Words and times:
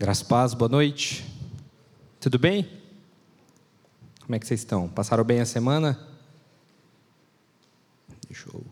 Graças 0.00 0.22
paz, 0.22 0.54
boa 0.54 0.66
noite. 0.66 1.26
Tudo 2.18 2.38
bem? 2.38 2.66
Como 4.22 4.34
é 4.34 4.38
que 4.38 4.46
vocês 4.46 4.60
estão? 4.60 4.88
Passaram 4.88 5.22
bem 5.22 5.40
a 5.40 5.44
semana? 5.44 6.00
Deixa 8.26 8.48
eu 8.48 8.64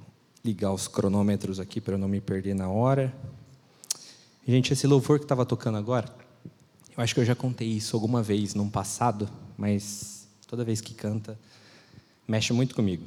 ligar 0.42 0.72
os 0.72 0.88
cronômetros 0.88 1.60
aqui 1.60 1.82
para 1.82 1.96
eu 1.96 1.98
não 1.98 2.08
me 2.08 2.18
perder 2.18 2.54
na 2.54 2.70
hora. 2.70 3.14
Gente, 4.46 4.72
esse 4.72 4.86
louvor 4.86 5.18
que 5.18 5.26
estava 5.26 5.44
tocando 5.44 5.76
agora, 5.76 6.10
eu 6.96 7.04
acho 7.04 7.12
que 7.12 7.20
eu 7.20 7.26
já 7.26 7.34
contei 7.34 7.68
isso 7.68 7.94
alguma 7.94 8.22
vez 8.22 8.54
num 8.54 8.70
passado, 8.70 9.28
mas 9.58 10.26
toda 10.46 10.64
vez 10.64 10.80
que 10.80 10.94
canta, 10.94 11.38
mexe 12.26 12.54
muito 12.54 12.74
comigo. 12.74 13.06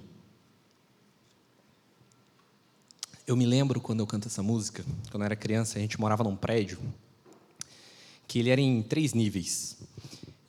Eu 3.25 3.35
me 3.35 3.47
lembro 3.47 3.81
quando 3.81 4.01
eu 4.01 4.05
canto 4.05 4.27
essa 4.27 4.43
música, 4.43 4.85
quando 5.09 5.23
eu 5.23 5.25
era 5.25 5.35
criança, 5.35 5.79
a 5.79 5.81
gente 5.81 5.99
morava 5.99 6.23
num 6.23 6.35
prédio 6.35 6.77
que 8.31 8.39
ele 8.39 8.49
era 8.49 8.61
em 8.61 8.81
três 8.81 9.13
níveis. 9.13 9.75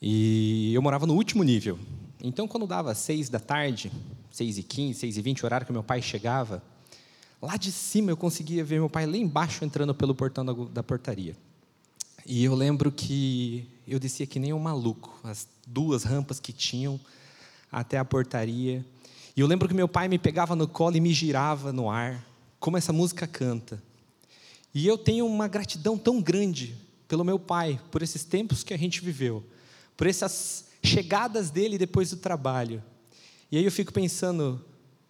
E 0.00 0.72
eu 0.72 0.80
morava 0.80 1.04
no 1.04 1.14
último 1.14 1.42
nível. 1.42 1.76
Então, 2.22 2.46
quando 2.46 2.64
dava 2.64 2.94
seis 2.94 3.28
da 3.28 3.40
tarde, 3.40 3.90
seis 4.30 4.56
e 4.56 4.62
quinze, 4.62 5.00
seis 5.00 5.16
e 5.16 5.20
vinte, 5.20 5.44
horário 5.44 5.66
que 5.66 5.72
meu 5.72 5.82
pai 5.82 6.00
chegava, 6.00 6.62
lá 7.42 7.56
de 7.56 7.72
cima 7.72 8.12
eu 8.12 8.16
conseguia 8.16 8.62
ver 8.62 8.78
meu 8.78 8.88
pai 8.88 9.04
lá 9.04 9.16
embaixo 9.16 9.64
entrando 9.64 9.92
pelo 9.92 10.14
portão 10.14 10.44
da, 10.44 10.52
da 10.52 10.80
portaria. 10.84 11.36
E 12.24 12.44
eu 12.44 12.54
lembro 12.54 12.92
que 12.92 13.66
eu 13.84 13.98
descia 13.98 14.28
que 14.28 14.38
nem 14.38 14.52
um 14.52 14.60
maluco, 14.60 15.18
as 15.24 15.48
duas 15.66 16.04
rampas 16.04 16.38
que 16.38 16.52
tinham 16.52 17.00
até 17.68 17.98
a 17.98 18.04
portaria. 18.04 18.86
E 19.36 19.40
eu 19.40 19.46
lembro 19.48 19.66
que 19.66 19.74
meu 19.74 19.88
pai 19.88 20.06
me 20.06 20.20
pegava 20.20 20.54
no 20.54 20.68
colo 20.68 20.96
e 20.96 21.00
me 21.00 21.12
girava 21.12 21.72
no 21.72 21.90
ar, 21.90 22.24
como 22.60 22.76
essa 22.76 22.92
música 22.92 23.26
canta. 23.26 23.82
E 24.72 24.86
eu 24.86 24.96
tenho 24.96 25.26
uma 25.26 25.48
gratidão 25.48 25.98
tão 25.98 26.22
grande 26.22 26.76
pelo 27.12 27.26
meu 27.26 27.38
pai, 27.38 27.78
por 27.90 28.00
esses 28.00 28.24
tempos 28.24 28.64
que 28.64 28.72
a 28.72 28.76
gente 28.78 29.02
viveu, 29.02 29.44
por 29.98 30.06
essas 30.06 30.64
chegadas 30.82 31.50
dele 31.50 31.76
depois 31.76 32.08
do 32.08 32.16
trabalho. 32.16 32.82
E 33.50 33.58
aí 33.58 33.64
eu 33.66 33.70
fico 33.70 33.92
pensando, 33.92 34.64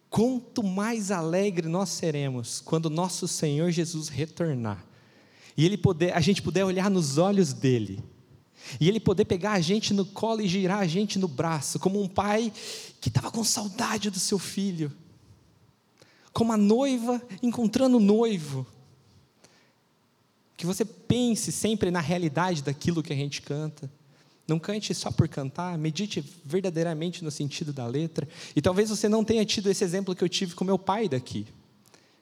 quanto 0.09 0.61
mais 0.61 1.11
alegre 1.11 1.69
nós 1.69 1.87
seremos 1.87 2.59
quando 2.59 2.89
nosso 2.89 3.25
Senhor 3.25 3.71
Jesus 3.71 4.09
retornar. 4.09 4.85
E 5.55 5.65
ele 5.65 5.77
poder, 5.77 6.13
a 6.13 6.19
gente 6.19 6.41
puder 6.41 6.65
olhar 6.65 6.91
nos 6.91 7.17
olhos 7.17 7.53
dele. 7.53 8.03
E 8.81 8.89
ele 8.89 8.99
poder 8.99 9.23
pegar 9.23 9.53
a 9.53 9.61
gente 9.61 9.93
no 9.93 10.05
colo 10.05 10.41
e 10.41 10.47
girar 10.49 10.79
a 10.79 10.85
gente 10.85 11.17
no 11.17 11.29
braço, 11.29 11.79
como 11.79 12.01
um 12.01 12.07
pai 12.09 12.51
que 12.99 13.07
estava 13.07 13.31
com 13.31 13.45
saudade 13.45 14.09
do 14.09 14.19
seu 14.19 14.37
filho. 14.37 14.91
Como 16.33 16.51
a 16.51 16.57
noiva 16.57 17.21
encontrando 17.41 17.95
o 17.95 18.01
noivo. 18.01 18.67
Que 20.55 20.65
você 20.65 20.85
pense 20.85 21.51
sempre 21.51 21.91
na 21.91 21.99
realidade 21.99 22.63
daquilo 22.63 23.03
que 23.03 23.13
a 23.13 23.15
gente 23.15 23.41
canta. 23.41 23.89
Não 24.47 24.59
cante 24.59 24.93
só 24.93 25.09
por 25.09 25.27
cantar, 25.27 25.77
medite 25.77 26.23
verdadeiramente 26.43 27.23
no 27.23 27.31
sentido 27.31 27.71
da 27.71 27.87
letra. 27.87 28.27
E 28.55 28.61
talvez 28.61 28.89
você 28.89 29.07
não 29.07 29.23
tenha 29.23 29.45
tido 29.45 29.69
esse 29.69 29.83
exemplo 29.83 30.15
que 30.15 30.23
eu 30.23 30.29
tive 30.29 30.53
com 30.53 30.65
meu 30.65 30.77
pai 30.77 31.07
daqui, 31.07 31.47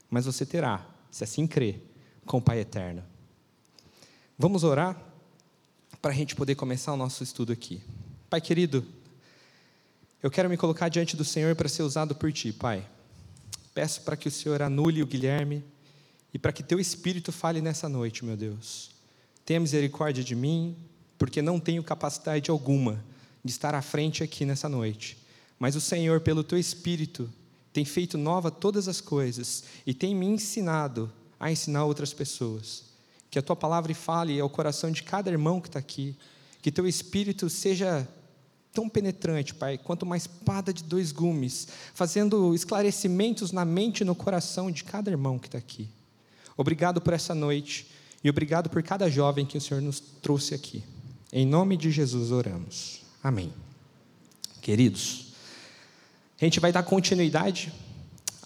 mas 0.10 0.26
você 0.26 0.46
terá, 0.46 0.86
se 1.10 1.24
assim 1.24 1.48
crer, 1.48 1.82
com 2.26 2.38
o 2.38 2.42
Pai 2.42 2.60
eterno. 2.60 3.04
Vamos 4.38 4.64
orar 4.64 5.00
para 6.02 6.12
a 6.12 6.14
gente 6.14 6.36
poder 6.36 6.56
começar 6.56 6.94
o 6.94 6.98
nosso 6.98 7.24
estudo 7.24 7.52
aqui. 7.52 7.82
Pai 8.30 8.42
querido, 8.42 8.86
eu 10.22 10.32
quero 10.32 10.50
me 10.50 10.58
colocar 10.58 10.90
diante 10.90 11.16
do 11.16 11.26
Senhor 11.26 11.56
para 11.56 11.68
ser 11.68 11.84
usado 11.84 12.16
por 12.16 12.32
Ti, 12.32 12.54
Pai. 12.54 12.88
Peço 13.74 14.02
para 14.02 14.16
que 14.16 14.28
o 14.28 14.32
Senhor 14.32 14.62
anule 14.62 15.02
o 15.02 15.08
Guilherme 15.08 15.64
e 16.34 16.40
para 16.40 16.54
que 16.54 16.64
teu 16.64 16.80
espírito 16.80 17.32
fale 17.32 17.62
nessa 17.62 17.90
noite, 17.90 18.24
meu 18.24 18.38
Deus. 18.38 18.92
Tenha 19.46 19.60
misericórdia 19.60 20.24
de 20.24 20.36
mim, 20.36 20.76
porque 21.18 21.42
não 21.42 21.60
tenho 21.60 21.84
capacidade 21.84 22.50
alguma 22.50 23.04
de 23.44 23.52
estar 23.52 23.76
à 23.76 23.82
frente 23.82 24.24
aqui 24.24 24.46
nessa 24.46 24.70
noite. 24.70 25.18
Mas 25.60 25.76
o 25.76 25.82
Senhor, 25.82 26.22
pelo 26.22 26.44
teu 26.44 26.58
espírito, 26.58 27.30
tem 27.74 27.86
feito 27.86 28.18
nova 28.18 28.50
todas 28.50 28.88
as 28.88 29.02
coisas 29.02 29.64
e 29.86 29.94
tem 29.94 30.16
me 30.16 30.26
ensinado 30.26 31.12
a 31.40 31.52
ensinar 31.52 31.86
outras 31.86 32.14
pessoas. 32.14 32.86
Que 33.30 33.40
a 33.40 33.42
tua 33.42 33.56
palavra 33.56 33.94
fale 33.94 34.40
ao 34.40 34.50
coração 34.50 34.92
de 34.92 35.04
cada 35.04 35.30
irmão 35.30 35.62
que 35.62 35.68
está 35.68 35.80
aqui. 35.80 36.16
Que 36.62 36.72
teu 36.72 36.88
espírito 36.88 37.50
seja 37.50 38.08
tão 38.74 38.88
penetrante, 38.88 39.54
Pai, 39.54 39.78
quanto 39.78 40.04
uma 40.04 40.18
espada 40.18 40.74
de 40.74 40.84
dois 40.84 41.12
gumes, 41.12 41.68
fazendo 41.94 42.56
esclarecimentos 42.56 43.52
na 43.52 43.66
mente 43.66 44.02
e 44.02 44.06
no 44.06 44.16
coração 44.16 44.72
de 44.72 44.84
cada 44.84 45.12
irmão 45.12 45.38
que 45.38 45.48
está 45.48 45.58
aqui. 45.58 45.90
Obrigado 46.62 47.02
por 47.02 47.12
essa 47.12 47.34
noite 47.34 47.88
e 48.24 48.30
obrigado 48.30 48.70
por 48.70 48.84
cada 48.84 49.10
jovem 49.10 49.48
que 49.48 49.58
o 49.58 49.62
Senhor 49.62 49.82
nos 49.82 50.00
trouxe 50.00 50.54
aqui. 50.54 50.84
Em 51.34 51.44
nome 51.44 51.76
de 51.76 51.90
Jesus 51.90 52.32
oramos. 52.32 53.02
Amém. 53.24 53.52
Queridos, 54.62 55.34
a 56.40 56.46
gente 56.46 56.60
vai 56.60 56.72
dar 56.72 56.84
continuidade 56.84 57.74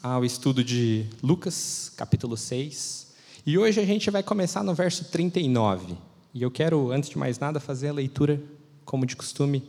ao 0.02 0.24
estudo 0.24 0.64
de 0.64 1.06
Lucas, 1.22 1.92
capítulo 1.98 2.38
6. 2.38 3.08
E 3.46 3.58
hoje 3.58 3.81
a 3.81 3.86
gente 3.86 4.09
vai 4.09 4.24
começar 4.24 4.64
no 4.64 4.74
verso 4.74 5.03
39. 5.12 5.97
E 6.34 6.42
eu 6.42 6.50
quero, 6.50 6.92
antes 6.92 7.09
de 7.09 7.18
mais 7.18 7.38
nada, 7.38 7.59
fazer 7.59 7.90
a 7.90 7.94
leitura, 7.94 8.42
como 8.86 9.06
de 9.06 9.18
costume, 9.18 9.62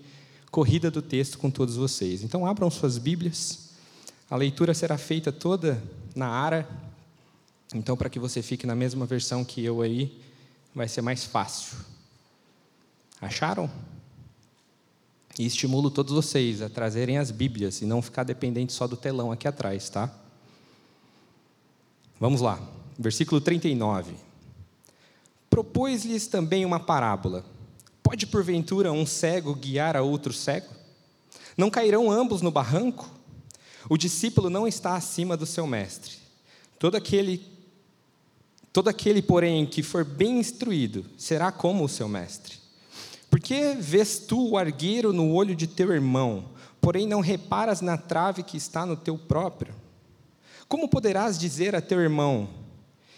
corrida 0.52 0.88
do 0.88 1.02
texto 1.02 1.36
com 1.36 1.50
todos 1.50 1.74
vocês. 1.74 2.22
Então, 2.22 2.46
abram 2.46 2.70
suas 2.70 2.96
Bíblias. 2.96 3.70
A 4.30 4.36
leitura 4.36 4.72
será 4.72 4.96
feita 4.96 5.32
toda 5.32 5.82
na 6.14 6.28
ara 6.28 6.85
então, 7.74 7.96
para 7.96 8.08
que 8.08 8.18
você 8.18 8.42
fique 8.42 8.66
na 8.66 8.74
mesma 8.74 9.06
versão 9.06 9.44
que 9.44 9.64
eu 9.64 9.82
aí, 9.82 10.20
vai 10.74 10.88
ser 10.88 11.02
mais 11.02 11.24
fácil. 11.24 11.76
Acharam? 13.20 13.70
E 15.38 15.44
estimulo 15.44 15.90
todos 15.90 16.12
vocês 16.14 16.62
a 16.62 16.68
trazerem 16.68 17.18
as 17.18 17.30
Bíblias 17.30 17.82
e 17.82 17.86
não 17.86 18.00
ficar 18.00 18.22
dependente 18.22 18.72
só 18.72 18.86
do 18.86 18.96
telão 18.96 19.32
aqui 19.32 19.48
atrás, 19.48 19.90
tá? 19.90 20.12
Vamos 22.18 22.40
lá, 22.40 22.58
versículo 22.98 23.40
39. 23.40 24.14
Propôs-lhes 25.50 26.26
também 26.26 26.64
uma 26.64 26.80
parábola. 26.80 27.44
Pode 28.02 28.26
porventura 28.26 28.92
um 28.92 29.04
cego 29.04 29.54
guiar 29.54 29.96
a 29.96 30.02
outro 30.02 30.32
cego? 30.32 30.72
Não 31.56 31.70
cairão 31.70 32.10
ambos 32.10 32.40
no 32.40 32.50
barranco? 32.50 33.10
O 33.88 33.96
discípulo 33.96 34.48
não 34.48 34.66
está 34.66 34.94
acima 34.94 35.36
do 35.36 35.44
seu 35.44 35.66
mestre. 35.66 36.14
Todo 36.78 36.96
aquele 36.96 37.55
Todo 38.76 38.88
aquele, 38.88 39.22
porém, 39.22 39.64
que 39.64 39.82
for 39.82 40.04
bem 40.04 40.38
instruído, 40.38 41.06
será 41.16 41.50
como 41.50 41.82
o 41.82 41.88
seu 41.88 42.06
mestre. 42.06 42.58
Por 43.30 43.40
que 43.40 43.72
vês 43.72 44.18
tu 44.18 44.50
o 44.50 44.58
argueiro 44.58 45.14
no 45.14 45.32
olho 45.32 45.56
de 45.56 45.66
teu 45.66 45.94
irmão, 45.94 46.50
porém 46.78 47.06
não 47.06 47.22
reparas 47.22 47.80
na 47.80 47.96
trave 47.96 48.42
que 48.42 48.58
está 48.58 48.84
no 48.84 48.94
teu 48.94 49.16
próprio? 49.16 49.74
Como 50.68 50.90
poderás 50.90 51.38
dizer 51.38 51.74
a 51.74 51.80
teu 51.80 52.00
irmão: 52.02 52.50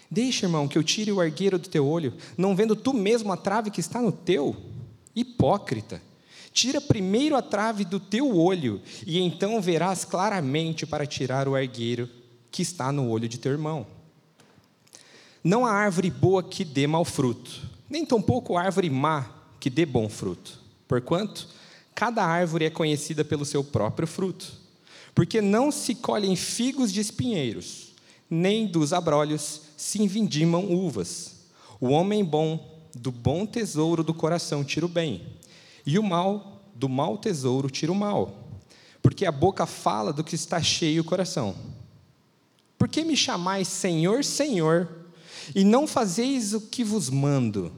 Deixa, 0.09 0.45
irmão, 0.45 0.65
que 0.65 0.77
eu 0.77 0.83
tire 0.83 1.11
o 1.11 1.19
argueiro 1.19 1.59
do 1.59 1.67
teu 1.67 1.85
olho, 1.85 2.13
não 2.37 2.55
vendo 2.55 2.73
tu 2.73 2.93
mesmo 2.93 3.29
a 3.33 3.35
trave 3.35 3.69
que 3.69 3.81
está 3.81 4.01
no 4.01 4.13
teu? 4.13 4.55
Hipócrita! 5.13 6.01
Tira 6.53 6.79
primeiro 6.79 7.35
a 7.35 7.41
trave 7.41 7.83
do 7.83 7.99
teu 7.99 8.33
olho, 8.33 8.81
e 9.05 9.19
então 9.19 9.61
verás 9.61 10.05
claramente 10.05 10.85
para 10.85 11.05
tirar 11.05 11.49
o 11.49 11.55
argueiro 11.55 12.07
que 12.49 12.61
está 12.61 12.93
no 12.93 13.09
olho 13.09 13.27
de 13.27 13.37
teu 13.37 13.51
irmão. 13.51 13.98
Não 15.43 15.65
há 15.65 15.71
árvore 15.71 16.09
boa 16.09 16.43
que 16.43 16.65
dê 16.65 16.85
mau 16.85 17.05
fruto, 17.05 17.61
nem 17.89 18.05
tampouco 18.05 18.57
árvore 18.57 18.89
má 18.89 19.29
que 19.59 19.69
dê 19.69 19.85
bom 19.85 20.09
fruto. 20.09 20.59
Porquanto, 20.87 21.47
cada 21.95 22.23
árvore 22.23 22.65
é 22.65 22.69
conhecida 22.69 23.23
pelo 23.23 23.45
seu 23.45 23.63
próprio 23.63 24.07
fruto. 24.07 24.51
Porque 25.13 25.41
não 25.41 25.71
se 25.71 25.95
colhem 25.95 26.35
figos 26.35 26.91
de 26.91 26.99
espinheiros, 26.99 27.89
nem 28.29 28.67
dos 28.67 28.93
abrolhos 28.93 29.61
se 29.75 30.05
vindimam 30.07 30.71
uvas. 30.71 31.47
O 31.79 31.89
homem 31.89 32.23
bom, 32.23 32.87
do 32.95 33.11
bom 33.11 33.45
tesouro 33.45 34.03
do 34.03 34.13
coração, 34.13 34.63
tira 34.63 34.85
o 34.85 34.89
bem, 34.89 35.25
e 35.85 35.97
o 35.97 36.03
mal, 36.03 36.63
do 36.75 36.89
mau 36.89 37.17
tesouro, 37.17 37.69
tira 37.69 37.91
o 37.91 37.95
mal. 37.95 38.47
Porque 39.01 39.25
a 39.25 39.31
boca 39.31 39.65
fala 39.65 40.11
do 40.11 40.23
que 40.23 40.35
está 40.35 40.61
cheio 40.61 41.01
o 41.01 41.05
coração. 41.05 41.55
Por 42.77 42.87
que 42.87 43.03
me 43.03 43.15
chamais 43.15 43.67
Senhor, 43.67 44.23
Senhor, 44.23 44.87
e 45.55 45.63
não 45.63 45.87
fazeis 45.87 46.53
o 46.53 46.61
que 46.61 46.83
vos 46.83 47.09
mando. 47.09 47.71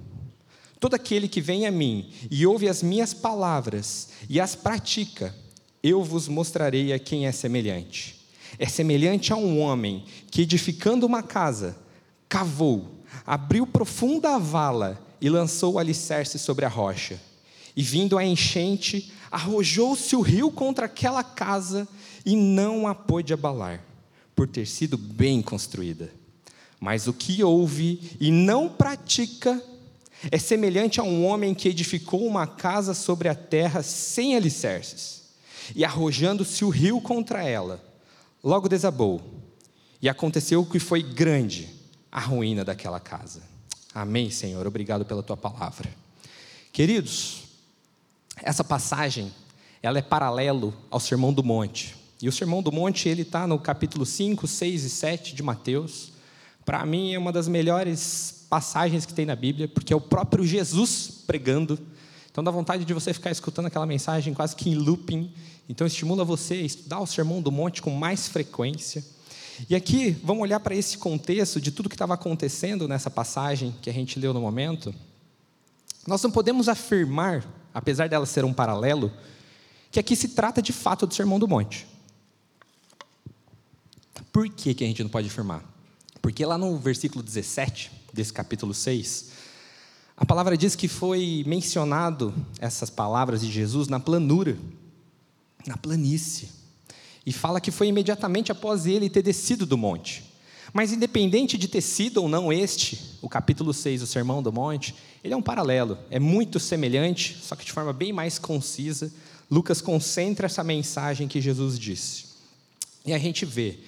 Todo 0.79 0.95
aquele 0.95 1.27
que 1.27 1.39
vem 1.39 1.67
a 1.67 1.71
mim 1.71 2.09
e 2.29 2.45
ouve 2.45 2.67
as 2.67 2.81
minhas 2.81 3.13
palavras 3.13 4.09
e 4.27 4.39
as 4.39 4.55
pratica, 4.55 5.35
eu 5.83 6.03
vos 6.03 6.27
mostrarei 6.27 6.91
a 6.91 6.99
quem 6.99 7.27
é 7.27 7.31
semelhante. 7.31 8.19
É 8.57 8.67
semelhante 8.67 9.31
a 9.31 9.35
um 9.35 9.59
homem 9.59 10.03
que, 10.29 10.41
edificando 10.41 11.05
uma 11.05 11.23
casa, 11.23 11.77
cavou, 12.27 12.89
abriu 13.25 13.65
profunda 13.65 14.37
vala 14.37 14.99
e 15.21 15.29
lançou 15.29 15.73
o 15.73 15.79
alicerce 15.79 16.39
sobre 16.39 16.65
a 16.65 16.69
rocha. 16.69 17.19
E 17.75 17.83
vindo 17.83 18.17
a 18.17 18.25
enchente, 18.25 19.11
arrojou-se 19.31 20.15
o 20.15 20.21
rio 20.21 20.51
contra 20.51 20.87
aquela 20.87 21.23
casa 21.23 21.87
e 22.25 22.35
não 22.35 22.87
a 22.87 22.93
pôde 22.93 23.33
abalar, 23.33 23.83
por 24.35 24.47
ter 24.47 24.67
sido 24.67 24.97
bem 24.97 25.41
construída. 25.41 26.20
Mas 26.81 27.07
o 27.07 27.13
que 27.13 27.43
ouve 27.43 28.17
e 28.19 28.31
não 28.31 28.67
pratica 28.67 29.63
é 30.31 30.39
semelhante 30.39 30.99
a 30.99 31.03
um 31.03 31.23
homem 31.23 31.53
que 31.53 31.69
edificou 31.69 32.25
uma 32.25 32.47
casa 32.47 32.95
sobre 32.95 33.29
a 33.29 33.35
terra 33.35 33.83
sem 33.83 34.35
alicerces, 34.35 35.21
e 35.75 35.85
arrojando-se 35.85 36.65
o 36.65 36.69
rio 36.69 36.99
contra 36.99 37.43
ela, 37.43 37.79
logo 38.43 38.67
desabou, 38.67 39.21
e 40.01 40.09
aconteceu 40.09 40.65
que 40.65 40.79
foi 40.79 41.03
grande 41.03 41.69
a 42.11 42.19
ruína 42.19 42.65
daquela 42.65 42.99
casa. 42.99 43.43
Amém, 43.93 44.31
Senhor, 44.31 44.65
obrigado 44.65 45.05
pela 45.05 45.21
tua 45.21 45.37
palavra. 45.37 45.87
Queridos, 46.73 47.43
essa 48.37 48.63
passagem, 48.63 49.31
ela 49.83 49.99
é 49.99 50.01
paralelo 50.01 50.73
ao 50.89 50.99
Sermão 50.99 51.31
do 51.31 51.43
Monte. 51.43 51.95
E 52.19 52.27
o 52.27 52.31
Sermão 52.31 52.63
do 52.63 52.71
Monte, 52.71 53.07
ele 53.07 53.21
está 53.21 53.45
no 53.45 53.59
capítulo 53.59 54.03
5, 54.03 54.47
6 54.47 54.83
e 54.83 54.89
7 54.89 55.35
de 55.35 55.43
Mateus. 55.43 56.11
Para 56.71 56.85
mim, 56.85 57.13
é 57.13 57.19
uma 57.19 57.33
das 57.33 57.49
melhores 57.49 58.45
passagens 58.49 59.05
que 59.05 59.13
tem 59.13 59.25
na 59.25 59.35
Bíblia, 59.35 59.67
porque 59.67 59.91
é 59.91 59.95
o 59.95 59.99
próprio 59.99 60.45
Jesus 60.45 61.21
pregando. 61.27 61.77
Então, 62.31 62.41
dá 62.41 62.49
vontade 62.49 62.85
de 62.85 62.93
você 62.93 63.13
ficar 63.13 63.29
escutando 63.29 63.65
aquela 63.65 63.85
mensagem 63.85 64.33
quase 64.33 64.55
que 64.55 64.69
em 64.69 64.75
looping. 64.75 65.33
Então, 65.67 65.85
estimula 65.85 66.23
você 66.23 66.53
a 66.53 66.61
estudar 66.61 67.01
o 67.01 67.05
Sermão 67.05 67.41
do 67.41 67.51
Monte 67.51 67.81
com 67.81 67.91
mais 67.91 68.29
frequência. 68.29 69.03
E 69.69 69.75
aqui, 69.75 70.11
vamos 70.23 70.43
olhar 70.43 70.61
para 70.61 70.73
esse 70.73 70.97
contexto 70.97 71.59
de 71.59 71.73
tudo 71.73 71.89
que 71.89 71.95
estava 71.95 72.13
acontecendo 72.13 72.87
nessa 72.87 73.11
passagem 73.11 73.75
que 73.81 73.89
a 73.89 73.93
gente 73.93 74.17
leu 74.17 74.33
no 74.33 74.39
momento. 74.39 74.95
Nós 76.07 76.23
não 76.23 76.31
podemos 76.31 76.69
afirmar, 76.69 77.45
apesar 77.73 78.07
dela 78.07 78.25
ser 78.25 78.45
um 78.45 78.53
paralelo, 78.53 79.11
que 79.91 79.99
aqui 79.99 80.15
se 80.15 80.29
trata 80.29 80.61
de 80.61 80.71
fato 80.71 81.05
do 81.05 81.13
Sermão 81.13 81.37
do 81.37 81.49
Monte. 81.49 81.85
Por 84.31 84.47
que, 84.47 84.73
que 84.73 84.85
a 84.85 84.87
gente 84.87 85.03
não 85.03 85.09
pode 85.09 85.27
afirmar? 85.27 85.69
Porque 86.21 86.45
lá 86.45 86.57
no 86.57 86.77
versículo 86.77 87.23
17 87.23 87.91
desse 88.13 88.31
capítulo 88.31 88.73
6, 88.73 89.31
a 90.15 90.25
palavra 90.25 90.55
diz 90.55 90.75
que 90.75 90.87
foi 90.87 91.43
mencionado 91.47 92.33
essas 92.59 92.89
palavras 92.89 93.41
de 93.41 93.51
Jesus 93.51 93.87
na 93.87 93.99
planura, 93.99 94.57
na 95.65 95.75
planície. 95.75 96.49
E 97.25 97.33
fala 97.33 97.61
que 97.61 97.71
foi 97.71 97.87
imediatamente 97.87 98.51
após 98.51 98.85
ele 98.85 99.09
ter 99.09 99.21
descido 99.21 99.65
do 99.65 99.77
monte. 99.77 100.23
Mas 100.73 100.93
independente 100.93 101.57
de 101.57 101.67
ter 101.67 101.81
sido 101.81 102.17
ou 102.17 102.29
não 102.29 102.51
este, 102.51 103.17
o 103.21 103.27
capítulo 103.27 103.73
6, 103.73 104.03
o 104.03 104.07
Sermão 104.07 104.41
do 104.41 104.53
Monte, 104.53 104.95
ele 105.23 105.33
é 105.33 105.37
um 105.37 105.41
paralelo, 105.41 105.97
é 106.09 106.19
muito 106.19 106.59
semelhante, 106.59 107.37
só 107.41 107.55
que 107.55 107.65
de 107.65 107.71
forma 107.71 107.91
bem 107.91 108.13
mais 108.13 108.39
concisa. 108.39 109.11
Lucas 109.49 109.81
concentra 109.81 110.45
essa 110.45 110.63
mensagem 110.63 111.27
que 111.27 111.41
Jesus 111.41 111.77
disse. 111.77 112.25
E 113.05 113.11
a 113.11 113.17
gente 113.17 113.45
vê 113.45 113.79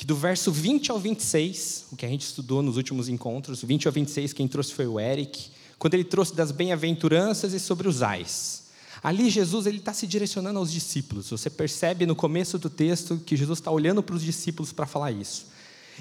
que 0.00 0.06
do 0.06 0.16
verso 0.16 0.50
20 0.50 0.90
ao 0.90 0.98
26, 0.98 1.88
o 1.92 1.96
que 1.96 2.06
a 2.06 2.08
gente 2.08 2.22
estudou 2.22 2.62
nos 2.62 2.78
últimos 2.78 3.06
encontros, 3.10 3.62
20 3.62 3.86
ao 3.86 3.92
26, 3.92 4.32
quem 4.32 4.48
trouxe 4.48 4.72
foi 4.72 4.86
o 4.86 4.98
Eric, 4.98 5.50
quando 5.78 5.92
ele 5.92 6.04
trouxe 6.04 6.34
das 6.34 6.50
bem-aventuranças 6.50 7.52
e 7.52 7.60
sobre 7.60 7.86
os 7.86 8.02
ais. 8.02 8.70
Ali 9.02 9.28
Jesus 9.28 9.66
ele 9.66 9.76
está 9.76 9.92
se 9.92 10.06
direcionando 10.06 10.58
aos 10.58 10.72
discípulos. 10.72 11.28
Você 11.28 11.50
percebe 11.50 12.06
no 12.06 12.16
começo 12.16 12.58
do 12.58 12.70
texto 12.70 13.18
que 13.18 13.36
Jesus 13.36 13.58
está 13.58 13.70
olhando 13.70 14.02
para 14.02 14.14
os 14.14 14.22
discípulos 14.22 14.72
para 14.72 14.86
falar 14.86 15.12
isso. 15.12 15.48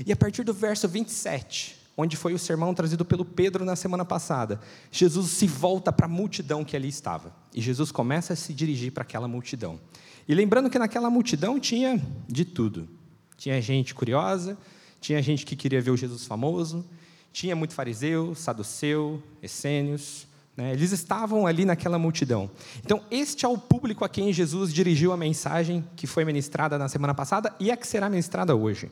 E 0.08 0.14
a 0.14 0.16
partir 0.16 0.46
do 0.46 0.54
verso 0.54 0.88
27, 0.88 1.76
onde 1.98 2.16
foi 2.16 2.34
o 2.34 2.40
sermão 2.40 2.74
trazido 2.74 3.04
pelo 3.04 3.26
Pedro 3.26 3.66
na 3.66 3.76
semana 3.76 4.06
passada, 4.06 4.62
Jesus 4.90 5.30
se 5.32 5.46
volta 5.46 5.92
para 5.92 6.06
a 6.06 6.10
multidão 6.10 6.64
que 6.64 6.78
ali 6.78 6.88
estava. 6.88 7.36
E 7.54 7.60
Jesus 7.60 7.92
começa 7.92 8.32
a 8.32 8.38
se 8.38 8.54
dirigir 8.54 8.94
para 8.94 9.02
aquela 9.02 9.28
multidão. 9.28 9.78
E 10.26 10.34
lembrando 10.34 10.70
que 10.70 10.80
naquela 10.80 11.10
multidão 11.10 11.60
tinha 11.60 12.02
de 12.30 12.46
tudo 12.46 12.98
tinha 13.40 13.62
gente 13.62 13.96
curiosa, 13.96 14.58
tinha 15.00 15.22
gente 15.22 15.46
que 15.46 15.56
queria 15.56 15.82
ver 15.82 15.92
o 15.92 15.98
Jesus 15.98 16.26
famoso, 16.26 16.86
tinha 17.32 17.56
muito 17.56 17.74
fariseu, 17.74 18.36
saduceu, 18.36 19.24
essênios. 19.42 20.28
Né? 20.58 20.74
Eles 20.74 20.92
estavam 20.92 21.48
ali 21.48 21.64
naquela 21.64 21.98
multidão. 21.98 22.52
Então, 22.84 23.02
este 23.10 23.46
é 23.46 23.48
o 23.48 23.58
público 23.58 24.04
a 24.04 24.10
quem 24.10 24.34
Jesus 24.34 24.74
dirigiu 24.74 25.14
a 25.14 25.18
mensagem 25.18 25.88
que 25.96 26.06
foi 26.06 26.26
ministrada 26.26 26.78
na 26.78 26.90
semana 26.90 27.16
passada 27.16 27.56
e 27.62 27.72
a 27.72 27.78
que 27.78 27.88
será 27.88 28.10
ministrada 28.10 28.54
hoje. 28.54 28.92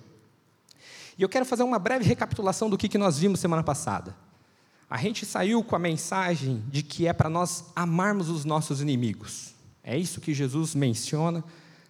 E 1.17 1.23
eu 1.23 1.27
quero 1.27 1.45
fazer 1.45 1.63
uma 1.63 1.77
breve 1.77 2.05
recapitulação 2.05 2.69
do 2.69 2.77
que, 2.77 2.87
que 2.87 2.97
nós 2.97 3.19
vimos 3.19 3.41
semana 3.41 3.63
passada. 3.63 4.15
A 4.89 4.95
gente 4.95 5.25
saiu 5.25 5.61
com 5.61 5.75
a 5.75 5.79
mensagem 5.79 6.63
de 6.69 6.81
que 6.81 7.05
é 7.05 7.11
para 7.11 7.29
nós 7.29 7.65
amarmos 7.75 8.29
os 8.29 8.45
nossos 8.45 8.79
inimigos. 8.79 9.53
É 9.83 9.97
isso 9.97 10.21
que 10.21 10.33
Jesus 10.33 10.73
menciona 10.73 11.43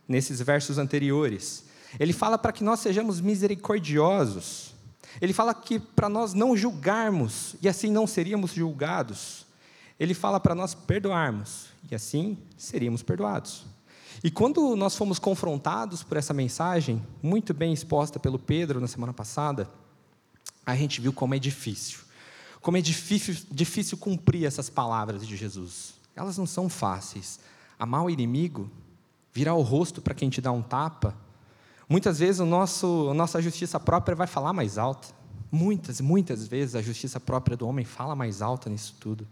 nesses 0.07 0.41
versos 0.41 0.79
anteriores. 0.79 1.66
Ele 1.99 2.13
fala 2.13 2.37
para 2.37 2.51
que 2.51 2.63
nós 2.63 2.79
sejamos 2.79 3.21
misericordiosos. 3.21 4.73
Ele 5.21 5.33
fala 5.33 5.53
que 5.53 5.79
para 5.79 6.09
nós 6.09 6.33
não 6.33 6.55
julgarmos 6.55 7.55
e 7.61 7.67
assim 7.67 7.91
não 7.91 8.05
seríamos 8.05 8.53
julgados. 8.53 9.45
Ele 9.99 10.13
fala 10.13 10.39
para 10.39 10.53
nós 10.53 10.75
perdoarmos 10.75 11.67
e 11.89 11.95
assim 11.95 12.37
seríamos 12.57 13.01
perdoados. 13.01 13.65
E 14.23 14.31
quando 14.31 14.75
nós 14.75 14.95
fomos 14.95 15.19
confrontados 15.19 16.03
por 16.03 16.17
essa 16.17 16.33
mensagem, 16.33 17.01
muito 17.21 17.53
bem 17.53 17.71
exposta 17.71 18.19
pelo 18.19 18.39
Pedro 18.39 18.79
na 18.79 18.87
semana 18.87 19.13
passada, 19.13 19.69
a 20.65 20.75
gente 20.75 20.99
viu 20.99 21.13
como 21.13 21.35
é 21.35 21.39
difícil. 21.39 21.99
Como 22.61 22.77
é 22.77 22.81
difícil, 22.81 23.35
difícil 23.51 23.97
cumprir 23.97 24.45
essas 24.45 24.69
palavras 24.69 25.25
de 25.25 25.37
Jesus. 25.37 25.93
Elas 26.15 26.37
não 26.37 26.45
são 26.45 26.67
fáceis. 26.67 27.39
Amar 27.79 28.03
o 28.03 28.09
inimigo, 28.09 28.69
virar 29.33 29.53
o 29.53 29.61
rosto 29.61 30.01
para 30.01 30.15
quem 30.15 30.29
te 30.29 30.41
dá 30.41 30.51
um 30.51 30.63
tapa, 30.63 31.15
Muitas 31.89 32.19
vezes 32.19 32.39
o 32.39 32.45
nosso, 32.45 33.07
a 33.09 33.13
nossa 33.13 33.41
justiça 33.41 33.79
própria 33.79 34.15
vai 34.15 34.27
falar 34.27 34.51
mais 34.53 34.77
alta. 34.77 35.07
Muitas, 35.49 36.01
muitas 36.01 36.45
vezes 36.45 36.75
a 36.75 36.81
justiça 36.81 37.19
própria 37.19 37.55
do 37.55 37.67
homem 37.67 37.85
fala 37.85 38.15
mais 38.15 38.41
alta 38.41 38.69
nisso 38.69 38.95
tudo. 38.99 39.25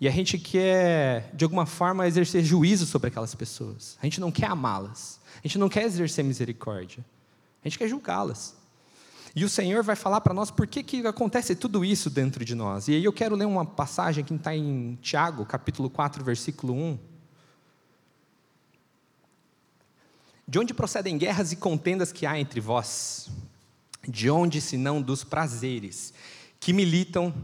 E 0.00 0.08
a 0.08 0.10
gente 0.10 0.38
quer, 0.38 1.30
de 1.34 1.44
alguma 1.44 1.66
forma, 1.66 2.06
exercer 2.06 2.42
juízo 2.44 2.86
sobre 2.86 3.08
aquelas 3.08 3.34
pessoas. 3.34 3.98
A 4.00 4.06
gente 4.06 4.20
não 4.20 4.30
quer 4.30 4.46
amá-las. 4.46 5.20
A 5.36 5.46
gente 5.46 5.58
não 5.58 5.68
quer 5.68 5.84
exercer 5.84 6.24
misericórdia. 6.24 7.04
A 7.62 7.68
gente 7.68 7.78
quer 7.78 7.88
julgá-las. 7.88 8.56
E 9.34 9.44
o 9.44 9.48
Senhor 9.48 9.82
vai 9.82 9.96
falar 9.96 10.20
para 10.20 10.32
nós 10.32 10.50
por 10.50 10.66
que, 10.66 10.82
que 10.82 11.06
acontece 11.06 11.54
tudo 11.54 11.84
isso 11.84 12.08
dentro 12.08 12.44
de 12.44 12.54
nós. 12.54 12.88
E 12.88 12.94
aí 12.94 13.04
eu 13.04 13.12
quero 13.12 13.36
ler 13.36 13.44
uma 13.44 13.64
passagem 13.64 14.24
que 14.24 14.32
está 14.32 14.56
em 14.56 14.96
Tiago, 15.02 15.44
capítulo 15.44 15.90
4, 15.90 16.24
versículo 16.24 16.72
1. 16.72 16.98
De 20.50 20.58
onde 20.58 20.72
procedem 20.72 21.18
guerras 21.18 21.52
e 21.52 21.56
contendas 21.56 22.10
que 22.10 22.24
há 22.24 22.40
entre 22.40 22.58
vós? 22.58 23.28
De 24.08 24.30
onde, 24.30 24.62
senão 24.62 25.02
dos 25.02 25.22
prazeres 25.22 26.14
que 26.58 26.72
militam 26.72 27.34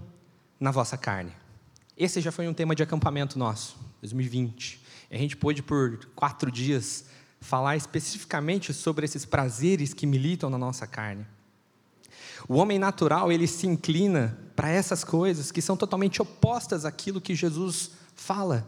na 0.58 0.70
vossa 0.70 0.96
carne? 0.96 1.30
Esse 1.98 2.22
já 2.22 2.32
foi 2.32 2.48
um 2.48 2.54
tema 2.54 2.74
de 2.74 2.82
acampamento 2.82 3.38
nosso, 3.38 3.76
2020. 4.00 4.80
A 5.10 5.18
gente 5.18 5.36
pôde, 5.36 5.62
por 5.62 6.02
quatro 6.16 6.50
dias, 6.50 7.04
falar 7.42 7.76
especificamente 7.76 8.72
sobre 8.72 9.04
esses 9.04 9.26
prazeres 9.26 9.92
que 9.92 10.06
militam 10.06 10.48
na 10.48 10.56
nossa 10.56 10.86
carne. 10.86 11.26
O 12.48 12.54
homem 12.54 12.78
natural, 12.78 13.30
ele 13.30 13.46
se 13.46 13.66
inclina 13.66 14.38
para 14.56 14.70
essas 14.70 15.04
coisas 15.04 15.52
que 15.52 15.60
são 15.60 15.76
totalmente 15.76 16.22
opostas 16.22 16.86
àquilo 16.86 17.20
que 17.20 17.34
Jesus 17.34 17.90
fala 18.16 18.66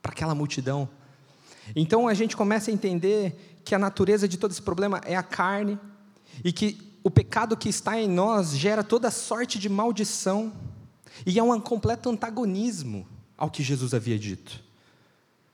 para 0.00 0.12
aquela 0.12 0.34
multidão. 0.34 0.88
Então 1.74 2.06
a 2.06 2.14
gente 2.14 2.36
começa 2.36 2.70
a 2.70 2.74
entender 2.74 3.45
que 3.66 3.74
a 3.74 3.78
natureza 3.80 4.28
de 4.28 4.38
todo 4.38 4.52
esse 4.52 4.62
problema 4.62 5.00
é 5.04 5.16
a 5.16 5.24
carne 5.24 5.76
e 6.44 6.52
que 6.52 6.78
o 7.02 7.10
pecado 7.10 7.56
que 7.56 7.68
está 7.68 8.00
em 8.00 8.08
nós 8.08 8.56
gera 8.56 8.84
toda 8.84 9.10
sorte 9.10 9.58
de 9.58 9.68
maldição 9.68 10.52
e 11.26 11.36
é 11.36 11.42
um 11.42 11.60
completo 11.60 12.08
antagonismo 12.08 13.04
ao 13.36 13.50
que 13.50 13.64
Jesus 13.64 13.92
havia 13.92 14.16
dito. 14.16 14.62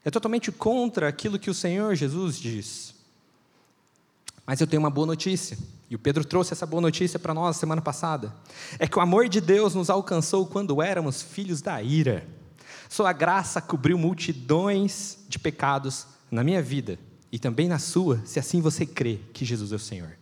É 0.05 0.11
totalmente 0.11 0.53
contra 0.53 1.09
aquilo 1.09 1.39
que 1.39 1.49
o 1.49 1.55
Senhor 1.55 1.95
Jesus 1.95 2.39
diz. 2.39 2.95
Mas 4.45 4.61
eu 4.61 4.67
tenho 4.67 4.83
uma 4.83 4.91
boa 4.91 5.07
notícia, 5.07 5.57
e 5.89 5.95
o 5.95 5.99
Pedro 5.99 6.23
trouxe 6.23 6.53
essa 6.53 6.67
boa 6.67 6.83
notícia 6.83 7.19
para 7.19 7.33
nós 7.33 7.57
semana 7.57 7.81
passada. 7.81 8.35
É 8.79 8.87
que 8.87 8.99
o 8.99 9.01
amor 9.01 9.27
de 9.27 9.41
Deus 9.41 9.75
nos 9.75 9.89
alcançou 9.89 10.45
quando 10.47 10.83
éramos 10.83 11.23
filhos 11.23 11.63
da 11.63 11.83
ira. 11.83 12.29
Sua 12.91 13.13
graça 13.13 13.63
cobriu 13.63 13.97
multidões 13.97 15.19
de 15.29 15.39
pecados 15.39 16.07
na 16.31 16.45
minha 16.45 16.61
vida 16.61 16.99
e 17.33 17.39
também 17.39 17.67
na 17.67 17.79
sua, 17.79 18.21
se 18.27 18.39
assim 18.39 18.61
você 18.61 18.85
crê 18.85 19.19
que 19.33 19.43
Jesus 19.43 19.73
é 19.73 19.77
o 19.77 19.79
Senhor. 19.79 20.19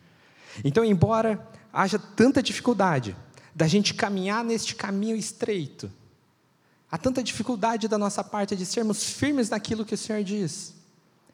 Então, 0.65 0.85
embora 0.85 1.45
haja 1.73 1.99
tanta 1.99 2.41
dificuldade 2.41 3.17
da 3.53 3.67
gente 3.67 3.93
caminhar 3.93 4.45
neste 4.45 4.77
caminho 4.77 5.17
estreito, 5.17 5.91
há 6.89 6.97
tanta 6.97 7.21
dificuldade 7.23 7.89
da 7.89 7.99
nossa 7.99 8.23
parte 8.23 8.55
de 8.55 8.65
sermos 8.65 9.03
firmes 9.03 9.51
naquilo 9.51 9.85
que 9.85 9.95
o 9.95 9.99
Senhor 9.99 10.23
diz. 10.23 10.75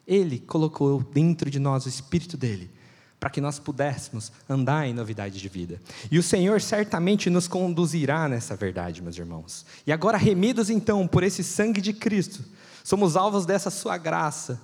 Ele 0.07 0.39
colocou 0.39 1.03
dentro 1.03 1.49
de 1.49 1.59
nós 1.59 1.85
o 1.85 1.89
Espírito 1.89 2.35
dele, 2.35 2.71
para 3.19 3.29
que 3.29 3.41
nós 3.41 3.59
pudéssemos 3.59 4.31
andar 4.49 4.87
em 4.87 4.93
novidade 4.93 5.39
de 5.39 5.49
vida. 5.49 5.79
E 6.09 6.17
o 6.17 6.23
Senhor 6.23 6.59
certamente 6.59 7.29
nos 7.29 7.47
conduzirá 7.47 8.27
nessa 8.27 8.55
verdade, 8.55 9.01
meus 9.01 9.17
irmãos. 9.17 9.65
E 9.85 9.91
agora, 9.91 10.17
remidos 10.17 10.69
então 10.69 11.07
por 11.07 11.23
esse 11.23 11.43
sangue 11.43 11.81
de 11.81 11.93
Cristo, 11.93 12.43
somos 12.83 13.15
alvos 13.15 13.45
dessa 13.45 13.69
sua 13.69 13.97
graça, 13.97 14.59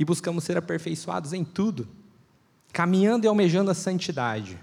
e 0.00 0.04
buscamos 0.04 0.44
ser 0.44 0.56
aperfeiçoados 0.56 1.34
em 1.34 1.44
tudo, 1.44 1.86
caminhando 2.72 3.26
e 3.26 3.28
almejando 3.28 3.70
a 3.70 3.74
santidade, 3.74 4.58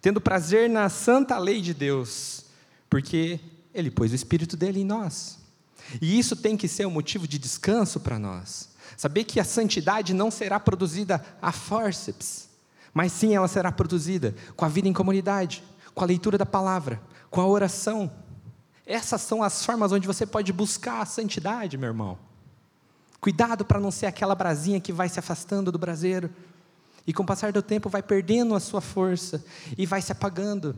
tendo 0.00 0.20
prazer 0.20 0.70
na 0.70 0.88
santa 0.88 1.36
lei 1.38 1.60
de 1.60 1.74
Deus, 1.74 2.44
porque 2.88 3.40
Ele 3.74 3.90
pôs 3.90 4.12
o 4.12 4.14
Espírito 4.14 4.56
dele 4.56 4.82
em 4.82 4.84
nós. 4.84 5.40
E 6.00 6.16
isso 6.16 6.36
tem 6.36 6.56
que 6.56 6.68
ser 6.68 6.86
um 6.86 6.90
motivo 6.90 7.26
de 7.26 7.36
descanso 7.36 7.98
para 7.98 8.16
nós. 8.16 8.76
Saber 8.96 9.24
que 9.24 9.40
a 9.40 9.44
santidade 9.44 10.14
não 10.14 10.30
será 10.30 10.60
produzida 10.60 11.24
a 11.42 11.50
forceps, 11.50 12.48
mas 12.94 13.10
sim 13.10 13.34
ela 13.34 13.48
será 13.48 13.72
produzida 13.72 14.36
com 14.54 14.64
a 14.64 14.68
vida 14.68 14.86
em 14.86 14.92
comunidade, 14.92 15.64
com 15.96 16.04
a 16.04 16.06
leitura 16.06 16.38
da 16.38 16.46
palavra, 16.46 17.02
com 17.28 17.40
a 17.40 17.46
oração. 17.46 18.08
Essas 18.86 19.20
são 19.20 19.42
as 19.42 19.66
formas 19.66 19.90
onde 19.90 20.06
você 20.06 20.24
pode 20.24 20.52
buscar 20.52 21.00
a 21.00 21.06
santidade, 21.06 21.76
meu 21.76 21.88
irmão. 21.88 22.25
Cuidado 23.20 23.64
para 23.64 23.80
não 23.80 23.90
ser 23.90 24.06
aquela 24.06 24.34
brasinha 24.34 24.80
que 24.80 24.92
vai 24.92 25.08
se 25.08 25.18
afastando 25.18 25.72
do 25.72 25.78
braseiro 25.78 26.30
e 27.06 27.12
com 27.12 27.22
o 27.22 27.26
passar 27.26 27.52
do 27.52 27.62
tempo 27.62 27.88
vai 27.88 28.02
perdendo 28.02 28.54
a 28.54 28.60
sua 28.60 28.80
força 28.80 29.44
e 29.78 29.86
vai 29.86 30.02
se 30.02 30.12
apagando. 30.12 30.76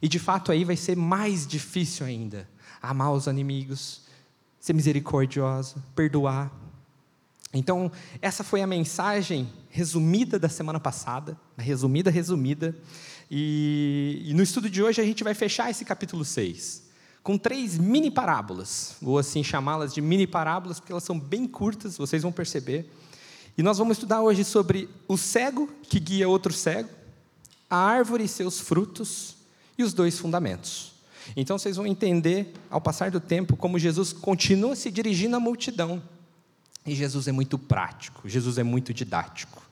E 0.00 0.08
de 0.08 0.18
fato 0.18 0.50
aí 0.50 0.64
vai 0.64 0.76
ser 0.76 0.96
mais 0.96 1.46
difícil 1.46 2.04
ainda 2.04 2.48
amar 2.80 3.12
os 3.12 3.26
inimigos, 3.26 4.02
ser 4.58 4.72
misericordioso, 4.72 5.82
perdoar. 5.94 6.50
Então, 7.54 7.92
essa 8.20 8.42
foi 8.42 8.62
a 8.62 8.66
mensagem 8.66 9.48
resumida 9.68 10.38
da 10.38 10.48
semana 10.48 10.80
passada, 10.80 11.38
resumida, 11.56 12.10
resumida. 12.10 12.76
E, 13.30 14.22
e 14.24 14.34
no 14.34 14.42
estudo 14.42 14.68
de 14.68 14.82
hoje 14.82 15.00
a 15.00 15.04
gente 15.04 15.22
vai 15.22 15.34
fechar 15.34 15.70
esse 15.70 15.84
capítulo 15.84 16.24
6 16.24 16.91
com 17.22 17.38
três 17.38 17.78
mini 17.78 18.10
parábolas. 18.10 18.96
Vou 19.00 19.18
assim 19.18 19.44
chamá-las 19.44 19.94
de 19.94 20.00
mini 20.00 20.26
parábolas 20.26 20.80
porque 20.80 20.92
elas 20.92 21.04
são 21.04 21.18
bem 21.18 21.46
curtas, 21.46 21.96
vocês 21.96 22.22
vão 22.22 22.32
perceber. 22.32 22.90
E 23.56 23.62
nós 23.62 23.78
vamos 23.78 23.96
estudar 23.96 24.22
hoje 24.22 24.44
sobre 24.44 24.88
o 25.06 25.16
cego 25.16 25.68
que 25.82 26.00
guia 26.00 26.28
outro 26.28 26.52
cego, 26.52 26.88
a 27.68 27.76
árvore 27.76 28.24
e 28.24 28.28
seus 28.28 28.58
frutos 28.58 29.36
e 29.76 29.82
os 29.82 29.92
dois 29.92 30.18
fundamentos. 30.18 30.92
Então 31.36 31.58
vocês 31.58 31.76
vão 31.76 31.86
entender, 31.86 32.52
ao 32.68 32.80
passar 32.80 33.10
do 33.10 33.20
tempo, 33.20 33.56
como 33.56 33.78
Jesus 33.78 34.12
continua 34.12 34.74
se 34.74 34.90
dirigindo 34.90 35.36
à 35.36 35.40
multidão. 35.40 36.02
E 36.84 36.94
Jesus 36.94 37.28
é 37.28 37.32
muito 37.32 37.56
prático, 37.58 38.28
Jesus 38.28 38.58
é 38.58 38.62
muito 38.62 38.92
didático. 38.92 39.62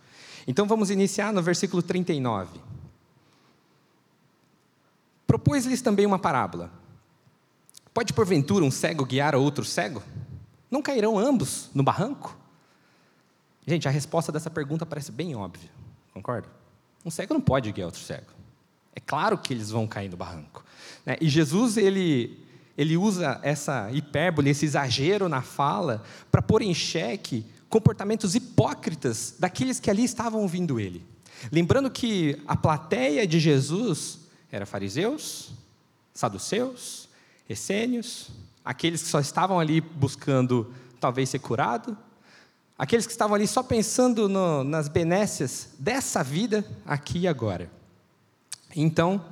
Então 0.46 0.66
vamos 0.66 0.90
iniciar 0.90 1.32
no 1.32 1.42
versículo 1.42 1.82
39. 1.82 2.60
Propôs-lhes 5.26 5.82
também 5.82 6.06
uma 6.06 6.18
parábola. 6.18 6.79
Pode 7.92 8.12
porventura 8.12 8.64
um 8.64 8.70
cego 8.70 9.04
guiar 9.04 9.34
a 9.34 9.38
outro 9.38 9.64
cego? 9.64 10.02
Não 10.70 10.80
cairão 10.80 11.18
ambos 11.18 11.70
no 11.74 11.82
barranco? 11.82 12.36
Gente, 13.66 13.88
a 13.88 13.90
resposta 13.90 14.30
dessa 14.30 14.48
pergunta 14.48 14.86
parece 14.86 15.10
bem 15.10 15.34
óbvia, 15.34 15.70
concorda? 16.14 16.48
Um 17.04 17.10
cego 17.10 17.34
não 17.34 17.40
pode 17.40 17.70
guiar 17.72 17.86
outro 17.86 18.00
cego. 18.00 18.32
É 18.94 19.00
claro 19.00 19.38
que 19.38 19.52
eles 19.52 19.70
vão 19.70 19.86
cair 19.86 20.08
no 20.08 20.16
barranco. 20.16 20.64
Né? 21.04 21.16
E 21.20 21.28
Jesus, 21.28 21.76
ele, 21.76 22.38
ele 22.76 22.96
usa 22.96 23.40
essa 23.42 23.90
hipérbole, 23.92 24.50
esse 24.50 24.64
exagero 24.64 25.28
na 25.28 25.42
fala, 25.42 26.02
para 26.30 26.42
pôr 26.42 26.62
em 26.62 26.74
xeque 26.74 27.44
comportamentos 27.68 28.34
hipócritas 28.34 29.34
daqueles 29.38 29.78
que 29.78 29.90
ali 29.90 30.04
estavam 30.04 30.42
ouvindo 30.42 30.80
ele. 30.80 31.04
Lembrando 31.50 31.90
que 31.90 32.40
a 32.46 32.56
plateia 32.56 33.26
de 33.26 33.38
Jesus 33.38 34.20
era 34.50 34.66
fariseus, 34.66 35.52
saduceus, 36.12 37.08
essênios, 37.50 38.30
aqueles 38.64 39.02
que 39.02 39.08
só 39.08 39.18
estavam 39.18 39.58
ali 39.58 39.80
buscando 39.80 40.72
talvez 41.00 41.28
ser 41.28 41.40
curado, 41.40 41.98
aqueles 42.78 43.06
que 43.06 43.12
estavam 43.12 43.34
ali 43.34 43.46
só 43.46 43.60
pensando 43.60 44.28
no, 44.28 44.62
nas 44.62 44.86
benécias 44.88 45.70
dessa 45.76 46.22
vida 46.22 46.64
aqui 46.86 47.20
e 47.20 47.28
agora. 47.28 47.68
Então, 48.74 49.24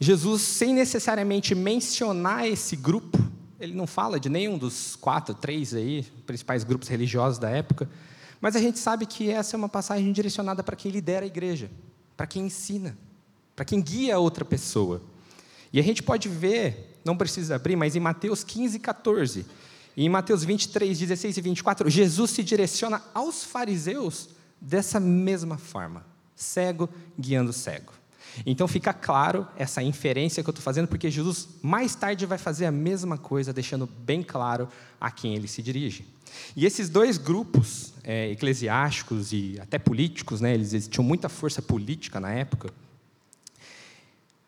Jesus, 0.00 0.42
sem 0.42 0.74
necessariamente 0.74 1.54
mencionar 1.54 2.46
esse 2.48 2.74
grupo, 2.74 3.16
ele 3.60 3.72
não 3.72 3.86
fala 3.86 4.18
de 4.18 4.28
nenhum 4.28 4.58
dos 4.58 4.96
quatro, 4.96 5.32
três 5.32 5.74
aí, 5.74 6.02
principais 6.26 6.64
grupos 6.64 6.88
religiosos 6.88 7.38
da 7.38 7.50
época, 7.50 7.88
mas 8.40 8.56
a 8.56 8.60
gente 8.60 8.80
sabe 8.80 9.06
que 9.06 9.30
essa 9.30 9.54
é 9.54 9.56
uma 9.56 9.68
passagem 9.68 10.12
direcionada 10.12 10.62
para 10.62 10.74
quem 10.74 10.90
lidera 10.90 11.24
a 11.24 11.26
igreja, 11.26 11.70
para 12.16 12.26
quem 12.26 12.46
ensina, 12.46 12.98
para 13.54 13.64
quem 13.64 13.80
guia 13.80 14.18
outra 14.18 14.44
pessoa. 14.44 15.02
E 15.72 15.78
a 15.78 15.82
gente 15.82 16.02
pode 16.02 16.28
ver, 16.28 16.87
não 17.04 17.16
precisa 17.16 17.56
abrir, 17.56 17.76
mas 17.76 17.96
em 17.96 18.00
Mateus 18.00 18.44
15, 18.44 18.78
14, 18.78 19.46
e 19.96 20.04
em 20.04 20.08
Mateus 20.08 20.44
23, 20.44 20.98
16 20.98 21.36
e 21.36 21.40
24, 21.40 21.90
Jesus 21.90 22.30
se 22.30 22.44
direciona 22.44 23.02
aos 23.12 23.42
fariseus 23.42 24.28
dessa 24.60 25.00
mesma 25.00 25.58
forma: 25.58 26.06
cego 26.36 26.88
guiando 27.18 27.52
cego. 27.52 27.92
Então 28.46 28.68
fica 28.68 28.92
claro 28.92 29.46
essa 29.56 29.82
inferência 29.82 30.42
que 30.42 30.48
eu 30.48 30.52
estou 30.52 30.62
fazendo, 30.62 30.86
porque 30.86 31.10
Jesus 31.10 31.48
mais 31.62 31.94
tarde 31.94 32.26
vai 32.26 32.38
fazer 32.38 32.66
a 32.66 32.70
mesma 32.70 33.18
coisa, 33.18 33.52
deixando 33.52 33.86
bem 33.86 34.22
claro 34.22 34.68
a 35.00 35.10
quem 35.10 35.34
ele 35.34 35.48
se 35.48 35.62
dirige. 35.62 36.06
E 36.54 36.66
esses 36.66 36.88
dois 36.88 37.18
grupos 37.18 37.92
é, 38.04 38.30
eclesiásticos 38.30 39.32
e 39.32 39.58
até 39.60 39.78
políticos, 39.78 40.40
né, 40.40 40.54
eles, 40.54 40.72
eles 40.72 40.88
tinham 40.88 41.04
muita 41.04 41.28
força 41.28 41.60
política 41.60 42.20
na 42.20 42.30
época. 42.30 42.72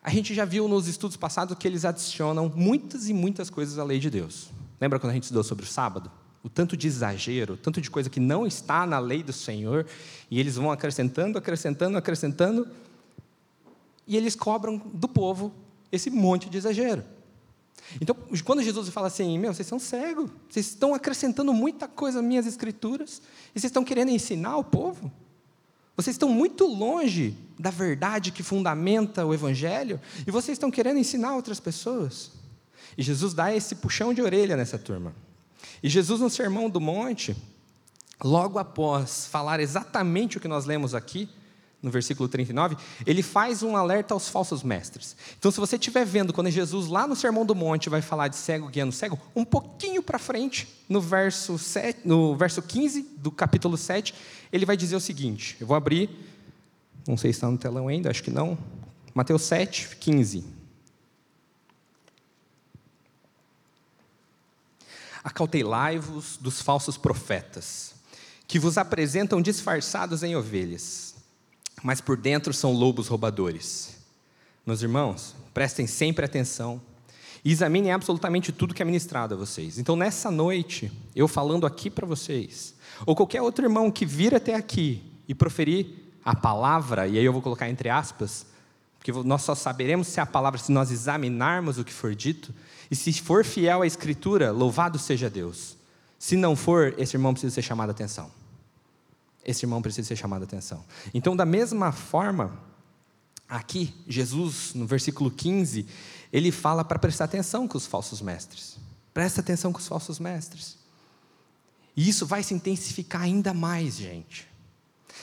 A 0.03 0.09
gente 0.09 0.33
já 0.33 0.45
viu 0.45 0.67
nos 0.67 0.87
estudos 0.87 1.15
passados 1.15 1.55
que 1.57 1.67
eles 1.67 1.85
adicionam 1.85 2.51
muitas 2.55 3.07
e 3.07 3.13
muitas 3.13 3.51
coisas 3.51 3.77
à 3.77 3.83
lei 3.83 3.99
de 3.99 4.09
Deus. 4.09 4.49
Lembra 4.79 4.99
quando 4.99 5.11
a 5.11 5.13
gente 5.13 5.23
estudou 5.23 5.43
sobre 5.43 5.63
o 5.63 5.67
sábado? 5.67 6.11
O 6.43 6.49
tanto 6.49 6.75
de 6.75 6.87
exagero, 6.87 7.53
o 7.53 7.57
tanto 7.57 7.79
de 7.79 7.89
coisa 7.91 8.09
que 8.09 8.19
não 8.19 8.47
está 8.47 8.87
na 8.87 8.97
lei 8.97 9.21
do 9.21 9.31
Senhor, 9.31 9.85
e 10.29 10.39
eles 10.39 10.55
vão 10.55 10.71
acrescentando, 10.71 11.37
acrescentando, 11.37 11.97
acrescentando, 11.99 12.67
e 14.07 14.17
eles 14.17 14.35
cobram 14.35 14.77
do 14.91 15.07
povo 15.07 15.53
esse 15.91 16.09
monte 16.09 16.49
de 16.49 16.57
exagero. 16.57 17.03
Então, 18.01 18.15
quando 18.43 18.63
Jesus 18.63 18.89
fala 18.89 19.05
assim, 19.05 19.37
meu, 19.37 19.53
vocês 19.53 19.67
são 19.67 19.77
cegos, 19.77 20.31
vocês 20.49 20.65
estão 20.65 20.95
acrescentando 20.95 21.53
muita 21.53 21.87
coisa 21.87 22.19
às 22.19 22.25
minhas 22.25 22.47
escrituras, 22.47 23.21
e 23.53 23.59
vocês 23.59 23.69
estão 23.69 23.83
querendo 23.83 24.09
ensinar 24.09 24.57
o 24.57 24.63
povo? 24.63 25.11
Vocês 26.01 26.15
estão 26.15 26.29
muito 26.29 26.65
longe 26.65 27.37
da 27.59 27.69
verdade 27.69 28.31
que 28.31 28.41
fundamenta 28.41 29.23
o 29.23 29.35
Evangelho, 29.35 30.01
e 30.25 30.31
vocês 30.31 30.55
estão 30.55 30.71
querendo 30.71 30.97
ensinar 30.97 31.35
outras 31.35 31.59
pessoas? 31.59 32.31
E 32.97 33.03
Jesus 33.03 33.35
dá 33.35 33.53
esse 33.55 33.75
puxão 33.75 34.11
de 34.11 34.21
orelha 34.21 34.57
nessa 34.57 34.79
turma. 34.79 35.13
E 35.83 35.87
Jesus, 35.87 36.19
no 36.19 36.29
Sermão 36.29 36.71
do 36.71 36.81
Monte, 36.81 37.35
logo 38.23 38.57
após 38.57 39.27
falar 39.27 39.59
exatamente 39.59 40.37
o 40.37 40.39
que 40.39 40.47
nós 40.47 40.65
lemos 40.65 40.95
aqui, 40.95 41.29
no 41.81 41.89
versículo 41.89 42.29
39, 42.29 42.77
ele 43.05 43.23
faz 43.23 43.63
um 43.63 43.75
alerta 43.75 44.13
aos 44.13 44.29
falsos 44.29 44.61
mestres. 44.61 45.15
Então, 45.37 45.49
se 45.49 45.59
você 45.59 45.77
estiver 45.77 46.05
vendo 46.05 46.31
quando 46.31 46.49
Jesus, 46.51 46.87
lá 46.87 47.07
no 47.07 47.15
Sermão 47.15 47.45
do 47.45 47.55
Monte, 47.55 47.89
vai 47.89 48.01
falar 48.01 48.27
de 48.27 48.35
cego 48.35 48.67
guiando 48.67 48.91
cego, 48.91 49.19
um 49.35 49.43
pouquinho 49.43 50.03
para 50.03 50.19
frente, 50.19 50.67
no 50.87 51.01
verso, 51.01 51.57
7, 51.57 52.07
no 52.07 52.35
verso 52.35 52.61
15 52.61 53.01
do 53.17 53.31
capítulo 53.31 53.77
7, 53.77 54.13
ele 54.51 54.65
vai 54.65 54.77
dizer 54.77 54.95
o 54.95 54.99
seguinte: 54.99 55.57
eu 55.59 55.65
vou 55.65 55.75
abrir, 55.75 56.09
não 57.07 57.17
sei 57.17 57.33
se 57.33 57.37
está 57.37 57.49
no 57.49 57.57
telão 57.57 57.87
ainda, 57.87 58.11
acho 58.11 58.23
que 58.23 58.31
não. 58.31 58.57
Mateus 59.13 59.41
7, 59.43 59.95
15. 59.97 60.45
Acautelai-vos 65.23 66.37
dos 66.37 66.61
falsos 66.61 66.97
profetas, 66.97 67.95
que 68.47 68.59
vos 68.59 68.77
apresentam 68.77 69.41
disfarçados 69.41 70.21
em 70.21 70.35
ovelhas 70.35 71.10
mas 71.83 71.99
por 72.01 72.17
dentro 72.17 72.53
são 72.53 72.73
lobos 72.73 73.07
roubadores. 73.07 73.97
Meus 74.65 74.81
irmãos, 74.81 75.35
prestem 75.53 75.87
sempre 75.87 76.25
atenção 76.25 76.81
e 77.43 77.51
examinem 77.51 77.91
absolutamente 77.91 78.51
tudo 78.51 78.73
que 78.73 78.81
é 78.81 78.85
ministrado 78.85 79.33
a 79.33 79.37
vocês. 79.37 79.79
Então, 79.79 79.95
nessa 79.95 80.29
noite, 80.29 80.91
eu 81.15 81.27
falando 81.27 81.65
aqui 81.65 81.89
para 81.89 82.05
vocês, 82.05 82.75
ou 83.05 83.15
qualquer 83.15 83.41
outro 83.41 83.65
irmão 83.65 83.89
que 83.89 84.05
vir 84.05 84.35
até 84.35 84.53
aqui 84.53 85.01
e 85.27 85.33
proferir 85.33 85.87
a 86.23 86.35
palavra, 86.35 87.07
e 87.07 87.17
aí 87.17 87.25
eu 87.25 87.33
vou 87.33 87.41
colocar 87.41 87.67
entre 87.67 87.89
aspas, 87.89 88.45
porque 88.99 89.11
nós 89.23 89.41
só 89.41 89.55
saberemos 89.55 90.07
se 90.07 90.19
é 90.19 90.23
a 90.23 90.27
palavra 90.27 90.59
se 90.59 90.71
nós 90.71 90.91
examinarmos 90.91 91.79
o 91.79 91.83
que 91.83 91.91
for 91.91 92.13
dito, 92.13 92.53
e 92.91 92.95
se 92.95 93.11
for 93.13 93.43
fiel 93.43 93.81
à 93.81 93.87
Escritura, 93.87 94.51
louvado 94.51 94.99
seja 94.99 95.27
Deus. 95.27 95.75
Se 96.19 96.35
não 96.35 96.55
for, 96.55 96.93
esse 96.99 97.15
irmão 97.15 97.33
precisa 97.33 97.55
ser 97.55 97.63
chamado 97.63 97.89
a 97.89 97.91
atenção 97.93 98.40
esse 99.45 99.65
irmão 99.65 99.81
precisa 99.81 100.07
ser 100.07 100.15
chamado 100.15 100.41
a 100.41 100.45
atenção. 100.45 100.83
Então, 101.13 101.35
da 101.35 101.45
mesma 101.45 101.91
forma, 101.91 102.59
aqui, 103.47 103.93
Jesus, 104.07 104.73
no 104.73 104.85
versículo 104.85 105.29
15, 105.29 105.85
ele 106.31 106.51
fala 106.51 106.83
para 106.83 106.99
prestar 106.99 107.25
atenção 107.25 107.67
com 107.67 107.77
os 107.77 107.85
falsos 107.85 108.21
mestres. 108.21 108.77
Presta 109.13 109.41
atenção 109.41 109.73
com 109.73 109.79
os 109.79 109.87
falsos 109.87 110.19
mestres. 110.19 110.77
E 111.95 112.07
isso 112.07 112.25
vai 112.25 112.43
se 112.43 112.53
intensificar 112.53 113.23
ainda 113.23 113.53
mais, 113.53 113.97
gente. 113.97 114.49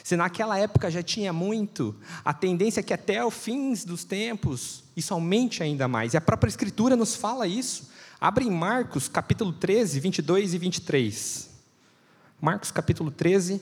Se 0.04 0.16
naquela 0.16 0.58
época 0.58 0.90
já 0.90 1.02
tinha 1.02 1.32
muito, 1.32 1.94
a 2.24 2.32
tendência 2.32 2.80
é 2.80 2.82
que 2.82 2.92
até 2.92 3.24
o 3.24 3.30
fim 3.30 3.72
dos 3.74 4.04
tempos 4.04 4.84
isso 4.96 5.14
aumente 5.14 5.62
ainda 5.62 5.88
mais. 5.88 6.14
E 6.14 6.16
a 6.16 6.20
própria 6.20 6.48
Escritura 6.48 6.96
nos 6.96 7.14
fala 7.14 7.46
isso. 7.46 7.90
Abre 8.20 8.44
em 8.44 8.50
Marcos, 8.50 9.08
capítulo 9.08 9.52
13, 9.52 10.00
22 10.00 10.54
e 10.54 10.58
23. 10.58 11.50
Marcos, 12.40 12.70
capítulo 12.70 13.10
13, 13.10 13.60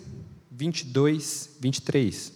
22, 0.56 1.50
23. 1.60 2.32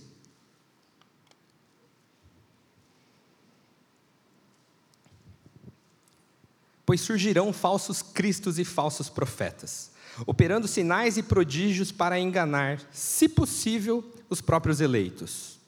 pois 6.90 7.02
surgirão 7.02 7.52
falsos 7.52 8.02
cristos 8.02 8.58
e 8.58 8.64
falsos 8.64 9.08
profetas, 9.08 9.92
operando 10.26 10.66
sinais 10.66 11.16
e 11.16 11.22
prodígios 11.22 11.92
para 11.92 12.18
enganar, 12.18 12.82
se 12.90 13.28
possível, 13.28 14.04
os 14.28 14.40
próprios 14.40 14.80
eleitos. 14.80 15.60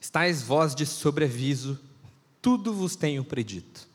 Estais 0.00 0.40
vós 0.40 0.72
de 0.72 0.86
sobreaviso, 0.86 1.76
tudo 2.40 2.72
vos 2.72 2.94
tenho 2.94 3.24
predito. 3.24 3.88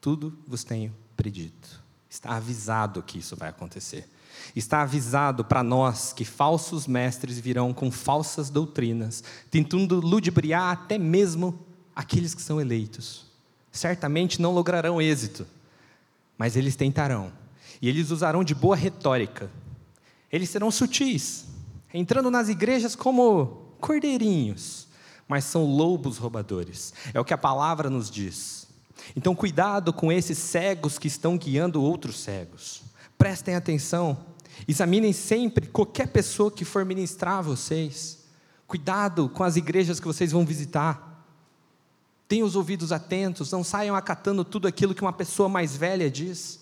Tudo 0.00 0.36
vos 0.44 0.64
tenho 0.64 0.92
predito. 1.16 1.80
Está 2.10 2.34
avisado 2.34 3.00
que 3.00 3.18
isso 3.18 3.36
vai 3.36 3.48
acontecer. 3.48 4.08
Está 4.54 4.82
avisado 4.82 5.44
para 5.44 5.62
nós 5.62 6.12
que 6.12 6.24
falsos 6.24 6.86
mestres 6.86 7.38
virão 7.38 7.72
com 7.72 7.90
falsas 7.90 8.50
doutrinas, 8.50 9.22
tentando 9.50 10.00
ludibriar 10.00 10.72
até 10.72 10.98
mesmo 10.98 11.58
aqueles 11.94 12.34
que 12.34 12.42
são 12.42 12.60
eleitos. 12.60 13.26
Certamente 13.70 14.40
não 14.40 14.52
lograrão 14.52 15.00
êxito, 15.00 15.46
mas 16.36 16.56
eles 16.56 16.76
tentarão. 16.76 17.32
E 17.80 17.88
eles 17.88 18.10
usarão 18.10 18.44
de 18.44 18.54
boa 18.54 18.76
retórica. 18.76 19.50
Eles 20.30 20.50
serão 20.50 20.70
sutis, 20.70 21.46
entrando 21.92 22.30
nas 22.30 22.48
igrejas 22.48 22.94
como 22.94 23.74
cordeirinhos, 23.80 24.86
mas 25.26 25.44
são 25.44 25.64
lobos 25.64 26.18
roubadores. 26.18 26.92
É 27.12 27.20
o 27.20 27.24
que 27.24 27.34
a 27.34 27.38
palavra 27.38 27.90
nos 27.90 28.10
diz. 28.10 28.66
Então, 29.16 29.34
cuidado 29.34 29.92
com 29.92 30.12
esses 30.12 30.38
cegos 30.38 30.98
que 30.98 31.08
estão 31.08 31.36
guiando 31.36 31.82
outros 31.82 32.20
cegos. 32.20 32.82
Prestem 33.18 33.54
atenção. 33.54 34.16
Examinem 34.66 35.12
sempre 35.12 35.66
qualquer 35.66 36.08
pessoa 36.08 36.50
que 36.50 36.64
for 36.64 36.84
ministrar 36.84 37.38
a 37.38 37.42
vocês. 37.42 38.24
Cuidado 38.66 39.28
com 39.28 39.42
as 39.44 39.56
igrejas 39.56 40.00
que 40.00 40.06
vocês 40.06 40.32
vão 40.32 40.44
visitar. 40.44 41.26
Tenham 42.28 42.46
os 42.46 42.56
ouvidos 42.56 42.92
atentos, 42.92 43.50
não 43.52 43.62
saiam 43.62 43.94
acatando 43.94 44.44
tudo 44.44 44.66
aquilo 44.66 44.94
que 44.94 45.02
uma 45.02 45.12
pessoa 45.12 45.48
mais 45.48 45.76
velha 45.76 46.10
diz. 46.10 46.60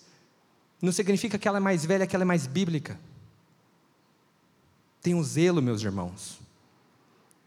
Não 0.82 0.90
significa 0.90 1.38
que 1.38 1.46
ela 1.46 1.58
é 1.58 1.60
mais 1.60 1.84
velha, 1.84 2.06
que 2.06 2.16
ela 2.16 2.24
é 2.24 2.26
mais 2.26 2.46
bíblica. 2.46 2.98
Tenham 5.02 5.22
zelo, 5.22 5.62
meus 5.62 5.82
irmãos. 5.82 6.38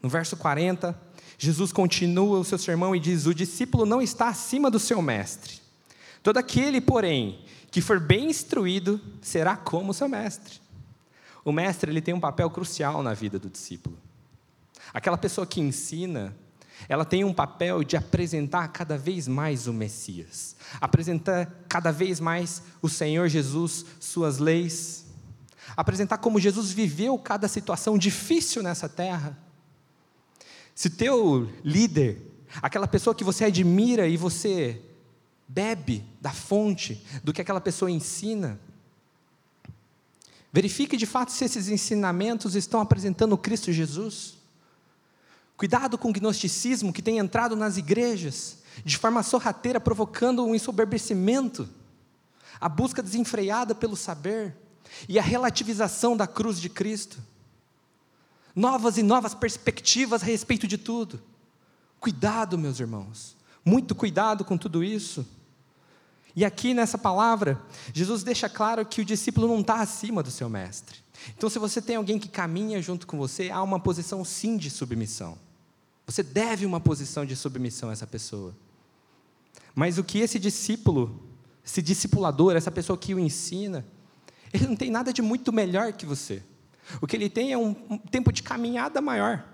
No 0.02 0.08
verso 0.08 0.36
40, 0.36 0.98
Jesus 1.38 1.72
continua 1.72 2.38
o 2.38 2.44
seu 2.44 2.58
sermão 2.58 2.94
e 2.94 3.00
diz: 3.00 3.26
O 3.26 3.34
discípulo 3.34 3.84
não 3.84 4.00
está 4.00 4.28
acima 4.28 4.70
do 4.70 4.78
seu 4.78 5.02
mestre. 5.02 5.63
Todo 6.24 6.38
aquele, 6.38 6.80
porém, 6.80 7.44
que 7.70 7.80
for 7.80 8.00
bem 8.00 8.30
instruído, 8.30 9.00
será 9.22 9.56
como 9.56 9.94
seu 9.94 10.08
mestre. 10.08 10.58
O 11.44 11.52
mestre 11.52 11.88
ele 11.92 12.00
tem 12.00 12.12
um 12.12 12.18
papel 12.18 12.50
crucial 12.50 13.00
na 13.00 13.14
vida 13.14 13.38
do 13.38 13.48
discípulo. 13.48 13.96
Aquela 14.92 15.16
pessoa 15.16 15.46
que 15.46 15.60
ensina, 15.60 16.34
ela 16.88 17.04
tem 17.04 17.22
um 17.22 17.32
papel 17.32 17.84
de 17.84 17.96
apresentar 17.96 18.66
cada 18.68 18.98
vez 18.98 19.28
mais 19.28 19.68
o 19.68 19.72
Messias, 19.72 20.56
apresentar 20.80 21.46
cada 21.68 21.92
vez 21.92 22.18
mais 22.18 22.60
o 22.82 22.88
Senhor 22.88 23.28
Jesus, 23.28 23.86
suas 24.00 24.38
leis, 24.38 25.06
apresentar 25.76 26.18
como 26.18 26.40
Jesus 26.40 26.72
viveu 26.72 27.16
cada 27.18 27.46
situação 27.46 27.96
difícil 27.96 28.64
nessa 28.64 28.88
terra 28.88 29.38
se 30.74 30.90
teu 30.90 31.48
líder, 31.62 32.20
aquela 32.60 32.88
pessoa 32.88 33.14
que 33.14 33.22
você 33.22 33.44
admira 33.44 34.08
e 34.08 34.16
você 34.16 34.80
bebe 35.46 36.04
da 36.20 36.32
fonte 36.32 37.04
do 37.22 37.32
que 37.32 37.40
aquela 37.40 37.60
pessoa 37.60 37.90
ensina, 37.90 38.58
verifique 40.52 40.96
de 40.96 41.06
fato 41.06 41.32
se 41.32 41.44
esses 41.44 41.68
ensinamentos 41.68 42.54
estão 42.54 42.80
apresentando 42.80 43.36
Cristo 43.36 43.72
Jesus. 43.72 44.36
Cuidado 45.56 45.96
com 45.96 46.08
o 46.08 46.12
gnosticismo 46.12 46.92
que 46.92 47.02
tem 47.02 47.18
entrado 47.18 47.54
nas 47.54 47.76
igrejas, 47.76 48.58
de 48.84 48.96
forma 48.96 49.22
sorrateira, 49.22 49.80
provocando 49.80 50.44
um 50.44 50.54
ensoberbecimento, 50.54 51.68
a 52.60 52.68
busca 52.68 53.02
desenfreada 53.02 53.74
pelo 53.74 53.96
saber 53.96 54.56
e 55.08 55.18
a 55.18 55.22
relativização 55.22 56.16
da 56.16 56.26
cruz 56.26 56.60
de 56.60 56.68
Cristo 56.68 57.20
novas 58.54 58.96
e 58.96 59.02
novas 59.02 59.34
perspectivas 59.34 60.22
a 60.22 60.26
respeito 60.26 60.66
de 60.66 60.78
tudo. 60.78 61.20
Cuidado, 61.98 62.56
meus 62.56 62.78
irmãos, 62.78 63.36
muito 63.64 63.94
cuidado 63.94 64.44
com 64.44 64.56
tudo 64.56 64.84
isso. 64.84 65.26
E 66.36 66.44
aqui 66.44 66.74
nessa 66.74 66.98
palavra, 66.98 67.60
Jesus 67.92 68.22
deixa 68.22 68.48
claro 68.48 68.84
que 68.84 69.00
o 69.00 69.04
discípulo 69.04 69.46
não 69.46 69.60
está 69.60 69.80
acima 69.80 70.22
do 70.22 70.30
seu 70.30 70.48
mestre. 70.48 70.98
Então, 71.36 71.48
se 71.48 71.58
você 71.58 71.80
tem 71.80 71.96
alguém 71.96 72.18
que 72.18 72.28
caminha 72.28 72.82
junto 72.82 73.06
com 73.06 73.16
você, 73.16 73.50
há 73.50 73.62
uma 73.62 73.78
posição 73.78 74.24
sim 74.24 74.56
de 74.56 74.68
submissão. 74.68 75.38
Você 76.06 76.22
deve 76.22 76.66
uma 76.66 76.80
posição 76.80 77.24
de 77.24 77.34
submissão 77.36 77.88
a 77.88 77.92
essa 77.92 78.06
pessoa. 78.06 78.54
Mas 79.74 79.96
o 79.96 80.04
que 80.04 80.18
esse 80.18 80.38
discípulo, 80.38 81.22
esse 81.64 81.80
discipulador, 81.80 82.56
essa 82.56 82.70
pessoa 82.70 82.98
que 82.98 83.14
o 83.14 83.18
ensina, 83.18 83.84
ele 84.52 84.66
não 84.66 84.76
tem 84.76 84.90
nada 84.90 85.12
de 85.12 85.22
muito 85.22 85.52
melhor 85.52 85.92
que 85.92 86.04
você. 86.04 86.42
O 87.00 87.06
que 87.06 87.16
ele 87.16 87.30
tem 87.30 87.52
é 87.52 87.58
um, 87.58 87.74
tempo 88.10 88.32
de 88.32 88.42
caminhada 88.42 89.00
maior. 89.00 89.44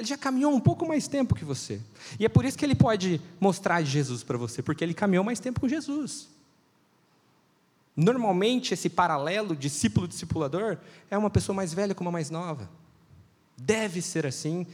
Ele 0.00 0.06
já 0.06 0.16
caminhou 0.16 0.54
um 0.54 0.58
pouco 0.58 0.88
mais 0.88 1.06
tempo 1.06 1.34
que 1.34 1.44
você. 1.44 1.78
E 2.18 2.24
é 2.24 2.28
por 2.28 2.46
isso 2.46 2.56
que 2.56 2.64
ele 2.64 2.74
pode 2.74 3.20
mostrar 3.38 3.82
Jesus 3.82 4.22
para 4.24 4.38
você, 4.38 4.62
porque 4.62 4.82
ele 4.82 4.94
caminhou 4.94 5.22
mais 5.22 5.38
tempo 5.38 5.60
com 5.60 5.68
Jesus. 5.68 6.26
Normalmente, 7.94 8.72
esse 8.72 8.88
paralelo, 8.88 9.54
discípulo-discipulador, 9.54 10.78
é 11.10 11.18
uma 11.18 11.28
pessoa 11.28 11.54
mais 11.54 11.74
velha 11.74 11.94
com 11.94 12.02
uma 12.02 12.10
mais 12.10 12.30
nova. 12.30 12.70
Deve 13.58 14.00
ser 14.00 14.24
assim 14.24 14.66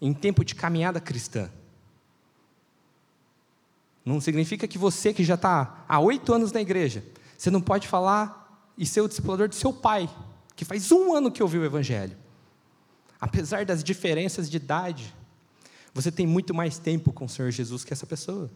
em 0.00 0.14
tempo 0.14 0.44
de 0.44 0.54
caminhada 0.54 1.00
cristã. 1.00 1.50
Não 4.04 4.20
significa 4.20 4.68
que 4.68 4.78
você 4.78 5.12
que 5.12 5.24
já 5.24 5.34
está 5.34 5.84
há 5.88 5.98
oito 5.98 6.32
anos 6.32 6.52
na 6.52 6.60
igreja, 6.60 7.04
você 7.36 7.50
não 7.50 7.60
pode 7.60 7.88
falar 7.88 8.70
e 8.78 8.86
ser 8.86 9.00
o 9.00 9.08
discipulador 9.08 9.48
do 9.48 9.54
seu 9.56 9.72
pai, 9.72 10.08
que 10.54 10.64
faz 10.64 10.92
um 10.92 11.12
ano 11.12 11.32
que 11.32 11.42
ouviu 11.42 11.62
o 11.62 11.64
Evangelho. 11.64 12.16
Apesar 13.24 13.64
das 13.64 13.82
diferenças 13.82 14.50
de 14.50 14.58
idade, 14.58 15.14
você 15.94 16.12
tem 16.12 16.26
muito 16.26 16.52
mais 16.52 16.76
tempo 16.76 17.10
com 17.10 17.24
o 17.24 17.28
Senhor 17.28 17.50
Jesus 17.50 17.82
que 17.82 17.90
essa 17.90 18.04
pessoa. 18.06 18.50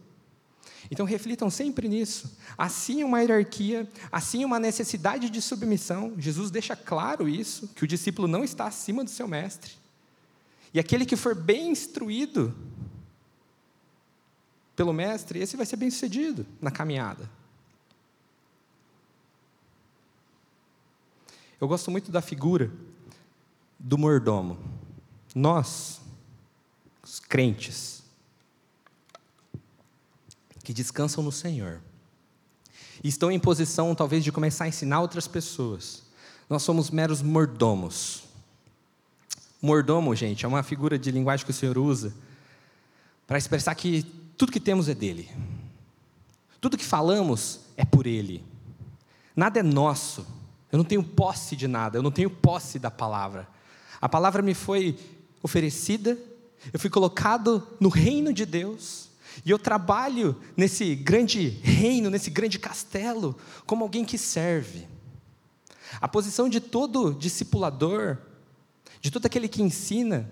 Então 0.90 1.07
reflitam 1.07 1.48
sempre 1.48 1.88
nisso. 1.88 2.37
Assim 2.57 3.02
uma 3.02 3.18
hierarquia, 3.18 3.90
assim 4.12 4.44
uma 4.44 4.61
necessidade 4.61 5.31
de 5.31 5.40
submissão. 5.40 6.12
Jesus 6.18 6.50
deixa 6.50 6.76
claro 6.76 7.26
isso, 7.26 7.68
que 7.68 7.83
o 7.83 7.87
discípulo 7.87 8.28
não 8.28 8.44
está 8.44 8.66
acima 8.66 9.02
do 9.02 9.09
seu 9.09 9.26
mestre. 9.26 9.72
E 10.74 10.78
aquele 10.78 11.07
que 11.07 11.16
for 11.16 11.35
bem 11.35 11.70
instruído 11.70 12.54
pelo 14.76 14.92
mestre, 14.92 15.38
esse 15.38 15.57
vai 15.57 15.64
ser 15.64 15.76
bem 15.76 15.90
sucedido 15.90 16.46
na 16.61 16.70
caminhada. 16.70 17.26
Eu 21.59 21.66
gosto 21.66 21.90
muito 21.90 22.12
da 22.12 22.20
figura 22.20 22.70
do 23.79 23.97
mordomo. 23.97 24.59
Nós, 25.35 26.01
os 27.03 27.21
crentes, 27.21 28.03
que 30.64 30.73
descansam 30.75 31.23
no 31.23 31.33
Senhor, 31.33 31.81
e 33.03 33.09
estão 33.09 33.31
em 33.31 33.38
posição 33.38 33.95
talvez 33.95 34.25
de 34.25 34.33
começar 34.33 34.64
a 34.64 34.69
ensinar 34.69 35.01
outras 35.01 35.29
pessoas, 35.29 36.03
nós 36.49 36.62
somos 36.62 36.91
meros 36.91 37.23
mordomos. 37.23 38.25
Mordomo, 39.61 40.14
gente, 40.14 40.45
é 40.45 40.49
uma 40.49 40.62
figura 40.62 40.99
de 40.99 41.11
linguagem 41.11 41.45
que 41.45 41.51
o 41.51 41.55
Senhor 41.55 41.77
usa 41.79 42.14
para 43.27 43.38
expressar 43.38 43.75
que 43.75 44.03
tudo 44.37 44.53
que 44.53 44.61
temos 44.61 44.88
é 44.88 44.95
dele. 44.95 45.31
Tudo 46.61 46.79
que 46.79 46.85
falamos 46.85 47.61
é 47.77 47.85
por 47.85 48.07
ele. 48.07 48.45
Nada 49.37 49.61
é 49.61 49.62
nosso. 49.62 50.27
Eu 50.73 50.79
não 50.79 50.85
tenho 50.85 51.03
posse 51.03 51.55
de 51.55 51.69
nada, 51.69 51.99
eu 51.99 52.03
não 52.03 52.11
tenho 52.11 52.31
posse 52.31 52.79
da 52.79 52.91
palavra. 52.91 53.49
A 54.00 54.08
palavra 54.08 54.42
me 54.42 54.54
foi 54.54 54.98
oferecida, 55.42 56.18
eu 56.72 56.78
fui 56.78 56.90
colocado 56.90 57.66
no 57.80 57.88
reino 57.88 58.32
de 58.32 58.44
Deus, 58.44 59.08
e 59.44 59.50
eu 59.50 59.58
trabalho 59.58 60.37
nesse 60.56 60.94
grande 60.94 61.48
reino, 61.48 62.11
nesse 62.11 62.30
grande 62.30 62.58
castelo, 62.58 63.37
como 63.66 63.84
alguém 63.84 64.04
que 64.04 64.18
serve. 64.18 64.87
A 66.00 66.08
posição 66.08 66.48
de 66.48 66.61
todo 66.61 67.14
discipulador, 67.14 68.18
de 69.00 69.11
todo 69.11 69.26
aquele 69.26 69.48
que 69.48 69.62
ensina, 69.62 70.30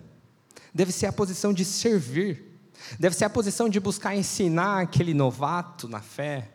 deve 0.74 0.92
ser 0.92 1.06
a 1.06 1.12
posição 1.12 1.52
de 1.52 1.64
servir, 1.64 2.44
deve 2.98 3.16
ser 3.16 3.24
a 3.24 3.30
posição 3.30 3.68
de 3.68 3.80
buscar 3.80 4.14
ensinar 4.14 4.82
aquele 4.82 5.14
novato 5.14 5.88
na 5.88 6.00
fé 6.00 6.50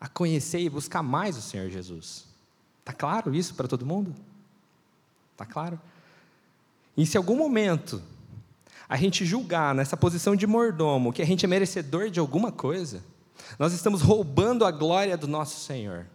a 0.00 0.08
conhecer 0.08 0.60
e 0.60 0.68
buscar 0.68 1.02
mais 1.02 1.36
o 1.36 1.42
Senhor 1.42 1.68
Jesus. 1.70 2.26
Está 2.80 2.92
claro 2.92 3.34
isso 3.34 3.54
para 3.54 3.66
todo 3.66 3.86
mundo? 3.86 4.14
Está 5.32 5.44
claro? 5.44 5.80
E 6.98 7.06
se 7.06 7.16
algum 7.16 7.36
momento 7.36 8.02
a 8.88 8.96
gente 8.96 9.24
julgar 9.24 9.72
nessa 9.72 9.96
posição 9.96 10.34
de 10.34 10.48
mordomo 10.48 11.12
que 11.12 11.22
a 11.22 11.24
gente 11.24 11.44
é 11.44 11.48
merecedor 11.48 12.10
de 12.10 12.18
alguma 12.18 12.50
coisa, 12.50 13.04
nós 13.56 13.72
estamos 13.72 14.02
roubando 14.02 14.64
a 14.64 14.72
glória 14.72 15.16
do 15.16 15.28
nosso 15.28 15.60
Senhor. 15.60 16.06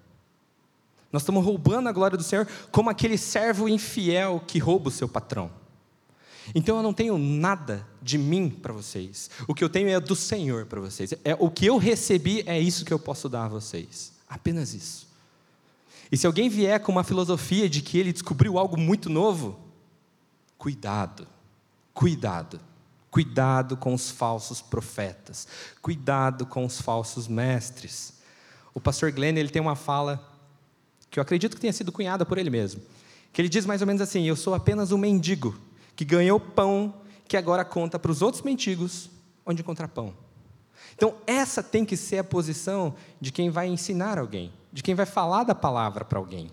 Nós 1.10 1.22
estamos 1.22 1.46
roubando 1.46 1.88
a 1.88 1.92
glória 1.94 2.18
do 2.18 2.24
Senhor 2.24 2.46
como 2.70 2.90
aquele 2.90 3.18
servo 3.18 3.70
infiel 3.70 4.44
que 4.46 4.60
rouba 4.60 4.90
o 4.90 4.92
seu 4.92 5.08
patrão. 5.08 5.50
Então 6.54 6.76
eu 6.76 6.84
não 6.84 6.94
tenho 6.94 7.18
nada 7.18 7.88
de 8.02 8.18
mim 8.18 8.50
para 8.50 8.74
vocês. 8.74 9.30
O 9.48 9.56
que 9.56 9.64
eu 9.64 9.70
tenho 9.70 9.88
é 9.88 9.98
do 10.02 10.18
Senhor 10.18 10.66
para 10.66 10.82
vocês. 10.82 11.14
É 11.24 11.34
o 11.40 11.50
que 11.50 11.66
eu 11.66 11.78
recebi 11.78 12.44
é 12.46 12.60
isso 12.60 12.84
que 12.84 12.94
eu 12.94 13.00
posso 13.00 13.30
dar 13.30 13.46
a 13.46 13.48
vocês. 13.48 14.12
Apenas 14.28 14.74
isso. 14.74 15.08
E 16.12 16.18
se 16.18 16.28
alguém 16.28 16.50
vier 16.50 16.82
com 16.82 16.92
uma 16.92 17.06
filosofia 17.06 17.70
de 17.70 17.82
que 17.82 17.98
ele 17.98 18.12
descobriu 18.12 18.58
algo 18.58 18.78
muito 18.78 19.10
novo, 19.10 19.63
cuidado. 20.64 21.28
Cuidado. 21.94 22.58
Cuidado 23.12 23.76
com 23.76 23.94
os 23.94 24.10
falsos 24.10 24.62
profetas. 24.62 25.46
Cuidado 25.82 26.46
com 26.46 26.66
os 26.66 26.80
falsos 26.80 27.28
mestres. 27.28 28.14
O 28.74 28.80
pastor 28.80 29.12
Glenn, 29.12 29.36
ele 29.36 29.50
tem 29.50 29.62
uma 29.62 29.76
fala 29.76 30.26
que 31.10 31.20
eu 31.20 31.22
acredito 31.22 31.56
que 31.56 31.60
tenha 31.60 31.74
sido 31.74 31.92
cunhada 31.92 32.26
por 32.26 32.38
ele 32.38 32.50
mesmo, 32.50 32.82
que 33.34 33.42
ele 33.42 33.50
diz 33.50 33.66
mais 33.66 33.82
ou 33.82 33.88
menos 33.88 34.02
assim: 34.02 34.24
"Eu 34.24 34.38
sou 34.38 34.56
apenas 34.56 34.94
um 34.94 34.98
mendigo 34.98 35.60
que 35.98 36.06
ganhou 36.06 36.40
pão, 36.40 36.94
que 37.28 37.36
agora 37.36 37.66
conta 37.66 38.00
para 38.00 38.12
os 38.12 38.22
outros 38.22 38.42
mendigos 38.42 39.10
onde 39.46 39.62
encontrar 39.62 39.90
pão. 39.90 40.14
Então, 40.96 41.16
essa 41.28 41.62
tem 41.62 41.84
que 41.84 41.98
ser 41.98 42.20
a 42.20 42.24
posição 42.24 42.96
de 43.20 43.34
quem 43.34 43.50
vai 43.50 43.68
ensinar 43.68 44.18
alguém, 44.18 44.54
de 44.72 44.82
quem 44.82 44.96
vai 44.96 45.06
falar 45.06 45.44
da 45.44 45.54
palavra 45.54 46.06
para 46.06 46.18
alguém. 46.18 46.50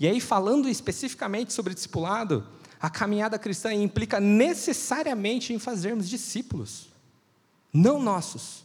E 0.00 0.08
aí, 0.08 0.20
falando 0.20 0.68
especificamente 0.68 1.52
sobre 1.52 1.74
discipulado, 1.74 2.44
a 2.82 2.90
caminhada 2.90 3.38
cristã 3.38 3.72
implica 3.72 4.18
necessariamente 4.18 5.52
em 5.52 5.58
fazermos 5.60 6.08
discípulos, 6.08 6.88
não 7.72 8.02
nossos. 8.02 8.64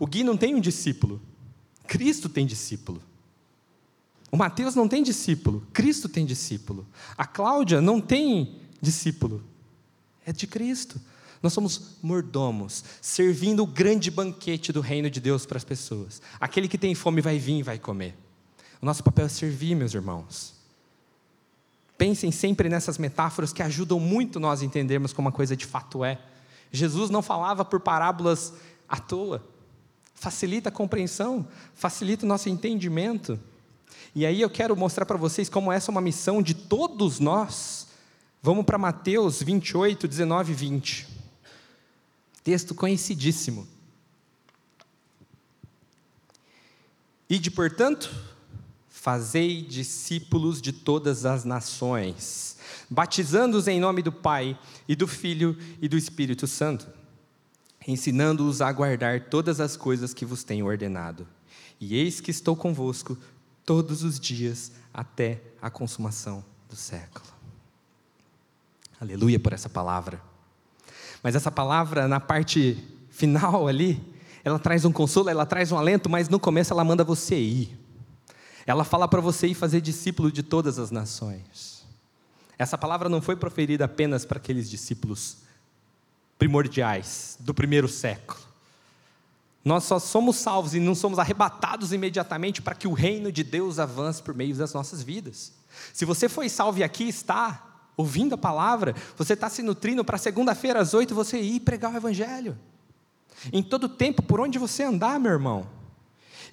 O 0.00 0.08
Gui 0.08 0.24
não 0.24 0.36
tem 0.36 0.56
um 0.56 0.60
discípulo, 0.60 1.22
Cristo 1.86 2.28
tem 2.28 2.44
discípulo. 2.44 3.00
O 4.32 4.36
Mateus 4.36 4.74
não 4.74 4.88
tem 4.88 5.04
discípulo, 5.04 5.64
Cristo 5.72 6.08
tem 6.08 6.26
discípulo. 6.26 6.84
A 7.16 7.24
Cláudia 7.24 7.80
não 7.80 8.00
tem 8.00 8.56
discípulo, 8.80 9.44
é 10.26 10.32
de 10.32 10.48
Cristo. 10.48 11.00
Nós 11.40 11.52
somos 11.52 11.98
mordomos, 12.02 12.82
servindo 13.00 13.62
o 13.62 13.66
grande 13.66 14.10
banquete 14.10 14.72
do 14.72 14.80
reino 14.80 15.08
de 15.08 15.20
Deus 15.20 15.46
para 15.46 15.58
as 15.58 15.64
pessoas. 15.64 16.20
Aquele 16.40 16.66
que 16.66 16.78
tem 16.78 16.92
fome 16.92 17.20
vai 17.20 17.38
vir 17.38 17.58
e 17.58 17.62
vai 17.62 17.78
comer. 17.78 18.16
O 18.82 18.86
nosso 18.86 19.04
papel 19.04 19.26
é 19.26 19.28
servir, 19.28 19.76
meus 19.76 19.94
irmãos. 19.94 20.54
Pensem 21.96 22.32
sempre 22.32 22.68
nessas 22.68 22.98
metáforas 22.98 23.52
que 23.52 23.62
ajudam 23.62 24.00
muito 24.00 24.40
nós 24.40 24.62
a 24.62 24.64
entendermos 24.64 25.12
como 25.12 25.28
a 25.28 25.32
coisa 25.32 25.56
de 25.56 25.64
fato 25.64 26.04
é. 26.04 26.18
Jesus 26.72 27.10
não 27.10 27.22
falava 27.22 27.64
por 27.64 27.80
parábolas 27.80 28.52
à 28.88 28.98
toa. 28.98 29.42
Facilita 30.14 30.68
a 30.68 30.72
compreensão, 30.72 31.46
facilita 31.74 32.24
o 32.24 32.28
nosso 32.28 32.48
entendimento. 32.48 33.38
E 34.14 34.26
aí 34.26 34.40
eu 34.40 34.50
quero 34.50 34.76
mostrar 34.76 35.06
para 35.06 35.16
vocês 35.16 35.48
como 35.48 35.70
essa 35.70 35.90
é 35.90 35.92
uma 35.92 36.00
missão 36.00 36.42
de 36.42 36.54
todos 36.54 37.20
nós 37.20 37.84
Vamos 38.44 38.66
para 38.66 38.76
Mateus 38.76 39.42
28, 39.42 40.06
19 40.06 40.52
e 40.52 40.54
20. 40.54 41.08
Texto 42.42 42.74
conhecidíssimo. 42.74 43.66
Ide, 47.26 47.50
portanto, 47.50 48.14
fazei 49.04 49.60
discípulos 49.60 50.62
de 50.62 50.72
todas 50.72 51.26
as 51.26 51.44
nações, 51.44 52.56
batizando-os 52.88 53.68
em 53.68 53.78
nome 53.78 54.00
do 54.00 54.10
Pai 54.10 54.58
e 54.88 54.96
do 54.96 55.06
Filho 55.06 55.58
e 55.78 55.86
do 55.86 55.98
Espírito 55.98 56.46
Santo, 56.46 56.86
ensinando-os 57.86 58.62
a 58.62 58.72
guardar 58.72 59.28
todas 59.28 59.60
as 59.60 59.76
coisas 59.76 60.14
que 60.14 60.24
vos 60.24 60.42
tenho 60.42 60.64
ordenado. 60.64 61.28
E 61.78 61.94
eis 61.94 62.18
que 62.18 62.30
estou 62.30 62.56
convosco 62.56 63.18
todos 63.62 64.02
os 64.02 64.18
dias 64.18 64.72
até 64.92 65.42
a 65.60 65.68
consumação 65.68 66.42
do 66.66 66.74
século. 66.74 67.26
Aleluia 68.98 69.38
por 69.38 69.52
essa 69.52 69.68
palavra. 69.68 70.18
Mas 71.22 71.34
essa 71.34 71.50
palavra, 71.50 72.08
na 72.08 72.20
parte 72.20 72.82
final 73.10 73.68
ali, 73.68 74.02
ela 74.42 74.58
traz 74.58 74.86
um 74.86 74.92
consolo, 74.92 75.28
ela 75.28 75.44
traz 75.44 75.70
um 75.72 75.76
alento, 75.76 76.08
mas 76.08 76.30
no 76.30 76.40
começo 76.40 76.72
ela 76.72 76.82
manda 76.82 77.04
você 77.04 77.38
ir. 77.38 77.83
Ela 78.66 78.84
fala 78.84 79.06
para 79.06 79.20
você 79.20 79.46
ir 79.46 79.54
fazer 79.54 79.80
discípulo 79.80 80.32
de 80.32 80.42
todas 80.42 80.78
as 80.78 80.90
nações. 80.90 81.84
Essa 82.58 82.78
palavra 82.78 83.08
não 83.08 83.20
foi 83.20 83.36
proferida 83.36 83.84
apenas 83.84 84.24
para 84.24 84.38
aqueles 84.38 84.70
discípulos 84.70 85.38
primordiais 86.38 87.36
do 87.40 87.52
primeiro 87.52 87.88
século. 87.88 88.40
Nós 89.64 89.84
só 89.84 89.98
somos 89.98 90.36
salvos 90.36 90.74
e 90.74 90.80
não 90.80 90.94
somos 90.94 91.18
arrebatados 91.18 91.92
imediatamente 91.92 92.60
para 92.60 92.74
que 92.74 92.86
o 92.86 92.92
reino 92.92 93.32
de 93.32 93.42
Deus 93.42 93.78
avance 93.78 94.22
por 94.22 94.34
meio 94.34 94.54
das 94.54 94.74
nossas 94.74 95.02
vidas. 95.02 95.52
Se 95.92 96.04
você 96.04 96.28
foi 96.28 96.48
salvo 96.48 96.78
e 96.78 96.84
aqui 96.84 97.08
está, 97.08 97.64
ouvindo 97.96 98.34
a 98.34 98.38
palavra, 98.38 98.94
você 99.16 99.32
está 99.32 99.48
se 99.48 99.62
nutrindo 99.62 100.04
para 100.04 100.18
segunda-feira 100.18 100.80
às 100.80 100.92
oito 100.92 101.14
você 101.14 101.40
ir 101.40 101.60
pregar 101.60 101.92
o 101.92 101.96
Evangelho. 101.96 102.58
Em 103.52 103.62
todo 103.62 103.88
tempo, 103.88 104.22
por 104.22 104.40
onde 104.40 104.58
você 104.58 104.82
andar, 104.82 105.18
meu 105.18 105.32
irmão. 105.32 105.66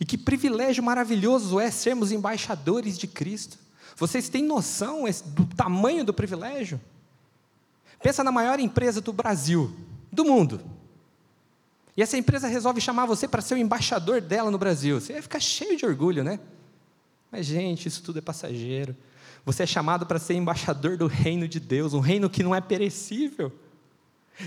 E 0.01 0.05
que 0.05 0.17
privilégio 0.17 0.83
maravilhoso 0.83 1.59
é 1.59 1.69
sermos 1.69 2.11
embaixadores 2.11 2.97
de 2.97 3.05
Cristo. 3.05 3.59
Vocês 3.95 4.27
têm 4.29 4.43
noção 4.43 5.03
do 5.27 5.45
tamanho 5.45 6.03
do 6.03 6.11
privilégio? 6.11 6.81
Pensa 8.01 8.23
na 8.23 8.31
maior 8.31 8.59
empresa 8.59 8.99
do 8.99 9.13
Brasil, 9.13 9.71
do 10.11 10.25
mundo. 10.25 10.59
E 11.95 12.01
essa 12.01 12.17
empresa 12.17 12.47
resolve 12.47 12.81
chamar 12.81 13.05
você 13.05 13.27
para 13.27 13.43
ser 13.43 13.53
o 13.53 13.57
embaixador 13.59 14.19
dela 14.19 14.49
no 14.49 14.57
Brasil. 14.57 14.99
Você 14.99 15.13
vai 15.13 15.21
ficar 15.21 15.39
cheio 15.39 15.77
de 15.77 15.85
orgulho, 15.85 16.23
né? 16.23 16.39
Mas, 17.31 17.45
gente, 17.45 17.87
isso 17.87 18.01
tudo 18.01 18.17
é 18.17 18.23
passageiro. 18.23 18.97
Você 19.45 19.61
é 19.61 19.67
chamado 19.67 20.07
para 20.07 20.17
ser 20.17 20.33
embaixador 20.33 20.97
do 20.97 21.05
reino 21.05 21.47
de 21.47 21.59
Deus, 21.59 21.93
um 21.93 21.99
reino 21.99 22.27
que 22.27 22.41
não 22.41 22.55
é 22.55 22.59
perecível. 22.59 23.51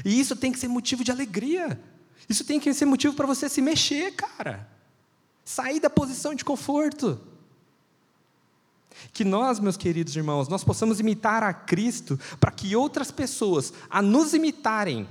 E 0.05 0.19
isso 0.19 0.35
tem 0.35 0.51
que 0.51 0.59
ser 0.59 0.67
motivo 0.67 1.05
de 1.05 1.13
alegria. 1.13 1.81
Isso 2.29 2.45
tem 2.45 2.59
que 2.59 2.75
ser 2.75 2.87
motivo 2.87 3.15
para 3.15 3.27
você 3.27 3.49
se 3.49 3.63
mexer, 3.63 4.11
cara. 4.15 4.75
Sair 5.45 5.81
da 5.81 5.91
posição 5.91 6.35
de 6.35 6.45
conforto. 6.45 7.21
Que 9.13 9.25
nós, 9.25 9.59
meus 9.61 9.77
queridos 9.77 10.15
irmãos, 10.17 10.49
nós 10.49 10.65
possamos 10.65 11.01
imitar 11.01 11.43
a 11.43 11.53
Cristo 11.53 12.19
para 12.41 12.51
que 12.51 12.75
outras 12.75 13.11
pessoas, 13.11 13.73
a 13.91 14.01
nos 14.01 14.33
imitarem, 14.33 15.09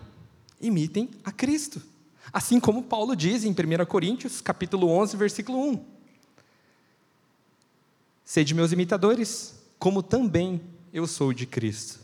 imitem 0.60 1.10
a 1.24 1.32
Cristo. 1.32 1.82
Assim 2.32 2.60
como 2.60 2.84
Paulo 2.84 3.16
diz 3.16 3.44
em 3.44 3.52
1 3.52 3.86
Coríntios, 3.86 4.42
capítulo 4.42 4.88
11, 4.90 5.18
versículo 5.18 5.70
1. 5.70 5.86
Sede 8.26 8.54
meus 8.54 8.72
imitadores, 8.72 9.54
como 9.78 10.02
também 10.02 10.62
eu 10.94 11.06
sou 11.06 11.34
de 11.34 11.46
Cristo. 11.46 12.00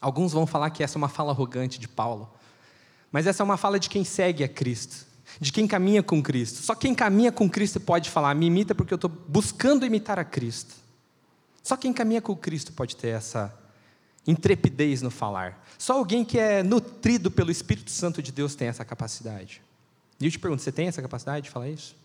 Alguns 0.00 0.32
vão 0.32 0.46
falar 0.46 0.70
que 0.70 0.82
essa 0.82 0.96
é 0.96 1.00
uma 1.00 1.08
fala 1.08 1.32
arrogante 1.32 1.80
de 1.80 1.88
Paulo, 1.88 2.32
mas 3.10 3.26
essa 3.26 3.42
é 3.42 3.44
uma 3.44 3.56
fala 3.56 3.80
de 3.80 3.88
quem 3.88 4.04
segue 4.04 4.44
a 4.44 4.48
Cristo, 4.48 5.07
de 5.40 5.52
quem 5.52 5.66
caminha 5.66 6.02
com 6.02 6.22
Cristo. 6.22 6.62
Só 6.62 6.74
quem 6.74 6.94
caminha 6.94 7.30
com 7.30 7.48
Cristo 7.48 7.80
pode 7.80 8.10
falar, 8.10 8.34
me 8.34 8.46
imita 8.46 8.74
porque 8.74 8.92
eu 8.92 8.96
estou 8.96 9.10
buscando 9.10 9.84
imitar 9.84 10.18
a 10.18 10.24
Cristo. 10.24 10.74
Só 11.62 11.76
quem 11.76 11.92
caminha 11.92 12.20
com 12.22 12.34
Cristo 12.34 12.72
pode 12.72 12.96
ter 12.96 13.08
essa 13.08 13.54
intrepidez 14.26 15.02
no 15.02 15.10
falar. 15.10 15.64
Só 15.78 15.94
alguém 15.94 16.24
que 16.24 16.38
é 16.38 16.62
nutrido 16.62 17.30
pelo 17.30 17.50
Espírito 17.50 17.90
Santo 17.90 18.22
de 18.22 18.32
Deus 18.32 18.54
tem 18.54 18.68
essa 18.68 18.84
capacidade. 18.84 19.62
E 20.20 20.24
eu 20.24 20.30
te 20.30 20.38
pergunto, 20.38 20.62
você 20.62 20.72
tem 20.72 20.88
essa 20.88 21.00
capacidade 21.00 21.44
de 21.44 21.50
falar 21.50 21.68
isso? 21.68 21.96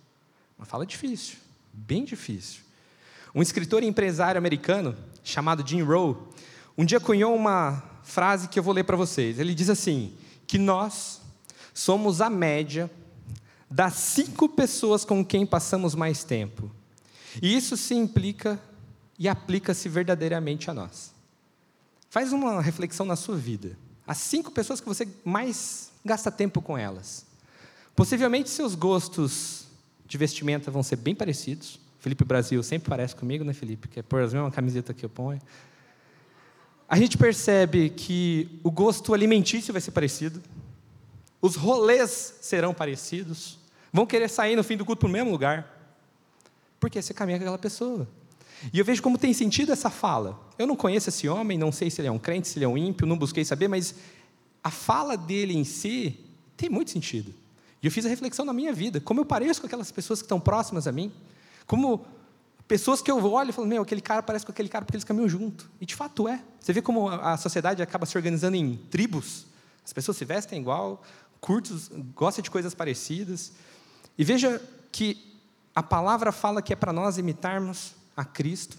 Uma 0.58 0.66
fala 0.66 0.86
difícil, 0.86 1.38
bem 1.72 2.06
difícil. 2.06 2.62
Um 3.34 3.42
escritor 3.42 3.84
e 3.84 3.88
empresário 3.88 4.38
americano 4.38 4.96
chamado 5.24 5.68
Jim 5.68 5.82
Rowe, 5.82 6.18
um 6.78 6.86
dia 6.86 7.00
cunhou 7.00 7.36
uma 7.36 7.84
frase 8.04 8.48
que 8.48 8.60
eu 8.60 8.64
vou 8.64 8.74
ler 8.74 8.84
para 8.84 8.98
vocês. 8.98 9.40
Ele 9.40 9.56
diz 9.56 9.70
assim: 9.70 10.14
que 10.46 10.58
nós 10.58 11.22
somos 11.74 12.22
a 12.22 12.30
média 12.30 12.90
das 13.74 13.96
cinco 13.96 14.48
pessoas 14.48 15.04
com 15.04 15.26
quem 15.26 15.48
passamos 15.48 15.96
mais 15.96 16.24
tempo. 16.24 16.70
E 17.42 17.58
isso 17.58 17.76
se 17.76 17.96
implica 17.96 18.62
e 19.18 19.28
aplica-se 19.28 19.90
verdadeiramente 19.90 20.70
a 20.70 20.76
nós. 20.76 21.12
Faz 22.08 22.32
uma 22.32 22.62
reflexão 22.62 23.04
na 23.04 23.16
sua 23.16 23.36
vida. 23.36 23.76
As 24.06 24.20
cinco 24.20 24.52
pessoas 24.52 24.80
que 24.80 24.88
você 24.88 25.08
mais 25.26 25.92
gasta 26.06 26.30
tempo 26.30 26.62
com 26.62 26.78
elas. 26.78 27.26
Possivelmente 27.96 28.52
seus 28.52 28.76
gostos 28.76 29.66
de 30.06 30.20
vestimenta 30.20 30.70
vão 30.70 30.84
ser 30.84 30.98
bem 30.98 31.16
parecidos. 31.16 31.80
Felipe 32.00 32.24
Brasil 32.24 32.62
sempre 32.62 32.92
parece 32.92 33.16
comigo, 33.16 33.44
né, 33.44 33.54
Felipe? 33.54 33.88
Que 33.88 34.02
é 34.02 34.04
por 34.04 34.22
exemplo 34.22 34.46
uma 34.46 34.52
camiseta 34.52 34.94
que 34.94 35.04
eu 35.04 35.10
ponho. 35.10 35.42
A 36.88 36.96
gente 36.96 37.18
percebe 37.18 37.90
que 37.90 38.60
o 38.64 38.70
gosto 38.70 39.16
alimentício 39.16 39.74
vai 39.74 39.82
ser 39.82 39.90
parecido, 39.90 40.44
os 41.42 41.56
rolês 41.56 42.36
serão 42.40 42.72
parecidos, 42.72 43.63
vão 43.94 44.06
querer 44.06 44.28
sair 44.28 44.56
no 44.56 44.64
fim 44.64 44.76
do 44.76 44.84
culto 44.84 45.02
para 45.02 45.08
o 45.08 45.12
mesmo 45.12 45.32
lugar, 45.32 45.96
porque 46.80 47.02
você 47.02 47.14
caminha 47.14 47.38
com 47.38 47.44
aquela 47.44 47.58
pessoa. 47.58 48.08
E 48.74 48.80
eu 48.80 48.84
vejo 48.84 49.02
como 49.02 49.18
tem 49.18 49.34
sentido 49.34 49.72
essa 49.72 49.90
fala. 49.90 50.40
Eu 50.58 50.68
não 50.68 50.76
conheço 50.76 51.10
esse 51.10 51.30
homem, 51.30 51.58
não 51.58 51.72
sei 51.72 51.90
se 51.90 52.02
ele 52.02 52.08
é 52.08 52.12
um 52.12 52.20
crente, 52.20 52.48
se 52.48 52.58
ele 52.58 52.66
é 52.66 52.68
um 52.68 52.78
ímpio, 52.78 53.06
não 53.08 53.18
busquei 53.18 53.46
saber, 53.46 53.68
mas 53.68 53.96
a 54.64 54.72
fala 54.72 55.16
dele 55.16 55.56
em 55.56 55.64
si 55.64 56.20
tem 56.58 56.70
muito 56.70 56.92
sentido. 56.92 57.34
E 57.82 57.86
eu 57.86 57.92
fiz 57.92 58.06
a 58.06 58.10
reflexão 58.10 58.44
na 58.44 58.54
minha 58.54 58.74
vida, 58.74 59.00
como 59.00 59.20
eu 59.20 59.26
pareço 59.26 59.62
com 59.62 59.68
aquelas 59.68 59.92
pessoas 59.92 60.22
que 60.22 60.26
estão 60.26 60.40
próximas 60.40 60.88
a 60.88 60.92
mim. 60.92 61.12
Como 61.68 62.06
Pessoas 62.68 63.02
que 63.02 63.12
eu 63.12 63.24
olho 63.32 63.50
e 63.50 63.54
falo, 63.54 63.68
meu, 63.68 63.82
aquele 63.82 64.02
cara 64.02 64.24
parece 64.24 64.46
com 64.46 64.52
aquele 64.52 64.70
cara 64.70 64.86
porque 64.86 64.96
eles 64.96 65.04
caminham 65.04 65.28
junto. 65.28 65.70
E 65.82 65.86
de 65.86 65.96
fato 65.96 66.28
é. 66.28 66.42
Você 66.60 66.72
vê 66.72 66.82
como 66.82 67.10
a 67.10 67.36
sociedade 67.38 67.82
acaba 67.82 68.06
se 68.06 68.18
organizando 68.18 68.56
em 68.56 68.78
tribos. 68.90 69.46
As 69.84 69.92
pessoas 69.92 70.16
se 70.16 70.24
vestem 70.24 70.62
igual, 70.62 71.04
curtos, 71.42 71.92
gostam 72.16 72.42
de 72.42 72.50
coisas 72.50 72.74
parecidas. 72.74 73.52
E 74.18 74.24
veja 74.24 74.62
que 74.92 75.34
a 75.76 75.82
palavra 75.82 76.32
fala 76.32 76.62
que 76.62 76.74
é 76.74 76.76
para 76.76 76.94
nós 76.94 77.18
imitarmos 77.18 77.94
a 78.16 78.24
Cristo. 78.24 78.78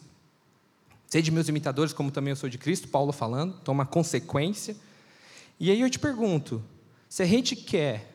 Sede 1.09 1.31
meus 1.31 1.49
imitadores, 1.49 1.93
como 1.93 2.11
também 2.11 2.31
eu 2.31 2.37
sou 2.37 2.49
de 2.49 2.59
Cristo, 2.59 2.89
Paulo 2.89 3.13
falando, 3.13 3.59
toma 3.61 3.85
consequência. 3.85 4.77
E 5.59 5.71
aí 5.71 5.81
eu 5.81 5.91
te 5.91 5.99
pergunto, 5.99 6.63
se 7.09 7.23
a 7.23 7.27
gente 7.27 7.55
quer 7.55 8.13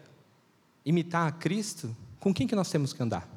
imitar 0.86 1.28
a 1.28 1.32
Cristo, 1.32 1.96
com 2.20 2.34
quem 2.34 2.48
que 2.48 2.56
nós 2.56 2.70
temos 2.70 2.94
que 2.94 3.02
andar? 3.02 3.28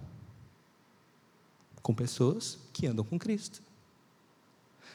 Com 1.83 1.95
pessoas 1.95 2.59
que 2.73 2.87
andam 2.87 3.05
com 3.05 3.18
Cristo. 3.18 3.62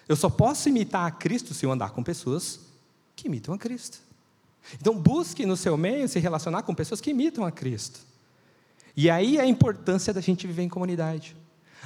Eu 0.08 0.16
só 0.16 0.30
posso 0.30 0.70
imitar 0.70 1.06
a 1.06 1.12
Cristo 1.12 1.54
se 1.54 1.66
eu 1.66 1.72
andar 1.72 1.92
com 1.92 2.02
pessoas 2.02 2.60
que 3.16 3.28
imitam 3.28 3.54
a 3.54 3.58
Cristo. 3.58 4.00
Então, 4.80 4.98
busque 4.98 5.46
no 5.46 5.56
seu 5.56 5.78
meio 5.78 6.08
se 6.08 6.20
relacionar 6.20 6.64
com 6.64 6.74
pessoas 6.74 7.00
que 7.00 7.12
imitam 7.12 7.46
a 7.46 7.52
Cristo. 7.52 8.00
E 8.98 9.12
aí 9.12 9.40
a 9.40 9.46
importância 9.46 10.12
da 10.12 10.20
gente 10.20 10.48
viver 10.48 10.64
em 10.64 10.70
comunidade, 10.70 11.38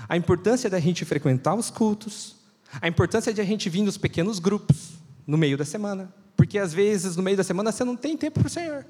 a 0.07 0.15
importância 0.15 0.69
da 0.69 0.79
gente 0.79 1.03
frequentar 1.03 1.53
os 1.53 1.69
cultos, 1.69 2.37
a 2.81 2.87
importância 2.87 3.33
de 3.33 3.41
a 3.41 3.43
gente 3.43 3.69
vir 3.69 3.81
nos 3.81 3.97
pequenos 3.97 4.39
grupos 4.39 4.93
no 5.27 5.37
meio 5.37 5.57
da 5.57 5.65
semana, 5.65 6.13
porque 6.37 6.57
às 6.57 6.73
vezes 6.73 7.17
no 7.17 7.21
meio 7.21 7.35
da 7.35 7.43
semana 7.43 7.69
você 7.69 7.83
não 7.83 7.97
tem 7.97 8.15
tempo 8.15 8.39
para 8.39 8.47
o 8.47 8.49
Senhor, 8.49 8.85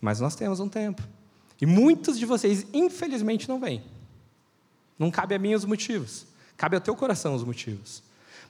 mas 0.00 0.18
nós 0.18 0.34
temos 0.34 0.58
um 0.58 0.68
tempo. 0.68 1.02
E 1.60 1.64
muitos 1.64 2.18
de 2.18 2.26
vocês, 2.26 2.66
infelizmente, 2.72 3.48
não 3.48 3.60
vêm. 3.60 3.84
Não 4.98 5.08
cabe 5.08 5.36
a 5.36 5.38
mim 5.38 5.54
os 5.54 5.64
motivos, 5.64 6.26
cabe 6.56 6.74
ao 6.74 6.82
teu 6.82 6.96
coração 6.96 7.32
os 7.32 7.44
motivos. 7.44 8.02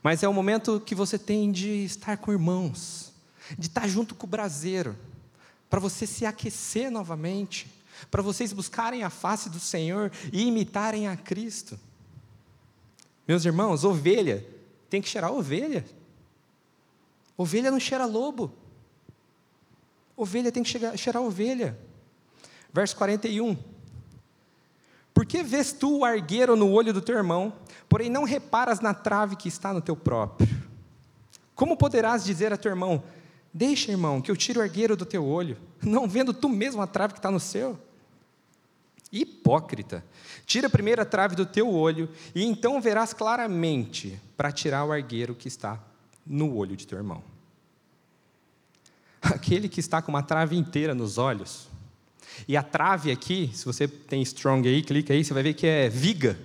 Mas 0.03 0.23
é 0.23 0.29
o 0.29 0.33
momento 0.33 0.81
que 0.81 0.95
você 0.95 1.19
tem 1.19 1.53
de 1.53 1.85
estar 1.85 2.17
com 2.17 2.33
irmãos, 2.33 3.13
de 3.59 3.67
estar 3.67 3.87
junto 3.87 4.15
com 4.15 4.27
o 4.27 4.31
braseiro, 4.31 4.97
para 5.69 5.79
você 5.79 6.07
se 6.07 6.25
aquecer 6.25 6.91
novamente, 6.91 7.71
para 8.11 8.23
vocês 8.23 8.53
buscarem 8.53 9.03
a 9.03 9.11
face 9.11 9.49
do 9.49 9.61
Senhor 9.61 10.11
e 10.33 10.47
imitarem 10.47 11.09
a 11.09 11.17
Cristo. 11.17 11.79
Meus 13.27 13.45
irmãos, 13.45 13.85
ovelha 13.85 14.47
tem 14.91 15.01
que 15.01 15.09
cheirar 15.09 15.33
ovelha. 15.33 15.85
Ovelha 17.37 17.71
não 17.71 17.81
cheira 17.81 18.05
lobo. 18.05 18.53
Ovelha 20.17 20.53
tem 20.53 20.63
que 20.63 20.99
cheirar 20.99 21.23
ovelha. 21.23 21.79
Verso 22.73 22.97
41. 22.97 23.57
Por 25.15 25.27
que 25.27 25.43
vês 25.43 25.73
tu 25.73 25.99
o 25.99 26.05
argueiro 26.05 26.57
no 26.57 26.71
olho 26.71 26.93
do 26.93 27.01
teu 27.01 27.17
irmão, 27.17 27.53
porém 27.89 28.09
não 28.09 28.25
reparas 28.25 28.81
na 28.81 28.95
trave 28.95 29.37
que 29.37 29.49
está 29.49 29.73
no 29.73 29.81
teu 29.81 29.97
próprio? 29.97 30.49
Como 31.55 31.77
poderás 31.77 32.25
dizer 32.25 32.53
a 32.53 32.57
teu 32.57 32.71
irmão: 32.71 33.03
Deixa, 33.53 33.91
irmão, 33.91 34.21
que 34.21 34.31
eu 34.31 34.37
tire 34.37 34.59
o 34.59 34.63
argueiro 34.63 34.97
do 34.97 35.05
teu 35.05 35.25
olho, 35.25 35.59
não 35.83 36.09
vendo 36.09 36.33
tu 36.33 36.49
mesmo 36.49 36.81
a 36.81 36.87
trave 36.87 37.13
que 37.13 37.19
está 37.19 37.31
no 37.31 37.41
seu? 37.41 37.79
Hipócrita, 39.13 40.03
tira 40.47 40.71
primeiro 40.71 41.03
a 41.03 41.05
trave 41.05 41.37
do 41.37 41.45
teu 41.45 41.71
olho, 41.71 42.09
e 42.35 42.43
então 42.43 42.81
verás 42.81 43.13
claramente 43.13 44.19
para 44.37 44.51
tirar 44.51 44.85
o 44.85 44.93
argueiro 44.93 45.35
que 45.35 45.49
está 45.49 45.79
no 46.27 46.57
olho 46.57 46.75
de 46.77 46.87
teu 46.87 46.97
irmão. 46.97 47.23
Aquele 49.21 49.69
que 49.69 49.81
está 49.81 50.01
com 50.01 50.11
uma 50.11 50.23
trave 50.23 50.57
inteira 50.57 50.95
nos 50.95 51.19
olhos, 51.19 51.69
e 52.49 52.57
a 52.57 52.63
trave 52.63 53.11
aqui, 53.11 53.51
se 53.53 53.65
você 53.65 53.87
tem 53.87 54.23
strong 54.23 54.67
aí, 54.67 54.83
clica 54.83 55.13
aí, 55.13 55.25
você 55.25 55.35
vai 55.35 55.43
ver 55.43 55.55
que 55.55 55.67
é 55.67 55.89
viga. 55.89 56.39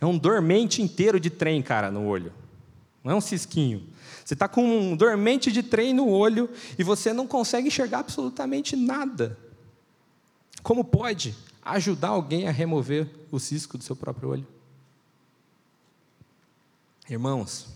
É 0.00 0.06
um 0.06 0.16
dormente 0.16 0.82
inteiro 0.82 1.20
de 1.20 1.30
trem, 1.30 1.62
cara, 1.62 1.90
no 1.90 2.06
olho. 2.06 2.32
Não 3.04 3.12
é 3.12 3.14
um 3.14 3.20
cisquinho. 3.20 3.86
Você 4.24 4.34
está 4.34 4.48
com 4.48 4.62
um 4.62 4.96
dormente 4.96 5.50
de 5.50 5.62
trem 5.62 5.94
no 5.94 6.08
olho 6.08 6.50
e 6.78 6.84
você 6.84 7.12
não 7.12 7.26
consegue 7.26 7.68
enxergar 7.68 8.00
absolutamente 8.00 8.76
nada. 8.76 9.38
Como 10.62 10.84
pode 10.84 11.34
ajudar 11.62 12.08
alguém 12.08 12.48
a 12.48 12.50
remover 12.50 13.08
o 13.30 13.38
cisco 13.38 13.76
do 13.76 13.84
seu 13.84 13.96
próprio 13.96 14.30
olho? 14.30 14.46
Irmãos, 17.08 17.68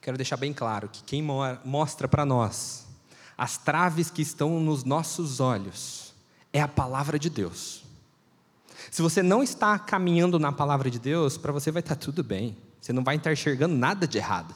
quero 0.00 0.16
deixar 0.16 0.36
bem 0.36 0.52
claro 0.52 0.88
que 0.88 1.02
quem 1.02 1.22
mostra 1.64 2.08
para 2.08 2.24
nós 2.24 2.86
as 3.36 3.58
traves 3.58 4.10
que 4.10 4.22
estão 4.22 4.58
nos 4.60 4.82
nossos 4.82 5.40
olhos 5.40 6.14
é 6.52 6.60
a 6.60 6.68
palavra 6.68 7.18
de 7.18 7.28
Deus. 7.28 7.84
Se 8.90 9.02
você 9.02 9.22
não 9.22 9.42
está 9.42 9.78
caminhando 9.78 10.38
na 10.38 10.52
palavra 10.52 10.90
de 10.90 10.98
Deus, 10.98 11.36
para 11.36 11.52
você 11.52 11.70
vai 11.70 11.80
estar 11.80 11.96
tudo 11.96 12.24
bem. 12.24 12.56
Você 12.80 12.92
não 12.92 13.04
vai 13.04 13.16
estar 13.16 13.32
enxergando 13.32 13.74
nada 13.74 14.06
de 14.06 14.16
errado. 14.16 14.54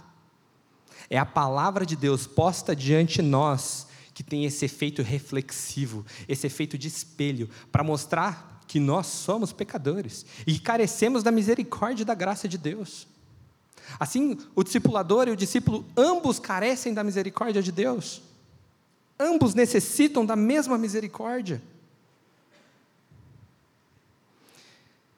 É 1.10 1.18
a 1.18 1.26
palavra 1.26 1.84
de 1.84 1.96
Deus 1.96 2.26
posta 2.26 2.74
diante 2.74 3.20
nós 3.20 3.86
que 4.20 4.24
tem 4.24 4.44
esse 4.44 4.66
efeito 4.66 5.00
reflexivo, 5.00 6.04
esse 6.28 6.46
efeito 6.46 6.76
de 6.76 6.88
espelho, 6.88 7.48
para 7.72 7.82
mostrar 7.82 8.60
que 8.66 8.78
nós 8.78 9.06
somos 9.06 9.50
pecadores 9.50 10.26
e 10.46 10.58
carecemos 10.58 11.22
da 11.22 11.32
misericórdia 11.32 12.02
e 12.02 12.04
da 12.04 12.14
graça 12.14 12.46
de 12.46 12.58
Deus. 12.58 13.08
Assim, 13.98 14.36
o 14.54 14.62
discipulador 14.62 15.26
e 15.26 15.30
o 15.30 15.36
discípulo 15.36 15.86
ambos 15.96 16.38
carecem 16.38 16.92
da 16.92 17.02
misericórdia 17.02 17.62
de 17.62 17.72
Deus. 17.72 18.20
Ambos 19.18 19.54
necessitam 19.54 20.26
da 20.26 20.36
mesma 20.36 20.76
misericórdia. 20.76 21.62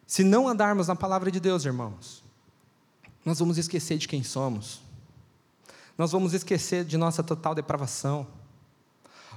Se 0.06 0.22
não 0.22 0.46
andarmos 0.46 0.86
na 0.86 0.94
palavra 0.94 1.28
de 1.28 1.40
Deus, 1.40 1.64
irmãos, 1.64 2.22
nós 3.24 3.40
vamos 3.40 3.58
esquecer 3.58 3.98
de 3.98 4.06
quem 4.06 4.22
somos. 4.22 4.80
Nós 5.98 6.12
vamos 6.12 6.34
esquecer 6.34 6.84
de 6.84 6.96
nossa 6.96 7.20
total 7.20 7.52
depravação. 7.52 8.40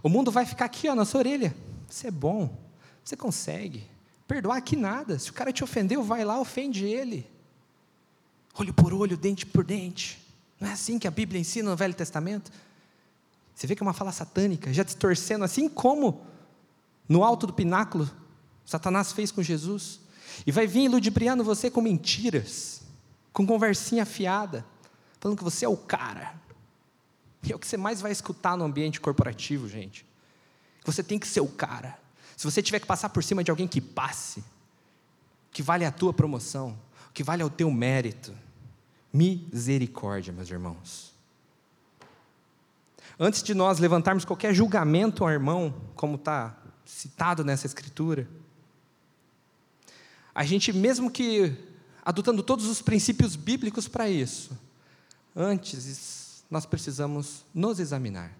O 0.06 0.10
mundo 0.10 0.30
vai 0.30 0.46
ficar 0.46 0.66
aqui, 0.66 0.88
ó, 0.88 0.94
na 0.94 1.04
sua 1.04 1.22
orelha. 1.22 1.56
Você 1.90 2.10
é 2.10 2.12
bom, 2.12 2.56
você 3.04 3.18
consegue. 3.18 3.84
Perdoar 4.28 4.62
que 4.62 4.76
nada. 4.76 5.18
Se 5.18 5.32
o 5.32 5.34
cara 5.34 5.52
te 5.52 5.64
ofendeu, 5.64 6.04
vai 6.04 6.24
lá, 6.24 6.40
ofende 6.40 6.86
ele. 6.86 7.28
Olho 8.54 8.72
por 8.72 8.94
olho, 8.94 9.18
dente 9.18 9.48
por 9.48 9.64
dente. 9.64 10.24
Não 10.60 10.70
é 10.70 10.74
assim 10.74 11.00
que 11.00 11.08
a 11.08 11.12
Bíblia 11.12 11.42
ensina 11.42 11.72
no 11.72 11.76
Velho 11.76 11.96
Testamento? 11.96 12.52
Você 13.56 13.66
vê 13.66 13.76
que 13.76 13.82
é 13.82 13.86
uma 13.86 13.94
fala 13.96 14.12
satânica, 14.12 14.72
já 14.72 14.84
distorcendo, 14.84 15.44
assim 15.44 15.68
como 15.68 16.22
no 17.10 17.24
alto 17.24 17.48
do 17.48 17.54
pináculo 17.54 18.08
Satanás 18.64 19.12
fez 19.12 19.32
com 19.32 19.42
Jesus. 19.42 20.00
E 20.46 20.52
vai 20.52 20.68
vir 20.68 20.88
ludibriando 20.88 21.44
você 21.44 21.72
com 21.72 21.82
mentiras, 21.82 22.84
com 23.34 23.44
conversinha 23.44 24.04
afiada, 24.04 24.64
falando 25.20 25.40
que 25.40 25.44
você 25.44 25.66
é 25.66 25.68
o 25.68 25.76
cara. 25.76 26.45
E 27.46 27.52
é 27.52 27.56
o 27.56 27.60
que 27.60 27.68
você 27.68 27.78
mais 27.78 28.02
vai 28.02 28.12
escutar 28.12 28.58
no 28.58 28.66
ambiente 28.66 29.00
corporativo, 29.00 29.70
gente. 29.70 30.06
Você 30.84 31.04
tem 31.04 31.20
que 31.20 31.28
ser 31.28 31.42
o 31.42 31.48
cara. 31.48 31.98
Se 32.36 32.44
você 32.44 32.62
tiver 32.62 32.80
que 32.80 32.88
passar 32.88 33.10
por 33.10 33.24
cima 33.24 33.44
de 33.44 33.52
alguém 33.52 33.68
que 33.68 33.80
passe, 33.80 34.44
que 35.52 35.62
vale 35.62 35.86
a 35.86 35.92
tua 35.92 36.12
promoção, 36.12 36.78
que 37.14 37.24
vale 37.24 37.44
ao 37.44 37.50
teu 37.50 37.70
mérito. 37.72 38.36
Misericórdia, 39.14 40.34
meus 40.34 40.50
irmãos. 40.50 41.14
Antes 43.18 43.42
de 43.42 43.54
nós 43.54 43.80
levantarmos 43.80 44.26
qualquer 44.26 44.54
julgamento 44.54 45.24
ao 45.24 45.30
irmão, 45.30 45.74
como 45.96 46.16
está 46.16 46.58
citado 46.84 47.44
nessa 47.44 47.66
escritura, 47.66 48.28
a 50.34 50.44
gente, 50.44 50.74
mesmo 50.74 51.10
que 51.10 51.56
adotando 52.04 52.44
todos 52.44 52.66
os 52.66 52.82
princípios 52.82 53.36
bíblicos 53.38 53.88
para 53.88 54.10
isso, 54.10 54.52
antes 55.34 56.25
nós 56.50 56.66
precisamos 56.66 57.46
nos 57.54 57.80
examinar. 57.80 58.32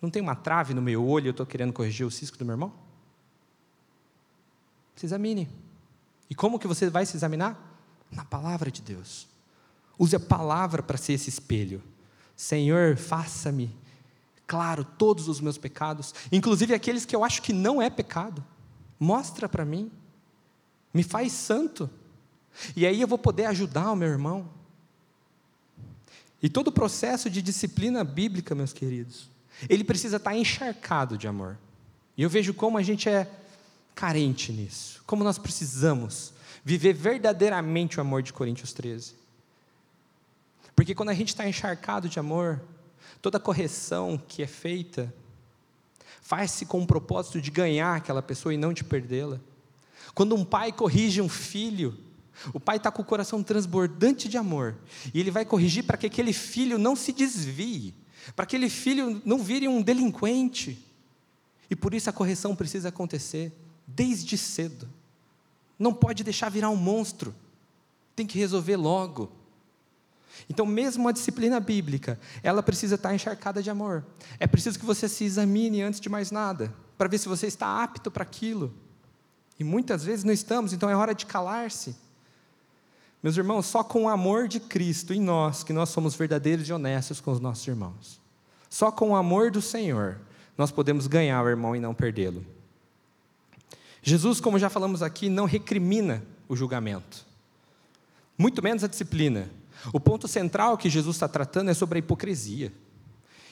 Não 0.00 0.10
tem 0.10 0.22
uma 0.22 0.34
trave 0.34 0.74
no 0.74 0.82
meu 0.82 1.04
olho 1.06 1.28
eu 1.28 1.30
estou 1.32 1.46
querendo 1.46 1.72
corrigir 1.72 2.06
o 2.06 2.10
cisco 2.10 2.38
do 2.38 2.44
meu 2.44 2.54
irmão? 2.54 2.72
Se 4.96 5.06
examine. 5.06 5.48
E 6.30 6.34
como 6.34 6.58
que 6.58 6.66
você 6.66 6.90
vai 6.90 7.06
se 7.06 7.16
examinar? 7.16 7.56
Na 8.10 8.24
palavra 8.24 8.70
de 8.70 8.82
Deus. 8.82 9.26
Use 9.98 10.14
a 10.14 10.20
palavra 10.20 10.82
para 10.82 10.96
ser 10.96 11.14
esse 11.14 11.28
espelho. 11.28 11.82
Senhor, 12.36 12.96
faça-me 12.96 13.74
claro 14.46 14.84
todos 14.84 15.28
os 15.28 15.40
meus 15.40 15.58
pecados, 15.58 16.14
inclusive 16.32 16.72
aqueles 16.72 17.04
que 17.04 17.14
eu 17.14 17.22
acho 17.22 17.42
que 17.42 17.52
não 17.52 17.82
é 17.82 17.90
pecado. 17.90 18.44
Mostra 18.98 19.48
para 19.48 19.64
mim. 19.64 19.90
Me 20.94 21.02
faz 21.02 21.32
santo. 21.32 21.90
E 22.74 22.86
aí 22.86 23.00
eu 23.00 23.08
vou 23.08 23.18
poder 23.18 23.46
ajudar 23.46 23.92
o 23.92 23.96
meu 23.96 24.08
irmão. 24.08 24.48
E 26.42 26.48
todo 26.48 26.68
o 26.68 26.72
processo 26.72 27.28
de 27.28 27.42
disciplina 27.42 28.04
bíblica, 28.04 28.54
meus 28.54 28.72
queridos, 28.72 29.28
ele 29.68 29.82
precisa 29.82 30.16
estar 30.18 30.36
encharcado 30.36 31.18
de 31.18 31.26
amor. 31.26 31.58
E 32.16 32.22
eu 32.22 32.30
vejo 32.30 32.54
como 32.54 32.78
a 32.78 32.82
gente 32.82 33.08
é 33.08 33.28
carente 33.94 34.52
nisso, 34.52 35.02
como 35.06 35.24
nós 35.24 35.38
precisamos 35.38 36.32
viver 36.64 36.92
verdadeiramente 36.92 37.98
o 37.98 38.00
amor 38.00 38.22
de 38.22 38.32
Coríntios 38.32 38.72
13. 38.72 39.14
Porque 40.76 40.94
quando 40.94 41.08
a 41.08 41.14
gente 41.14 41.28
está 41.28 41.48
encharcado 41.48 42.08
de 42.08 42.20
amor, 42.20 42.62
toda 43.20 43.40
correção 43.40 44.20
que 44.28 44.42
é 44.42 44.46
feita 44.46 45.12
faz-se 46.22 46.66
com 46.66 46.82
o 46.82 46.86
propósito 46.86 47.40
de 47.40 47.50
ganhar 47.50 47.96
aquela 47.96 48.22
pessoa 48.22 48.52
e 48.52 48.58
não 48.58 48.72
de 48.72 48.84
perdê-la. 48.84 49.40
Quando 50.14 50.36
um 50.36 50.44
pai 50.44 50.70
corrige 50.70 51.20
um 51.20 51.28
filho, 51.28 51.98
O 52.52 52.60
pai 52.60 52.76
está 52.76 52.90
com 52.90 53.02
o 53.02 53.04
coração 53.04 53.42
transbordante 53.42 54.28
de 54.28 54.36
amor. 54.36 54.76
E 55.12 55.20
ele 55.20 55.30
vai 55.30 55.44
corrigir 55.44 55.84
para 55.84 55.96
que 55.96 56.06
aquele 56.06 56.32
filho 56.32 56.78
não 56.78 56.94
se 56.94 57.12
desvie, 57.12 57.94
para 58.34 58.46
que 58.46 58.56
aquele 58.56 58.70
filho 58.70 59.20
não 59.24 59.38
vire 59.38 59.68
um 59.68 59.82
delinquente. 59.82 60.84
E 61.70 61.76
por 61.76 61.94
isso 61.94 62.08
a 62.08 62.12
correção 62.12 62.56
precisa 62.56 62.88
acontecer 62.88 63.52
desde 63.86 64.36
cedo. 64.38 64.88
Não 65.78 65.92
pode 65.92 66.24
deixar 66.24 66.48
virar 66.48 66.70
um 66.70 66.76
monstro. 66.76 67.34
Tem 68.16 68.26
que 68.26 68.38
resolver 68.38 68.76
logo. 68.76 69.32
Então, 70.48 70.66
mesmo 70.66 71.08
a 71.08 71.12
disciplina 71.12 71.58
bíblica, 71.58 72.18
ela 72.42 72.62
precisa 72.62 72.94
estar 72.94 73.14
encharcada 73.14 73.62
de 73.62 73.70
amor. 73.70 74.04
É 74.38 74.46
preciso 74.46 74.78
que 74.78 74.84
você 74.84 75.08
se 75.08 75.24
examine 75.24 75.82
antes 75.82 76.00
de 76.00 76.08
mais 76.08 76.30
nada, 76.30 76.74
para 76.96 77.08
ver 77.08 77.18
se 77.18 77.28
você 77.28 77.46
está 77.46 77.82
apto 77.82 78.10
para 78.10 78.22
aquilo. 78.22 78.74
E 79.58 79.64
muitas 79.64 80.04
vezes 80.04 80.24
não 80.24 80.32
estamos, 80.32 80.72
então 80.72 80.88
é 80.88 80.94
hora 80.94 81.14
de 81.14 81.26
calar-se. 81.26 81.96
Meus 83.22 83.36
irmãos, 83.36 83.66
só 83.66 83.82
com 83.82 84.04
o 84.04 84.08
amor 84.08 84.46
de 84.46 84.60
Cristo 84.60 85.12
em 85.12 85.20
nós, 85.20 85.64
que 85.64 85.72
nós 85.72 85.88
somos 85.88 86.14
verdadeiros 86.14 86.68
e 86.68 86.72
honestos 86.72 87.20
com 87.20 87.32
os 87.32 87.40
nossos 87.40 87.66
irmãos. 87.66 88.20
Só 88.70 88.92
com 88.92 89.10
o 89.10 89.16
amor 89.16 89.50
do 89.50 89.60
Senhor, 89.60 90.20
nós 90.56 90.70
podemos 90.70 91.06
ganhar 91.06 91.42
o 91.42 91.48
irmão 91.48 91.74
e 91.74 91.80
não 91.80 91.94
perdê-lo. 91.94 92.44
Jesus, 94.02 94.40
como 94.40 94.58
já 94.58 94.70
falamos 94.70 95.02
aqui, 95.02 95.28
não 95.28 95.46
recrimina 95.46 96.22
o 96.48 96.54
julgamento, 96.54 97.26
muito 98.36 98.62
menos 98.62 98.84
a 98.84 98.88
disciplina. 98.88 99.50
O 99.92 100.00
ponto 100.00 100.26
central 100.28 100.78
que 100.78 100.88
Jesus 100.88 101.16
está 101.16 101.28
tratando 101.28 101.70
é 101.70 101.74
sobre 101.74 101.98
a 101.98 102.00
hipocrisia. 102.00 102.72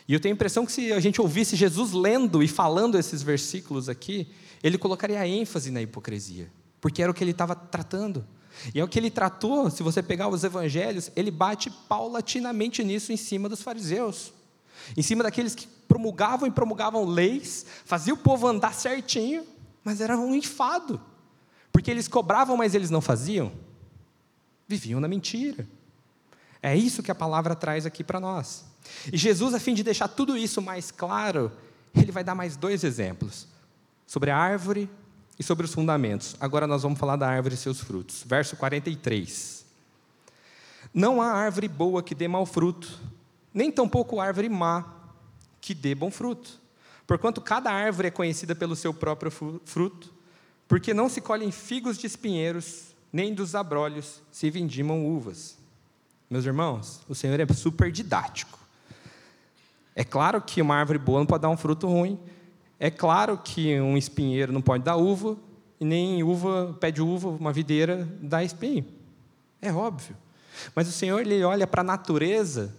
E 0.09 0.15
eu 0.15 0.21
tenho 0.21 0.33
a 0.33 0.37
impressão 0.37 0.65
que 0.65 0.73
se 0.73 0.93
a 0.93 1.01
gente 1.01 1.21
ouvisse 1.21 1.57
Jesus 1.57 1.93
lendo 1.93 2.43
e 2.43 2.49
falando 2.49 2.97
esses 2.97 3.23
versículos 3.23 3.89
aqui, 3.89 4.29
ele 4.63 4.79
colocaria 4.79 5.27
ênfase 5.27 5.71
na 5.71 5.83
hipocrisia, 5.83 6.49
porque 6.81 7.03
era 7.03 7.11
o 7.11 7.15
que 7.15 7.23
ele 7.25 7.33
estava 7.33 7.55
tratando. 7.57 8.25
E 8.75 8.81
é 8.81 8.85
o 8.85 8.89
que 8.89 8.99
ele 8.99 9.11
tratou, 9.11 9.71
se 9.71 9.83
você 9.83 10.03
pegar 10.03 10.29
os 10.29 10.45
evangelhos, 10.45 11.11
ele 11.15 11.31
bate 11.31 11.71
paulatinamente 11.89 12.83
nisso 12.83 13.13
em 13.13 13.17
cima 13.17 13.49
dos 13.49 13.63
fariseus, 13.63 14.33
em 14.97 15.03
cima 15.03 15.23
daqueles 15.23 15.55
que 15.55 15.67
promulgavam 15.89 16.49
e 16.49 16.51
promulgavam 16.51 17.05
leis, 17.05 17.67
faziam 17.85 18.17
o 18.17 18.21
povo 18.21 18.47
andar 18.47 18.75
certinho, 18.75 19.45
mas 19.85 20.01
era 20.01 20.17
um 20.17 20.35
enfado, 20.35 21.01
porque 21.71 21.91
eles 21.91 22.09
cobravam, 22.09 22.57
mas 22.57 22.75
eles 22.75 22.91
não 22.91 23.01
faziam, 23.01 23.53
viviam 24.67 25.01
na 25.01 25.09
mentira. 25.09 25.67
É 26.63 26.75
isso 26.77 27.03
que 27.03 27.11
a 27.11 27.15
palavra 27.15 27.55
traz 27.55 27.87
aqui 27.87 28.03
para 28.03 28.19
nós. 28.19 28.65
E 29.13 29.17
Jesus, 29.17 29.55
a 29.55 29.61
fim 29.61 29.75
de 29.75 29.83
deixar 29.83 30.09
tudo 30.09 30.37
isso 30.37 30.61
mais 30.61 30.91
claro, 30.91 31.53
ele 31.95 32.11
vai 32.11 32.25
dar 32.25 32.35
mais 32.35 32.57
dois 32.57 32.83
exemplos 32.83 33.47
sobre 34.07 34.31
a 34.31 34.37
árvore 34.37 34.89
e 35.39 35.43
sobre 35.43 35.67
os 35.67 35.75
fundamentos. 35.75 36.37
Agora 36.41 36.67
nós 36.67 36.83
vamos 36.83 36.99
falar 36.99 37.17
da 37.17 37.29
árvore 37.29 37.55
e 37.55 37.59
seus 37.59 37.81
frutos. 37.81 38.25
Verso 38.27 38.57
43. 38.57 39.65
Não 40.93 41.21
há 41.21 41.33
árvore 41.33 41.69
boa 41.69 42.03
que 42.03 42.15
dê 42.15 42.27
mau 42.27 42.47
fruto, 42.47 42.99
nem 43.53 43.71
tampouco 43.71 44.21
árvore 44.21 44.49
má 44.49 44.85
que 45.61 45.75
dê 45.75 45.95
bom 45.95 46.11
fruto. 46.11 46.61
Porquanto 47.07 47.41
cada 47.41 47.71
árvore 47.71 48.09
é 48.09 48.11
conhecida 48.11 48.55
pelo 48.55 48.75
seu 48.75 48.93
próprio 48.93 49.31
fruto, 49.65 50.13
porque 50.67 50.93
não 50.93 51.09
se 51.09 51.21
colhem 51.21 51.53
figos 51.53 51.99
de 51.99 52.07
espinheiros, 52.07 52.95
nem 53.13 53.33
dos 53.33 53.55
abrolhos 53.55 54.21
se 54.33 54.51
vindimam 54.51 55.07
uvas. 55.07 55.57
Meus 56.29 56.45
irmãos, 56.45 57.01
o 57.09 57.15
Senhor 57.15 57.39
é 57.39 57.47
super 57.53 57.93
didático. 57.93 58.59
É 59.95 60.05
claro 60.05 60.41
que 60.43 60.61
uma 60.61 60.75
árvore 60.75 60.99
boa 60.99 61.21
não 61.21 61.27
pode 61.27 61.43
dar 61.43 61.49
um 61.49 61.57
fruto 61.57 61.87
ruim, 61.87 62.19
é 62.79 62.91
claro 62.91 63.39
que 63.39 63.79
um 63.81 63.97
espinheiro 63.97 64.53
não 64.53 64.61
pode 64.61 64.85
dar 64.85 64.97
uva, 64.97 65.37
e 65.81 65.85
nem 65.85 66.23
uva, 66.23 66.77
pé 66.81 66.91
de 66.91 67.03
uva, 67.03 67.29
uma 67.29 67.53
videira, 67.53 68.09
dá 68.21 68.43
espinho. 68.43 68.85
É 69.61 69.73
óbvio. 69.73 70.17
Mas 70.75 70.89
o 70.89 70.93
Senhor 70.93 71.21
ele 71.21 71.43
olha 71.45 71.67
para 71.67 71.83
a 71.83 71.85
natureza 71.85 72.75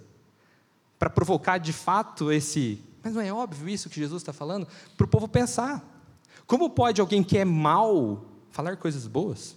para 0.98 1.10
provocar 1.10 1.58
de 1.58 1.72
fato 1.72 2.32
esse. 2.32 2.82
Mas 3.04 3.14
não 3.14 3.22
é 3.22 3.32
óbvio 3.32 3.70
isso 3.70 3.90
que 3.90 4.00
Jesus 4.00 4.22
está 4.22 4.34
falando? 4.34 4.68
Para 4.96 5.06
o 5.06 5.08
povo 5.08 5.28
pensar. 5.28 5.84
Como 6.46 6.70
pode 6.70 7.02
alguém 7.02 7.24
que 7.24 7.38
é 7.38 7.46
mal 7.46 8.26
falar 8.52 8.78
coisas 8.78 9.06
boas? 9.06 9.56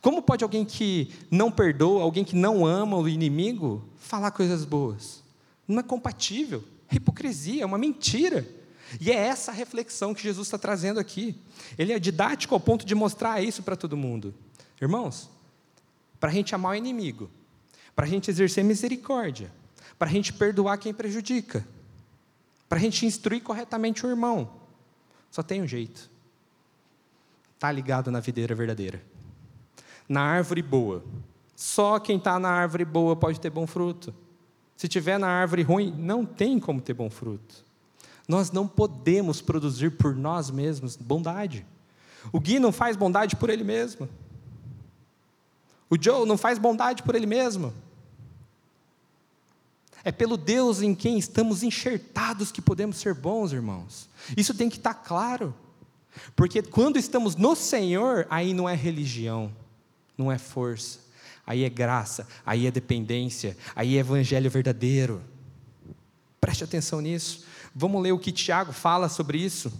Como 0.00 0.22
pode 0.22 0.44
alguém 0.44 0.64
que 0.64 1.10
não 1.30 1.50
perdoa, 1.50 2.02
alguém 2.02 2.24
que 2.24 2.36
não 2.36 2.64
ama 2.64 2.96
o 2.96 3.08
inimigo, 3.08 3.84
falar 3.96 4.30
coisas 4.30 4.64
boas? 4.64 5.22
Não 5.66 5.80
é 5.80 5.82
compatível. 5.82 6.64
É 6.88 6.96
hipocrisia, 6.96 7.62
é 7.62 7.66
uma 7.66 7.78
mentira. 7.78 8.46
E 8.98 9.10
é 9.10 9.14
essa 9.14 9.52
reflexão 9.52 10.14
que 10.14 10.22
Jesus 10.22 10.46
está 10.46 10.58
trazendo 10.58 10.98
aqui. 10.98 11.36
Ele 11.78 11.92
é 11.92 11.98
didático 11.98 12.54
ao 12.54 12.60
ponto 12.60 12.84
de 12.84 12.94
mostrar 12.94 13.42
isso 13.42 13.62
para 13.62 13.76
todo 13.76 13.96
mundo. 13.96 14.34
Irmãos, 14.80 15.28
para 16.18 16.30
a 16.30 16.32
gente 16.32 16.54
amar 16.54 16.72
o 16.72 16.74
inimigo, 16.74 17.30
para 17.94 18.06
a 18.06 18.08
gente 18.08 18.30
exercer 18.30 18.64
misericórdia, 18.64 19.52
para 19.98 20.08
a 20.08 20.12
gente 20.12 20.32
perdoar 20.32 20.78
quem 20.78 20.94
prejudica, 20.94 21.66
para 22.68 22.78
a 22.78 22.80
gente 22.80 23.04
instruir 23.04 23.42
corretamente 23.42 24.06
o 24.06 24.08
irmão, 24.08 24.50
só 25.30 25.42
tem 25.42 25.62
um 25.62 25.66
jeito. 25.66 26.10
Está 27.54 27.70
ligado 27.70 28.10
na 28.10 28.20
videira 28.20 28.54
verdadeira, 28.54 29.02
na 30.08 30.22
árvore 30.22 30.62
boa. 30.62 31.04
Só 31.54 31.98
quem 31.98 32.16
está 32.16 32.38
na 32.38 32.48
árvore 32.48 32.86
boa 32.86 33.14
pode 33.14 33.38
ter 33.38 33.50
bom 33.50 33.66
fruto. 33.66 34.14
Se 34.76 34.88
tiver 34.88 35.18
na 35.18 35.28
árvore 35.28 35.62
ruim, 35.62 35.94
não 35.98 36.24
tem 36.24 36.58
como 36.58 36.80
ter 36.80 36.94
bom 36.94 37.10
fruto. 37.10 37.69
Nós 38.30 38.52
não 38.52 38.68
podemos 38.68 39.40
produzir 39.40 39.90
por 39.90 40.14
nós 40.14 40.52
mesmos 40.52 40.94
bondade. 40.94 41.66
O 42.30 42.38
Gui 42.38 42.60
não 42.60 42.70
faz 42.70 42.96
bondade 42.96 43.34
por 43.34 43.50
ele 43.50 43.64
mesmo. 43.64 44.08
O 45.90 46.00
Joe 46.00 46.24
não 46.24 46.38
faz 46.38 46.56
bondade 46.56 47.02
por 47.02 47.16
ele 47.16 47.26
mesmo. 47.26 47.74
É 50.04 50.12
pelo 50.12 50.36
Deus 50.36 50.80
em 50.80 50.94
quem 50.94 51.18
estamos 51.18 51.64
enxertados 51.64 52.52
que 52.52 52.62
podemos 52.62 52.98
ser 52.98 53.14
bons, 53.14 53.52
irmãos. 53.52 54.08
Isso 54.36 54.54
tem 54.54 54.70
que 54.70 54.76
estar 54.76 54.94
claro. 54.94 55.52
Porque 56.36 56.62
quando 56.62 57.00
estamos 57.00 57.34
no 57.34 57.56
Senhor, 57.56 58.28
aí 58.30 58.54
não 58.54 58.68
é 58.68 58.76
religião, 58.76 59.52
não 60.16 60.30
é 60.30 60.38
força, 60.38 61.00
aí 61.44 61.64
é 61.64 61.68
graça, 61.68 62.28
aí 62.46 62.64
é 62.64 62.70
dependência, 62.70 63.56
aí 63.74 63.96
é 63.96 63.98
evangelho 63.98 64.48
verdadeiro. 64.48 65.20
Preste 66.40 66.62
atenção 66.62 67.00
nisso. 67.00 67.49
Vamos 67.74 68.02
ler 68.02 68.12
o 68.12 68.18
que 68.18 68.32
Tiago 68.32 68.72
fala 68.72 69.08
sobre 69.08 69.38
isso. 69.38 69.72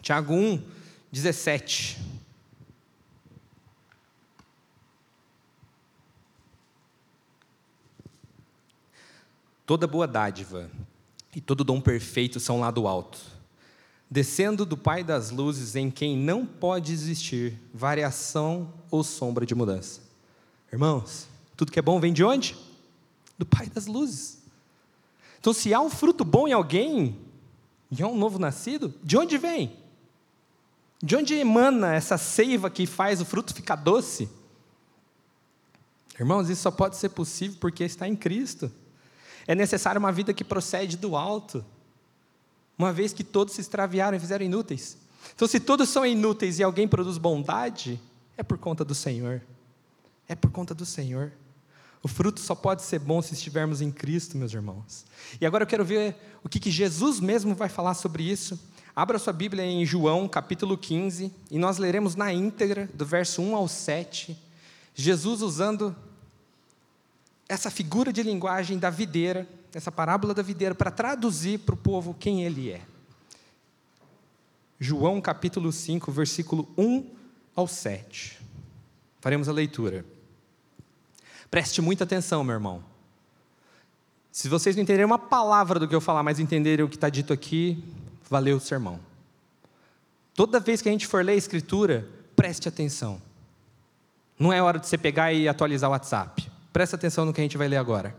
Tiago 0.00 0.34
1, 0.34 0.62
17. 1.12 1.98
Toda 9.64 9.86
boa 9.86 10.06
dádiva 10.06 10.70
e 11.36 11.42
todo 11.42 11.62
dom 11.62 11.78
perfeito 11.78 12.40
são 12.40 12.58
lá 12.58 12.70
do 12.70 12.88
alto, 12.88 13.20
descendo 14.10 14.64
do 14.64 14.78
Pai 14.78 15.04
das 15.04 15.30
luzes, 15.30 15.76
em 15.76 15.90
quem 15.90 16.16
não 16.16 16.46
pode 16.46 16.90
existir 16.90 17.52
variação 17.72 18.72
ou 18.90 19.04
sombra 19.04 19.44
de 19.44 19.54
mudança. 19.54 20.00
Irmãos, 20.72 21.28
tudo 21.54 21.70
que 21.70 21.78
é 21.78 21.82
bom 21.82 22.00
vem 22.00 22.14
de 22.14 22.24
onde? 22.24 22.56
Do 23.36 23.44
Pai 23.44 23.66
das 23.66 23.86
luzes. 23.86 24.37
Então, 25.40 25.52
se 25.52 25.72
há 25.72 25.80
um 25.80 25.90
fruto 25.90 26.24
bom 26.24 26.48
em 26.48 26.52
alguém, 26.52 27.18
e 27.90 28.02
é 28.02 28.06
um 28.06 28.16
novo 28.16 28.38
nascido, 28.38 28.92
de 29.02 29.16
onde 29.16 29.38
vem? 29.38 29.76
De 31.02 31.16
onde 31.16 31.34
emana 31.34 31.94
essa 31.94 32.18
seiva 32.18 32.68
que 32.68 32.86
faz 32.86 33.20
o 33.20 33.24
fruto 33.24 33.54
ficar 33.54 33.76
doce? 33.76 34.28
Irmãos, 36.18 36.50
isso 36.50 36.62
só 36.62 36.70
pode 36.70 36.96
ser 36.96 37.10
possível 37.10 37.56
porque 37.60 37.84
está 37.84 38.08
em 38.08 38.16
Cristo. 38.16 38.70
É 39.46 39.54
necessário 39.54 39.98
uma 39.98 40.10
vida 40.10 40.34
que 40.34 40.42
procede 40.42 40.96
do 40.96 41.16
alto, 41.16 41.64
uma 42.76 42.92
vez 42.92 43.12
que 43.12 43.22
todos 43.22 43.54
se 43.54 43.60
extraviaram 43.60 44.16
e 44.16 44.20
fizeram 44.20 44.44
inúteis. 44.44 44.98
Então, 45.34 45.46
se 45.46 45.60
todos 45.60 45.88
são 45.88 46.04
inúteis 46.04 46.58
e 46.58 46.62
alguém 46.62 46.88
produz 46.88 47.16
bondade, 47.16 48.00
é 48.36 48.42
por 48.42 48.58
conta 48.58 48.84
do 48.84 48.94
Senhor. 48.94 49.42
É 50.28 50.34
por 50.34 50.50
conta 50.50 50.74
do 50.74 50.84
Senhor. 50.84 51.32
O 52.02 52.08
fruto 52.08 52.40
só 52.40 52.54
pode 52.54 52.82
ser 52.82 53.00
bom 53.00 53.20
se 53.20 53.34
estivermos 53.34 53.80
em 53.80 53.90
Cristo, 53.90 54.36
meus 54.36 54.52
irmãos. 54.52 55.04
E 55.40 55.46
agora 55.46 55.64
eu 55.64 55.66
quero 55.66 55.84
ver 55.84 56.16
o 56.44 56.48
que, 56.48 56.60
que 56.60 56.70
Jesus 56.70 57.20
mesmo 57.20 57.54
vai 57.54 57.68
falar 57.68 57.94
sobre 57.94 58.22
isso. 58.22 58.58
Abra 58.94 59.18
sua 59.18 59.32
Bíblia 59.32 59.64
em 59.64 59.84
João, 59.84 60.28
capítulo 60.28 60.76
15, 60.76 61.32
e 61.50 61.58
nós 61.58 61.78
leremos 61.78 62.14
na 62.14 62.32
íntegra, 62.32 62.88
do 62.94 63.06
verso 63.06 63.42
1 63.42 63.54
ao 63.54 63.68
7, 63.68 64.36
Jesus 64.94 65.42
usando 65.42 65.94
essa 67.48 67.70
figura 67.70 68.12
de 68.12 68.22
linguagem 68.22 68.78
da 68.78 68.90
videira, 68.90 69.48
essa 69.72 69.92
parábola 69.92 70.34
da 70.34 70.42
videira, 70.42 70.74
para 70.74 70.90
traduzir 70.90 71.60
para 71.60 71.74
o 71.74 71.78
povo 71.78 72.12
quem 72.12 72.42
ele 72.42 72.70
é. 72.70 72.82
João 74.80 75.20
capítulo 75.20 75.72
5, 75.72 76.10
versículo 76.10 76.68
1 76.76 77.06
ao 77.54 77.66
7. 77.66 78.40
Faremos 79.20 79.48
a 79.48 79.52
leitura. 79.52 80.04
Preste 81.50 81.80
muita 81.80 82.04
atenção, 82.04 82.44
meu 82.44 82.54
irmão. 82.54 82.84
Se 84.30 84.48
vocês 84.48 84.76
não 84.76 84.82
entenderem 84.82 85.06
uma 85.06 85.18
palavra 85.18 85.78
do 85.78 85.88
que 85.88 85.94
eu 85.94 86.00
falar, 86.00 86.22
mas 86.22 86.38
entenderem 86.38 86.84
o 86.84 86.88
que 86.88 86.96
está 86.96 87.08
dito 87.08 87.32
aqui, 87.32 87.82
valeu 88.28 88.56
o 88.56 88.60
sermão. 88.60 89.00
Toda 90.34 90.60
vez 90.60 90.80
que 90.80 90.88
a 90.88 90.92
gente 90.92 91.06
for 91.06 91.24
ler 91.24 91.32
a 91.32 91.36
Escritura, 91.36 92.08
preste 92.36 92.68
atenção. 92.68 93.20
Não 94.38 94.52
é 94.52 94.62
hora 94.62 94.78
de 94.78 94.86
você 94.86 94.96
pegar 94.96 95.32
e 95.32 95.48
atualizar 95.48 95.90
o 95.90 95.92
WhatsApp. 95.92 96.48
Presta 96.72 96.94
atenção 96.94 97.24
no 97.24 97.32
que 97.32 97.40
a 97.40 97.42
gente 97.42 97.58
vai 97.58 97.66
ler 97.66 97.78
agora. 97.78 98.14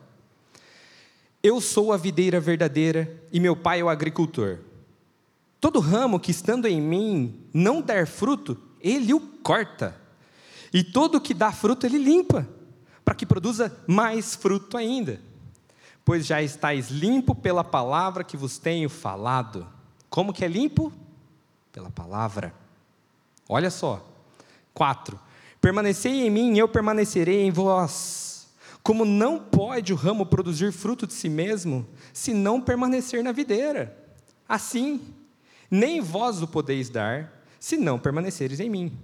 Eu 1.42 1.62
sou 1.62 1.94
a 1.94 1.98
videira 1.98 2.42
verdadeira 2.42 3.18
e 3.32 3.40
meu 3.40 3.56
pai 3.56 3.80
é 3.80 3.84
o 3.84 3.88
agricultor. 3.88 4.58
Todo 5.62 5.80
ramo 5.80 6.20
que 6.20 6.32
estando 6.32 6.68
em 6.68 6.82
mim 6.82 7.48
não 7.54 7.82
der 7.82 8.06
fruto, 8.06 8.58
ele 8.82 9.14
o 9.14 9.20
corta. 9.20 9.96
E 10.74 10.84
todo 10.84 11.22
que 11.22 11.34
dá 11.34 11.52
fruto, 11.52 11.86
ele 11.86 11.98
limpa, 11.98 12.48
para 13.10 13.16
que 13.16 13.26
produza 13.26 13.76
mais 13.88 14.36
fruto 14.36 14.78
ainda. 14.78 15.20
Pois 16.06 16.28
já 16.28 16.44
estáis 16.44 16.92
limpo 16.92 17.34
pela 17.34 17.64
palavra 17.64 18.24
que 18.24 18.38
vos 18.38 18.60
tenho 18.60 18.88
falado. 18.88 19.66
Como 20.12 20.32
que 20.32 20.46
é 20.46 20.48
limpo? 20.48 20.94
Pela 21.72 21.90
palavra. 21.90 22.54
Olha 23.48 23.72
só. 23.72 24.08
Quatro. 24.76 25.20
Permanecei 25.60 26.28
em 26.28 26.30
mim 26.30 26.54
e 26.54 26.60
eu 26.60 26.68
permanecerei 26.68 27.42
em 27.42 27.50
vós. 27.50 28.48
Como 28.84 29.04
não 29.04 29.40
pode 29.40 29.92
o 29.92 29.96
ramo 29.96 30.24
produzir 30.24 30.72
fruto 30.72 31.08
de 31.08 31.14
si 31.14 31.30
mesmo, 31.30 31.88
se 32.14 32.32
não 32.32 32.62
permanecer 32.62 33.24
na 33.24 33.32
videira? 33.32 33.98
Assim, 34.48 35.02
nem 35.72 36.00
vós 36.00 36.44
o 36.44 36.48
podeis 36.48 36.92
dar, 36.92 37.42
se 37.60 37.76
não 37.76 37.98
permaneceres 37.98 38.60
em 38.60 38.70
mim. 38.70 38.96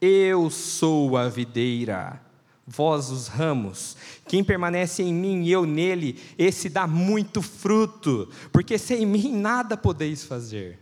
Eu 0.00 0.48
sou 0.48 1.14
a 1.14 1.28
videira, 1.28 2.22
vós 2.70 3.10
os 3.10 3.26
ramos. 3.26 3.96
Quem 4.28 4.44
permanece 4.44 5.02
em 5.02 5.12
mim 5.12 5.42
e 5.42 5.50
eu 5.50 5.66
nele, 5.66 6.20
esse 6.38 6.68
dá 6.68 6.86
muito 6.86 7.42
fruto, 7.42 8.30
porque 8.52 8.78
sem 8.78 9.04
mim 9.04 9.32
nada 9.36 9.76
podeis 9.76 10.24
fazer. 10.24 10.78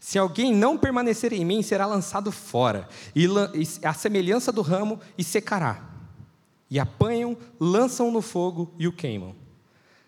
Se 0.00 0.18
alguém 0.18 0.52
não 0.52 0.76
permanecer 0.76 1.32
em 1.32 1.44
mim, 1.44 1.62
será 1.62 1.86
lançado 1.86 2.32
fora, 2.32 2.88
e 3.14 3.26
a 3.82 3.94
semelhança 3.94 4.50
do 4.50 4.60
ramo, 4.60 5.00
e 5.16 5.22
secará. 5.22 5.88
E 6.68 6.80
apanham, 6.80 7.36
lançam 7.60 8.10
no 8.10 8.20
fogo 8.20 8.74
e 8.76 8.88
o 8.88 8.92
queimam. 8.92 9.36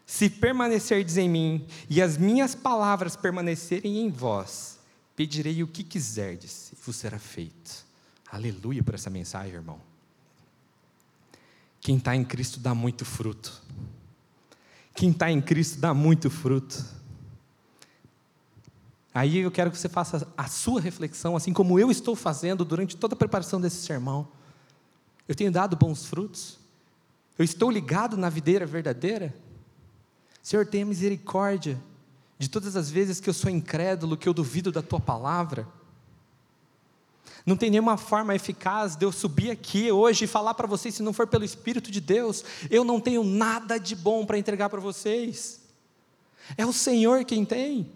Se 0.04 0.28
permanecerdes 0.28 1.16
em 1.16 1.28
mim, 1.28 1.66
e 1.88 2.02
as 2.02 2.18
minhas 2.18 2.54
palavras 2.54 3.14
permanecerem 3.14 4.00
em 4.00 4.10
vós, 4.10 4.78
pedirei 5.14 5.62
o 5.62 5.68
que 5.68 5.84
quiserdes, 5.84 6.72
e 6.72 6.76
vos 6.84 6.96
será 6.96 7.18
feito. 7.18 7.86
Aleluia 8.30 8.82
por 8.82 8.94
essa 8.94 9.08
mensagem, 9.08 9.54
irmão. 9.54 9.85
Quem 11.86 11.98
está 11.98 12.16
em 12.16 12.24
Cristo 12.24 12.58
dá 12.58 12.74
muito 12.74 13.04
fruto. 13.04 13.62
Quem 14.92 15.10
está 15.10 15.30
em 15.30 15.40
Cristo 15.40 15.78
dá 15.78 15.94
muito 15.94 16.28
fruto. 16.28 16.84
Aí 19.14 19.38
eu 19.38 19.52
quero 19.52 19.70
que 19.70 19.78
você 19.78 19.88
faça 19.88 20.26
a 20.36 20.48
sua 20.48 20.80
reflexão, 20.80 21.36
assim 21.36 21.52
como 21.52 21.78
eu 21.78 21.88
estou 21.88 22.16
fazendo 22.16 22.64
durante 22.64 22.96
toda 22.96 23.14
a 23.14 23.16
preparação 23.16 23.60
desse 23.60 23.86
sermão. 23.86 24.26
Eu 25.28 25.34
tenho 25.36 25.52
dado 25.52 25.76
bons 25.76 26.04
frutos? 26.04 26.58
Eu 27.38 27.44
estou 27.44 27.70
ligado 27.70 28.16
na 28.16 28.28
videira 28.28 28.66
verdadeira? 28.66 29.32
Senhor, 30.42 30.66
tenha 30.66 30.84
misericórdia 30.84 31.80
de 32.36 32.50
todas 32.50 32.74
as 32.74 32.90
vezes 32.90 33.20
que 33.20 33.30
eu 33.30 33.34
sou 33.34 33.48
incrédulo, 33.48 34.16
que 34.16 34.28
eu 34.28 34.34
duvido 34.34 34.72
da 34.72 34.82
tua 34.82 34.98
palavra. 34.98 35.68
Não 37.44 37.56
tem 37.56 37.70
nenhuma 37.70 37.96
forma 37.96 38.34
eficaz 38.34 38.96
de 38.96 39.04
eu 39.04 39.12
subir 39.12 39.50
aqui 39.50 39.90
hoje 39.90 40.24
e 40.24 40.28
falar 40.28 40.54
para 40.54 40.66
vocês, 40.66 40.94
se 40.94 41.02
não 41.02 41.12
for 41.12 41.26
pelo 41.26 41.44
Espírito 41.44 41.90
de 41.90 42.00
Deus, 42.00 42.44
eu 42.70 42.84
não 42.84 43.00
tenho 43.00 43.22
nada 43.22 43.78
de 43.78 43.94
bom 43.94 44.26
para 44.26 44.38
entregar 44.38 44.68
para 44.68 44.80
vocês. 44.80 45.60
É 46.56 46.66
o 46.66 46.72
Senhor 46.72 47.24
quem 47.24 47.44
tem. 47.44 47.90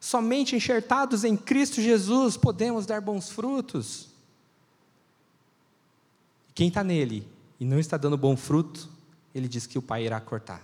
Somente 0.00 0.56
enxertados 0.56 1.22
em 1.22 1.36
Cristo 1.36 1.80
Jesus 1.80 2.36
podemos 2.36 2.86
dar 2.86 3.00
bons 3.00 3.30
frutos. 3.30 4.08
Quem 6.54 6.68
está 6.68 6.82
nele 6.82 7.26
e 7.60 7.64
não 7.64 7.78
está 7.78 7.96
dando 7.96 8.16
bom 8.16 8.36
fruto, 8.36 8.90
ele 9.32 9.46
diz 9.46 9.66
que 9.66 9.78
o 9.78 9.82
Pai 9.82 10.04
irá 10.04 10.20
cortar. 10.20 10.62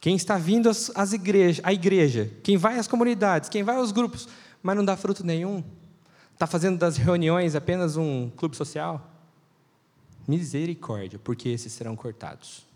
Quem 0.00 0.14
está 0.14 0.38
vindo 0.38 0.68
às, 0.68 1.12
igrejas, 1.12 1.64
à 1.64 1.72
igreja, 1.72 2.30
quem 2.42 2.56
vai 2.56 2.78
às 2.78 2.86
comunidades, 2.86 3.48
quem 3.48 3.62
vai 3.62 3.76
aos 3.76 3.90
grupos, 3.90 4.28
mas 4.62 4.76
não 4.76 4.84
dá 4.84 4.96
fruto 4.96 5.24
nenhum, 5.24 5.62
está 6.32 6.46
fazendo 6.46 6.78
das 6.78 6.96
reuniões 6.96 7.54
apenas 7.54 7.96
um 7.96 8.30
clube 8.36 8.56
social, 8.56 9.10
misericórdia, 10.26 11.18
porque 11.18 11.48
esses 11.48 11.72
serão 11.72 11.96
cortados. 11.96 12.66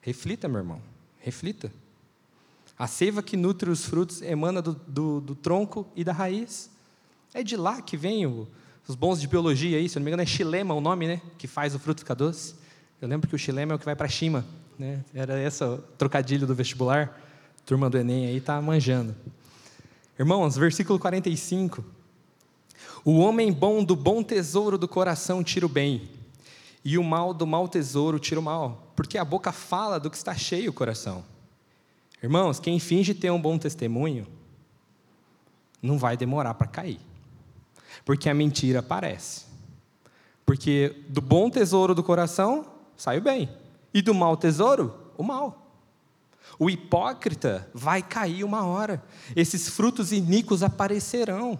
Reflita, 0.00 0.48
meu 0.48 0.58
irmão, 0.58 0.82
reflita. 1.18 1.72
A 2.78 2.86
seiva 2.86 3.22
que 3.22 3.36
nutre 3.36 3.70
os 3.70 3.84
frutos 3.84 4.22
emana 4.22 4.62
do, 4.62 4.74
do, 4.86 5.20
do 5.20 5.34
tronco 5.34 5.86
e 5.96 6.04
da 6.04 6.12
raiz. 6.12 6.70
É 7.34 7.42
de 7.42 7.56
lá 7.56 7.82
que 7.82 7.96
vem 7.96 8.26
o, 8.26 8.46
os 8.86 8.94
bons 8.94 9.20
de 9.20 9.26
biologia 9.26 9.78
aí, 9.78 9.88
se 9.88 9.98
não 9.98 10.04
me 10.04 10.10
engano 10.10 10.22
é 10.22 10.26
xilema 10.26 10.74
o 10.74 10.80
nome, 10.80 11.06
né? 11.06 11.20
Que 11.36 11.46
faz 11.46 11.74
o 11.74 11.78
fruto 11.78 12.00
ficar 12.00 12.14
doce. 12.14 12.54
Eu 13.00 13.08
lembro 13.08 13.28
que 13.28 13.34
o 13.34 13.38
xilema 13.38 13.72
é 13.72 13.76
o 13.76 13.78
que 13.78 13.84
vai 13.84 13.94
para 13.94 14.06
a 14.06 14.08
Shima, 14.08 14.44
né? 14.78 15.04
Era 15.12 15.40
esse 15.42 15.62
o 15.62 15.78
trocadilho 15.98 16.46
do 16.46 16.54
vestibular. 16.54 17.20
Turma 17.66 17.90
do 17.90 17.98
Enem 17.98 18.26
aí 18.26 18.36
está 18.36 18.60
manjando. 18.62 19.14
Irmãos, 20.18 20.56
versículo 20.56 20.98
45. 20.98 21.84
O 23.04 23.18
homem 23.18 23.52
bom 23.52 23.84
do 23.84 23.94
bom 23.94 24.20
tesouro 24.20 24.76
do 24.76 24.88
coração 24.88 25.44
tira 25.44 25.64
o 25.64 25.68
bem, 25.68 26.10
e 26.84 26.98
o 26.98 27.04
mal 27.04 27.32
do 27.32 27.46
mau 27.46 27.68
tesouro 27.68 28.18
tira 28.18 28.40
o 28.40 28.42
mal, 28.42 28.92
porque 28.96 29.16
a 29.16 29.24
boca 29.24 29.52
fala 29.52 30.00
do 30.00 30.10
que 30.10 30.16
está 30.16 30.34
cheio 30.34 30.70
o 30.70 30.74
coração. 30.74 31.24
Irmãos, 32.20 32.58
quem 32.58 32.80
finge 32.80 33.14
ter 33.14 33.30
um 33.30 33.40
bom 33.40 33.56
testemunho, 33.56 34.26
não 35.80 35.96
vai 35.96 36.16
demorar 36.16 36.54
para 36.54 36.66
cair, 36.66 37.00
porque 38.04 38.28
a 38.28 38.34
mentira 38.34 38.80
aparece. 38.80 39.46
Porque 40.44 40.96
do 41.08 41.20
bom 41.20 41.48
tesouro 41.48 41.94
do 41.94 42.02
coração 42.02 42.66
sai 42.96 43.18
o 43.18 43.22
bem, 43.22 43.48
e 43.94 44.02
do 44.02 44.12
mau 44.12 44.36
tesouro, 44.36 44.92
o 45.16 45.22
mal. 45.22 45.67
O 46.58 46.68
hipócrita 46.68 47.68
vai 47.72 48.02
cair 48.02 48.42
uma 48.42 48.66
hora, 48.66 49.02
esses 49.36 49.68
frutos 49.68 50.12
iníquos 50.12 50.62
aparecerão. 50.62 51.58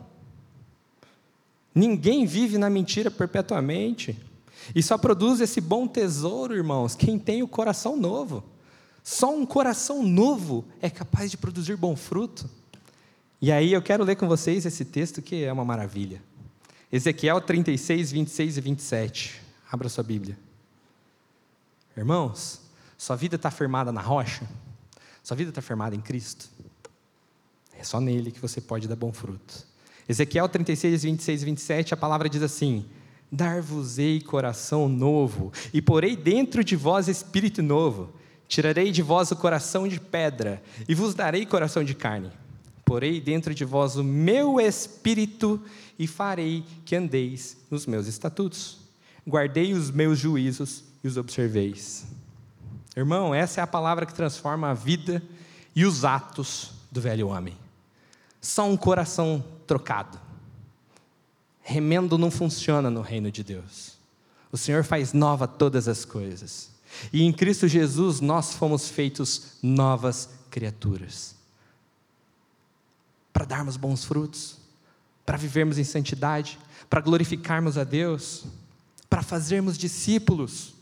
Ninguém 1.74 2.26
vive 2.26 2.58
na 2.58 2.68
mentira 2.68 3.10
perpetuamente, 3.10 4.18
e 4.74 4.82
só 4.82 4.98
produz 4.98 5.40
esse 5.40 5.60
bom 5.60 5.86
tesouro, 5.86 6.54
irmãos, 6.54 6.94
quem 6.94 7.18
tem 7.18 7.42
o 7.42 7.48
coração 7.48 7.96
novo. 7.96 8.42
Só 9.04 9.34
um 9.34 9.46
coração 9.46 10.02
novo 10.02 10.64
é 10.82 10.90
capaz 10.90 11.30
de 11.30 11.36
produzir 11.36 11.76
bom 11.76 11.96
fruto. 11.96 12.50
E 13.40 13.52
aí 13.52 13.72
eu 13.72 13.80
quero 13.80 14.04
ler 14.04 14.16
com 14.16 14.26
vocês 14.26 14.66
esse 14.66 14.84
texto 14.84 15.22
que 15.22 15.44
é 15.44 15.52
uma 15.52 15.64
maravilha. 15.64 16.20
Ezequiel 16.92 17.40
36, 17.40 18.10
26 18.12 18.56
e 18.56 18.60
27. 18.60 19.42
Abra 19.70 19.88
sua 19.88 20.02
Bíblia. 20.02 20.36
Irmãos, 21.96 22.60
sua 22.96 23.16
vida 23.16 23.36
está 23.36 23.50
firmada 23.50 23.92
na 23.92 24.00
rocha? 24.00 24.46
Sua 25.28 25.36
vida 25.36 25.50
está 25.50 25.60
firmada 25.60 25.94
em 25.94 26.00
Cristo? 26.00 26.48
É 27.78 27.84
só 27.84 28.00
nele 28.00 28.30
que 28.30 28.40
você 28.40 28.62
pode 28.62 28.88
dar 28.88 28.96
bom 28.96 29.12
fruto. 29.12 29.66
Ezequiel 30.08 30.48
36, 30.48 31.02
26 31.02 31.42
e 31.42 31.44
27, 31.44 31.92
a 31.92 31.98
palavra 31.98 32.30
diz 32.30 32.42
assim: 32.42 32.86
Dar-vos-ei 33.30 34.22
coração 34.22 34.88
novo, 34.88 35.52
e 35.70 35.82
porei 35.82 36.16
dentro 36.16 36.64
de 36.64 36.74
vós 36.76 37.08
espírito 37.08 37.62
novo 37.62 38.14
Tirarei 38.48 38.90
de 38.90 39.02
vós 39.02 39.30
o 39.30 39.36
coração 39.36 39.86
de 39.86 40.00
pedra 40.00 40.62
e 40.88 40.94
vos 40.94 41.14
darei 41.14 41.44
coração 41.44 41.84
de 41.84 41.94
carne. 41.94 42.30
Porei 42.82 43.20
dentro 43.20 43.54
de 43.54 43.66
vós 43.66 43.96
o 43.96 44.02
meu 44.02 44.58
espírito 44.58 45.60
e 45.98 46.06
farei 46.06 46.64
que 46.86 46.96
andeis 46.96 47.58
nos 47.70 47.84
meus 47.84 48.06
estatutos. 48.06 48.78
Guardei 49.26 49.74
os 49.74 49.90
meus 49.90 50.18
juízos 50.18 50.84
e 51.04 51.08
os 51.08 51.18
observeis. 51.18 52.06
Irmão, 52.98 53.32
essa 53.32 53.60
é 53.60 53.62
a 53.62 53.66
palavra 53.66 54.04
que 54.04 54.12
transforma 54.12 54.70
a 54.70 54.74
vida 54.74 55.22
e 55.72 55.84
os 55.84 56.04
atos 56.04 56.72
do 56.90 57.00
velho 57.00 57.28
homem. 57.28 57.56
Só 58.40 58.68
um 58.68 58.76
coração 58.76 59.44
trocado. 59.68 60.18
Remendo 61.62 62.18
não 62.18 62.28
funciona 62.28 62.90
no 62.90 63.00
reino 63.00 63.30
de 63.30 63.44
Deus. 63.44 63.96
O 64.50 64.56
Senhor 64.56 64.82
faz 64.82 65.12
nova 65.12 65.46
todas 65.46 65.86
as 65.86 66.04
coisas. 66.04 66.70
E 67.12 67.22
em 67.22 67.32
Cristo 67.32 67.68
Jesus 67.68 68.20
nós 68.20 68.54
fomos 68.54 68.88
feitos 68.88 69.58
novas 69.62 70.30
criaturas. 70.50 71.36
Para 73.32 73.44
darmos 73.44 73.76
bons 73.76 74.04
frutos, 74.04 74.58
para 75.24 75.36
vivermos 75.36 75.78
em 75.78 75.84
santidade, 75.84 76.58
para 76.90 77.00
glorificarmos 77.00 77.78
a 77.78 77.84
Deus, 77.84 78.44
para 79.08 79.22
fazermos 79.22 79.78
discípulos. 79.78 80.74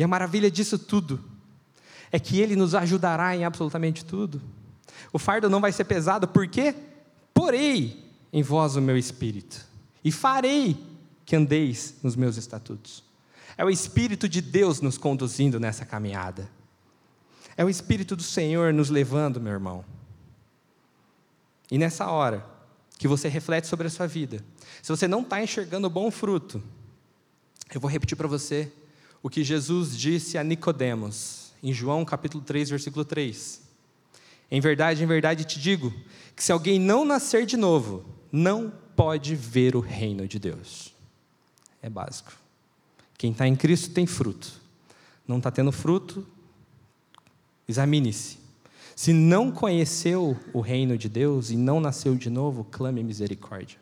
E 0.00 0.02
a 0.02 0.08
maravilha 0.08 0.50
disso 0.50 0.78
tudo 0.78 1.22
é 2.10 2.18
que 2.18 2.40
Ele 2.40 2.56
nos 2.56 2.74
ajudará 2.74 3.36
em 3.36 3.44
absolutamente 3.44 4.02
tudo. 4.02 4.40
O 5.12 5.18
fardo 5.18 5.50
não 5.50 5.60
vai 5.60 5.72
ser 5.72 5.84
pesado, 5.84 6.26
porque 6.26 6.74
porei 7.34 8.02
em 8.32 8.42
vós 8.42 8.76
o 8.76 8.80
meu 8.80 8.96
espírito 8.96 9.62
e 10.02 10.10
farei 10.10 10.74
que 11.26 11.36
andeis 11.36 11.96
nos 12.02 12.16
meus 12.16 12.38
estatutos. 12.38 13.04
É 13.58 13.62
o 13.62 13.68
Espírito 13.68 14.26
de 14.26 14.40
Deus 14.40 14.80
nos 14.80 14.96
conduzindo 14.96 15.60
nessa 15.60 15.84
caminhada. 15.84 16.50
É 17.54 17.62
o 17.62 17.68
Espírito 17.68 18.16
do 18.16 18.22
Senhor 18.22 18.72
nos 18.72 18.88
levando, 18.88 19.38
meu 19.38 19.52
irmão. 19.52 19.84
E 21.70 21.76
nessa 21.76 22.06
hora, 22.06 22.42
que 22.96 23.06
você 23.06 23.28
reflete 23.28 23.66
sobre 23.66 23.86
a 23.86 23.90
sua 23.90 24.06
vida, 24.06 24.42
se 24.80 24.88
você 24.88 25.06
não 25.06 25.20
está 25.20 25.42
enxergando 25.42 25.90
bom 25.90 26.10
fruto, 26.10 26.62
eu 27.74 27.78
vou 27.78 27.90
repetir 27.90 28.16
para 28.16 28.26
você 28.26 28.72
o 29.22 29.28
que 29.28 29.44
Jesus 29.44 29.96
disse 29.96 30.38
a 30.38 30.44
Nicodemos, 30.44 31.52
em 31.62 31.72
João 31.72 32.04
capítulo 32.04 32.42
3, 32.42 32.70
versículo 32.70 33.04
3. 33.04 33.62
Em 34.50 34.60
verdade, 34.60 35.02
em 35.02 35.06
verdade 35.06 35.44
te 35.44 35.60
digo 35.60 35.92
que 36.34 36.42
se 36.42 36.50
alguém 36.50 36.78
não 36.78 37.04
nascer 37.04 37.46
de 37.46 37.56
novo, 37.56 38.04
não 38.32 38.72
pode 38.96 39.34
ver 39.34 39.76
o 39.76 39.80
reino 39.80 40.26
de 40.26 40.38
Deus. 40.38 40.94
É 41.82 41.88
básico. 41.88 42.32
Quem 43.16 43.32
está 43.32 43.46
em 43.46 43.54
Cristo 43.54 43.90
tem 43.90 44.06
fruto. 44.06 44.60
Não 45.28 45.38
está 45.38 45.50
tendo 45.50 45.70
fruto, 45.70 46.26
examine-se. 47.68 48.38
Se 48.96 49.12
não 49.12 49.50
conheceu 49.50 50.36
o 50.52 50.60
reino 50.60 50.98
de 50.98 51.08
Deus 51.08 51.50
e 51.50 51.56
não 51.56 51.80
nasceu 51.80 52.14
de 52.14 52.28
novo, 52.28 52.64
clame 52.64 53.02
misericórdia. 53.02 53.78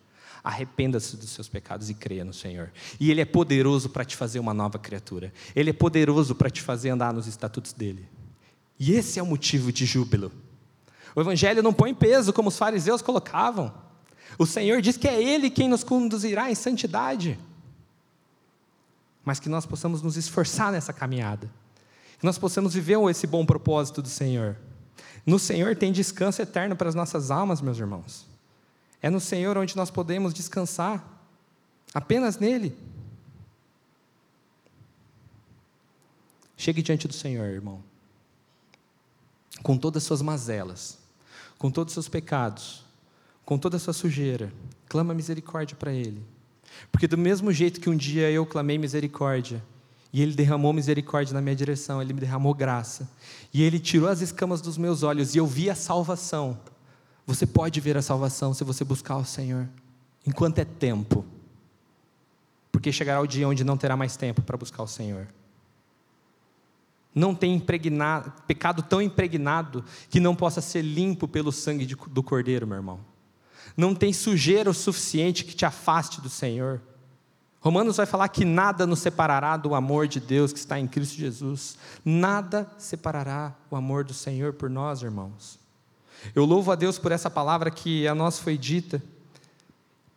Arrependa-se 0.49 1.15
dos 1.15 1.29
seus 1.29 1.47
pecados 1.47 1.91
e 1.91 1.95
creia 1.95 2.25
no 2.25 2.33
Senhor. 2.33 2.73
E 2.99 3.11
Ele 3.11 3.21
é 3.21 3.27
poderoso 3.27 3.91
para 3.91 4.03
te 4.03 4.17
fazer 4.17 4.41
uma 4.41 4.55
nova 4.55 4.79
criatura. 4.79 5.31
Ele 5.55 5.69
é 5.69 5.73
poderoso 5.75 6.35
para 6.35 6.49
te 6.49 6.63
fazer 6.63 6.89
andar 6.89 7.13
nos 7.13 7.27
estatutos 7.27 7.75
dele. 7.75 8.09
E 8.81 8.93
esse 8.93 9.19
é 9.19 9.23
o 9.23 9.27
motivo 9.27 9.71
de 9.71 9.85
júbilo. 9.85 10.33
O 11.15 11.21
Evangelho 11.21 11.63
não 11.63 11.75
põe 11.75 11.93
peso 11.93 12.33
como 12.33 12.49
os 12.49 12.57
fariseus 12.57 13.03
colocavam. 13.03 13.75
O 14.39 14.47
Senhor 14.47 14.81
diz 14.81 14.97
que 14.97 15.07
é 15.07 15.23
Ele 15.23 15.51
quem 15.51 15.69
nos 15.69 15.85
conduzirá 15.85 16.51
em 16.51 16.55
santidade. 16.55 17.39
Mas 19.23 19.39
que 19.39 19.51
nós 19.51 19.67
possamos 19.67 20.01
nos 20.01 20.17
esforçar 20.17 20.73
nessa 20.73 20.95
caminhada. 20.95 21.51
Que 22.19 22.25
nós 22.25 22.39
possamos 22.39 22.73
viver 22.73 22.99
esse 23.11 23.27
bom 23.27 23.45
propósito 23.45 24.01
do 24.01 24.09
Senhor. 24.09 24.57
No 25.27 25.39
Senhor 25.39 25.77
tem 25.77 25.93
descanso 25.93 26.41
eterno 26.41 26.75
para 26.75 26.89
as 26.89 26.95
nossas 26.95 27.31
almas, 27.31 27.61
meus 27.61 27.79
irmãos. 27.79 28.27
É 29.01 29.09
no 29.09 29.21
Senhor 29.21 29.57
onde 29.57 29.77
nós 29.77 29.91
podemos 29.91 30.35
descansar, 30.35 31.07
apenas 31.95 32.39
nele. 32.39 32.77
Chegue 36.57 36.83
diante 36.83 37.07
do 37.07 37.15
Senhor, 37.15 37.47
irmão, 37.47 37.83
com 39.63 39.79
todas 39.79 40.03
as 40.03 40.07
suas 40.07 40.21
mazelas, 40.21 40.99
com 41.57 41.71
todos 41.71 41.93
os 41.93 41.95
seus 41.95 42.09
pecados, 42.09 42.85
com 43.45 43.57
toda 43.57 43.77
a 43.77 43.81
sua 43.81 43.93
sujeira, 43.93 44.53
clama 44.89 45.15
misericórdia 45.15 45.77
para 45.77 45.93
Ele. 45.93 46.23
Porque, 46.91 47.07
do 47.07 47.17
mesmo 47.17 47.53
jeito 47.53 47.81
que 47.81 47.89
um 47.89 47.97
dia 47.97 48.31
eu 48.31 48.45
clamei 48.45 48.77
misericórdia, 48.77 49.63
e 50.13 50.21
Ele 50.21 50.35
derramou 50.35 50.73
misericórdia 50.73 51.33
na 51.33 51.41
minha 51.41 51.55
direção, 51.55 52.03
Ele 52.03 52.13
me 52.13 52.21
derramou 52.21 52.53
graça, 52.53 53.09
e 53.55 53.63
Ele 53.63 53.79
tirou 53.79 54.09
as 54.09 54.21
escamas 54.21 54.61
dos 54.61 54.77
meus 54.77 55.05
olhos, 55.05 55.35
e 55.35 55.39
eu 55.39 55.47
vi 55.47 55.71
a 55.71 55.75
salvação. 55.75 56.59
Você 57.29 57.45
pode 57.47 57.79
ver 57.79 57.95
a 57.95 58.01
salvação 58.01 58.55
se 58.55 58.65
você 58.65 58.83
buscar 58.83 59.19
o 59.19 59.25
Senhor, 59.25 59.69
enquanto 60.27 60.61
é 60.61 60.65
tempo. 60.65 61.27
Porque 62.73 62.91
chegará 62.91 63.21
o 63.21 63.27
dia 63.27 63.47
onde 63.47 63.63
não 63.63 63.77
terá 63.77 63.95
mais 63.99 64.17
tempo 64.17 64.41
para 64.41 64.57
buscar 64.57 64.83
o 64.83 64.89
Senhor. 64.89 65.29
Não 67.15 67.35
tem 67.35 67.63
pecado 68.47 68.81
tão 68.81 69.03
impregnado 69.03 69.85
que 70.09 70.19
não 70.19 70.35
possa 70.35 70.63
ser 70.63 70.81
limpo 70.81 71.29
pelo 71.29 71.53
sangue 71.53 71.85
de, 71.85 71.95
do 71.95 72.23
Cordeiro, 72.23 72.67
meu 72.67 72.77
irmão. 72.77 73.01
Não 73.77 73.95
tem 73.95 74.11
sujeira 74.11 74.71
o 74.71 74.75
suficiente 74.75 75.45
que 75.45 75.55
te 75.55 75.67
afaste 75.67 76.23
do 76.23 76.31
Senhor. 76.31 76.81
Romanos 77.61 77.99
vai 77.99 78.07
falar 78.07 78.29
que 78.29 78.43
nada 78.43 78.87
nos 78.87 79.01
separará 79.01 79.55
do 79.59 79.75
amor 79.75 80.09
de 80.09 80.19
Deus 80.19 80.51
que 80.51 80.59
está 80.59 80.81
em 80.81 80.89
Cristo 80.89 81.19
Jesus. 81.19 81.77
Nada 82.03 82.67
separará 82.79 83.55
o 83.71 83.77
amor 83.77 84.03
do 84.03 84.15
Senhor 84.15 84.55
por 84.55 84.71
nós, 84.71 85.03
irmãos. 85.03 85.58
Eu 86.35 86.45
louvo 86.45 86.71
a 86.73 86.75
Deus 86.75 86.99
por 86.99 87.13
essa 87.13 87.31
palavra 87.31 87.71
que 87.71 88.07
a 88.07 88.15
nós 88.15 88.39
foi 88.39 88.59
dita, 88.59 89.03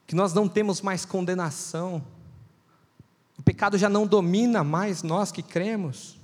que 0.07 0.15
nós 0.15 0.33
não 0.33 0.47
temos 0.47 0.81
mais 0.81 1.05
condenação, 1.05 2.05
o 3.37 3.43
pecado 3.43 3.77
já 3.77 3.89
não 3.89 4.05
domina 4.05 4.63
mais 4.63 5.03
nós 5.03 5.31
que 5.31 5.41
cremos, 5.41 6.19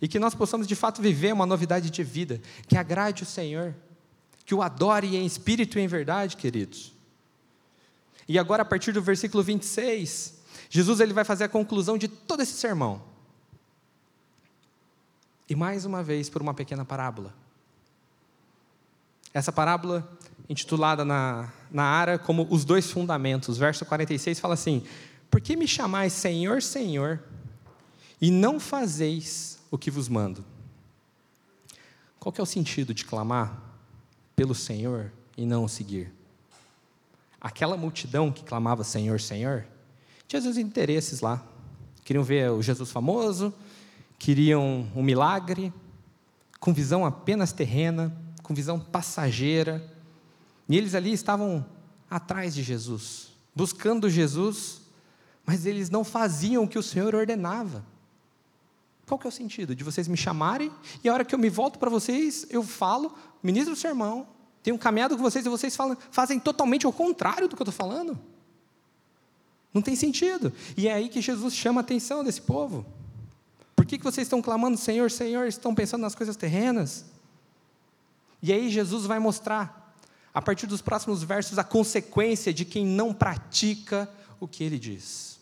e 0.00 0.08
que 0.08 0.18
nós 0.18 0.34
possamos 0.34 0.66
de 0.66 0.74
fato 0.74 1.02
viver 1.02 1.32
uma 1.32 1.46
novidade 1.46 1.90
de 1.90 2.02
vida, 2.02 2.40
que 2.66 2.76
agrade 2.76 3.22
o 3.22 3.26
Senhor, 3.26 3.74
que 4.44 4.54
o 4.54 4.62
adore 4.62 5.14
em 5.14 5.26
espírito 5.26 5.78
e 5.78 5.82
em 5.82 5.86
verdade, 5.86 6.36
queridos. 6.36 6.92
E 8.26 8.38
agora, 8.38 8.62
a 8.62 8.64
partir 8.64 8.92
do 8.92 9.02
versículo 9.02 9.42
26, 9.42 10.40
Jesus 10.68 11.00
ele 11.00 11.12
vai 11.12 11.24
fazer 11.24 11.44
a 11.44 11.48
conclusão 11.48 11.98
de 11.98 12.08
todo 12.08 12.42
esse 12.42 12.54
sermão. 12.54 13.02
E 15.48 15.54
mais 15.54 15.84
uma 15.84 16.02
vez, 16.02 16.30
por 16.30 16.40
uma 16.40 16.54
pequena 16.54 16.84
parábola. 16.84 17.34
Essa 19.32 19.52
parábola, 19.52 20.08
intitulada 20.48 21.04
na, 21.04 21.52
na 21.70 21.84
Ara 21.84 22.18
como 22.18 22.46
Os 22.50 22.64
Dois 22.64 22.90
Fundamentos, 22.90 23.56
verso 23.56 23.84
46, 23.84 24.40
fala 24.40 24.54
assim: 24.54 24.82
Por 25.30 25.40
que 25.40 25.56
me 25.56 25.68
chamais 25.68 26.12
Senhor, 26.12 26.60
Senhor, 26.60 27.22
e 28.20 28.30
não 28.30 28.58
fazeis 28.58 29.60
o 29.70 29.78
que 29.78 29.90
vos 29.90 30.08
mando? 30.08 30.44
Qual 32.18 32.34
é 32.36 32.42
o 32.42 32.46
sentido 32.46 32.92
de 32.92 33.04
clamar 33.04 33.62
pelo 34.34 34.54
Senhor 34.54 35.12
e 35.36 35.46
não 35.46 35.64
o 35.64 35.68
seguir? 35.68 36.12
Aquela 37.40 37.76
multidão 37.76 38.30
que 38.30 38.44
clamava 38.44 38.84
Senhor, 38.84 39.20
Senhor, 39.20 39.64
tinha 40.26 40.42
seus 40.42 40.58
interesses 40.58 41.20
lá. 41.20 41.42
Queriam 42.04 42.22
ver 42.22 42.50
o 42.50 42.60
Jesus 42.60 42.90
famoso, 42.90 43.54
queriam 44.18 44.86
um 44.94 45.02
milagre, 45.02 45.72
com 46.58 46.74
visão 46.74 47.06
apenas 47.06 47.52
terrena, 47.52 48.14
com 48.50 48.54
visão 48.54 48.80
passageira. 48.80 49.80
E 50.68 50.76
eles 50.76 50.96
ali 50.96 51.12
estavam 51.12 51.64
atrás 52.10 52.52
de 52.52 52.64
Jesus, 52.64 53.28
buscando 53.54 54.10
Jesus, 54.10 54.80
mas 55.46 55.66
eles 55.66 55.88
não 55.88 56.02
faziam 56.02 56.64
o 56.64 56.68
que 56.68 56.76
o 56.76 56.82
Senhor 56.82 57.14
ordenava. 57.14 57.86
Qual 59.06 59.20
que 59.20 59.24
é 59.24 59.28
o 59.28 59.32
sentido? 59.32 59.72
De 59.72 59.84
vocês 59.84 60.08
me 60.08 60.16
chamarem 60.16 60.68
e 61.04 61.08
a 61.08 61.14
hora 61.14 61.24
que 61.24 61.32
eu 61.32 61.38
me 61.38 61.48
volto 61.48 61.78
para 61.78 61.88
vocês, 61.88 62.44
eu 62.50 62.64
falo, 62.64 63.16
ministro 63.40 63.72
do 63.72 63.78
sermão, 63.78 64.26
tenho 64.64 64.76
caminhado 64.76 65.16
com 65.16 65.22
vocês 65.22 65.46
e 65.46 65.48
vocês 65.48 65.76
falam, 65.76 65.96
fazem 66.10 66.40
totalmente 66.40 66.84
ao 66.84 66.92
contrário 66.92 67.46
do 67.46 67.54
que 67.54 67.62
eu 67.62 67.68
estou 67.68 67.86
falando. 67.86 68.18
Não 69.72 69.80
tem 69.80 69.94
sentido. 69.94 70.52
E 70.76 70.88
é 70.88 70.94
aí 70.94 71.08
que 71.08 71.20
Jesus 71.20 71.54
chama 71.54 71.82
a 71.82 71.82
atenção 71.82 72.24
desse 72.24 72.42
povo. 72.42 72.84
Por 73.76 73.86
que, 73.86 73.96
que 73.96 74.02
vocês 74.02 74.26
estão 74.26 74.42
clamando, 74.42 74.76
Senhor, 74.76 75.08
Senhor, 75.08 75.46
estão 75.46 75.72
pensando 75.72 76.00
nas 76.00 76.16
coisas 76.16 76.34
terrenas? 76.34 77.09
E 78.42 78.52
aí 78.52 78.70
Jesus 78.70 79.06
vai 79.06 79.18
mostrar, 79.18 79.94
a 80.32 80.40
partir 80.40 80.66
dos 80.66 80.80
próximos 80.80 81.22
versos, 81.22 81.58
a 81.58 81.64
consequência 81.64 82.52
de 82.52 82.64
quem 82.64 82.86
não 82.86 83.12
pratica 83.12 84.08
o 84.38 84.48
que 84.48 84.64
ele 84.64 84.78
diz. 84.78 85.38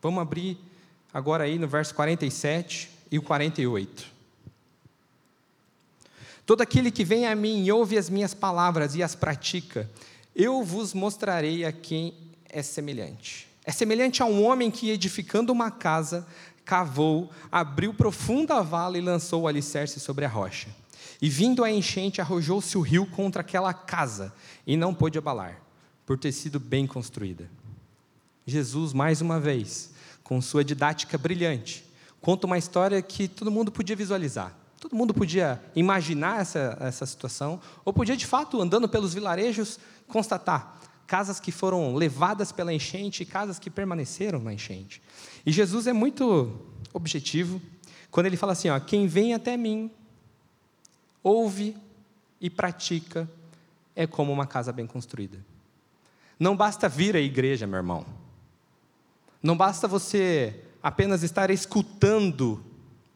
Vamos 0.00 0.20
abrir 0.20 0.58
agora 1.14 1.44
aí 1.44 1.58
no 1.58 1.68
verso 1.68 1.94
47 1.94 2.90
e 3.10 3.18
o 3.18 3.22
48. 3.22 4.10
Todo 6.44 6.60
aquele 6.60 6.90
que 6.90 7.04
vem 7.04 7.26
a 7.26 7.34
mim 7.36 7.64
e 7.64 7.70
ouve 7.70 7.96
as 7.96 8.10
minhas 8.10 8.34
palavras 8.34 8.96
e 8.96 9.02
as 9.02 9.14
pratica, 9.14 9.88
eu 10.34 10.64
vos 10.64 10.92
mostrarei 10.92 11.64
a 11.64 11.70
quem 11.70 12.14
é 12.48 12.62
semelhante. 12.62 13.46
É 13.64 13.70
semelhante 13.70 14.22
a 14.22 14.26
um 14.26 14.44
homem 14.44 14.70
que, 14.70 14.90
edificando 14.90 15.52
uma 15.52 15.70
casa, 15.70 16.26
cavou, 16.64 17.30
abriu 17.50 17.94
profunda 17.94 18.60
vala 18.60 18.98
e 18.98 19.00
lançou 19.00 19.42
o 19.42 19.48
alicerce 19.48 20.00
sobre 20.00 20.24
a 20.24 20.28
rocha. 20.28 20.68
E 21.22 21.28
vindo 21.28 21.62
a 21.62 21.70
enchente, 21.70 22.20
arrojou-se 22.20 22.76
o 22.76 22.80
rio 22.80 23.06
contra 23.06 23.42
aquela 23.42 23.72
casa 23.72 24.34
e 24.66 24.76
não 24.76 24.92
pôde 24.92 25.16
abalar, 25.16 25.62
por 26.04 26.18
ter 26.18 26.32
sido 26.32 26.58
bem 26.58 26.84
construída. 26.84 27.48
Jesus, 28.44 28.92
mais 28.92 29.20
uma 29.20 29.38
vez, 29.38 29.92
com 30.24 30.42
sua 30.42 30.64
didática 30.64 31.16
brilhante, 31.16 31.84
conta 32.20 32.48
uma 32.48 32.58
história 32.58 33.00
que 33.00 33.28
todo 33.28 33.52
mundo 33.52 33.70
podia 33.70 33.94
visualizar. 33.94 34.52
Todo 34.80 34.96
mundo 34.96 35.14
podia 35.14 35.62
imaginar 35.76 36.40
essa, 36.40 36.76
essa 36.80 37.06
situação, 37.06 37.60
ou 37.84 37.92
podia, 37.92 38.16
de 38.16 38.26
fato, 38.26 38.60
andando 38.60 38.88
pelos 38.88 39.14
vilarejos, 39.14 39.78
constatar 40.08 40.80
casas 41.06 41.38
que 41.38 41.52
foram 41.52 41.94
levadas 41.94 42.50
pela 42.50 42.72
enchente 42.72 43.22
e 43.22 43.26
casas 43.26 43.60
que 43.60 43.70
permaneceram 43.70 44.40
na 44.40 44.52
enchente. 44.52 45.00
E 45.46 45.52
Jesus 45.52 45.86
é 45.86 45.92
muito 45.92 46.58
objetivo 46.92 47.62
quando 48.10 48.26
ele 48.26 48.36
fala 48.36 48.54
assim: 48.54 48.70
ó, 48.70 48.80
quem 48.80 49.06
vem 49.06 49.34
até 49.34 49.56
mim 49.56 49.88
ouve 51.22 51.76
e 52.40 52.50
pratica, 52.50 53.28
é 53.94 54.06
como 54.06 54.32
uma 54.32 54.46
casa 54.46 54.72
bem 54.72 54.86
construída. 54.86 55.38
Não 56.38 56.56
basta 56.56 56.88
vir 56.88 57.14
à 57.14 57.20
igreja, 57.20 57.66
meu 57.66 57.76
irmão. 57.76 58.04
Não 59.42 59.56
basta 59.56 59.86
você 59.86 60.64
apenas 60.82 61.22
estar 61.22 61.50
escutando, 61.50 62.64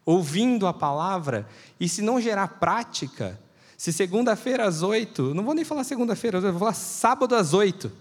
ouvindo 0.05 0.67
a 0.67 0.73
palavra, 0.73 1.47
e 1.79 1.89
se 1.89 2.01
não 2.01 2.21
gerar 2.21 2.47
prática, 2.59 3.39
se 3.75 3.91
segunda-feira 3.91 4.65
às 4.65 4.81
oito, 4.81 5.33
não 5.33 5.43
vou 5.43 5.53
nem 5.53 5.65
falar 5.65 5.83
segunda-feira, 5.83 6.39
vou 6.39 6.59
falar 6.59 6.73
sábado 6.73 7.35
às 7.35 7.53
oito, 7.53 7.91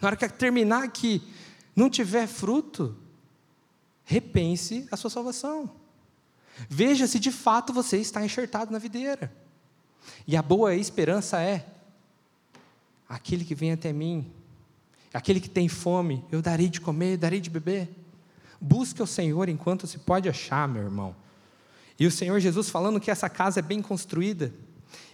na 0.00 0.08
hora 0.08 0.16
que 0.16 0.28
terminar 0.28 0.84
aqui, 0.84 1.22
não 1.74 1.88
tiver 1.88 2.26
fruto, 2.26 2.96
repense 4.04 4.86
a 4.90 4.96
sua 4.96 5.10
salvação. 5.10 5.70
Veja 6.68 7.06
se 7.06 7.18
de 7.18 7.32
fato 7.32 7.72
você 7.72 7.98
está 7.98 8.24
enxertado 8.24 8.70
na 8.70 8.78
videira. 8.78 9.32
E 10.26 10.36
a 10.36 10.42
boa 10.42 10.74
esperança 10.74 11.40
é 11.40 11.66
aquele 13.08 13.44
que 13.44 13.54
vem 13.54 13.72
até 13.72 13.92
mim, 13.92 14.30
aquele 15.14 15.40
que 15.40 15.48
tem 15.48 15.68
fome, 15.68 16.24
eu 16.30 16.42
darei 16.42 16.68
de 16.68 16.80
comer, 16.80 17.16
darei 17.16 17.40
de 17.40 17.48
beber. 17.48 17.88
Busque 18.60 19.02
o 19.02 19.06
Senhor 19.06 19.48
enquanto 19.48 19.86
se 19.86 19.98
pode 19.98 20.28
achar, 20.28 20.66
meu 20.68 20.82
irmão. 20.82 21.14
E 21.98 22.06
o 22.06 22.10
Senhor 22.10 22.38
Jesus 22.40 22.68
falando 22.68 23.00
que 23.00 23.10
essa 23.10 23.28
casa 23.28 23.60
é 23.60 23.62
bem 23.62 23.80
construída. 23.80 24.52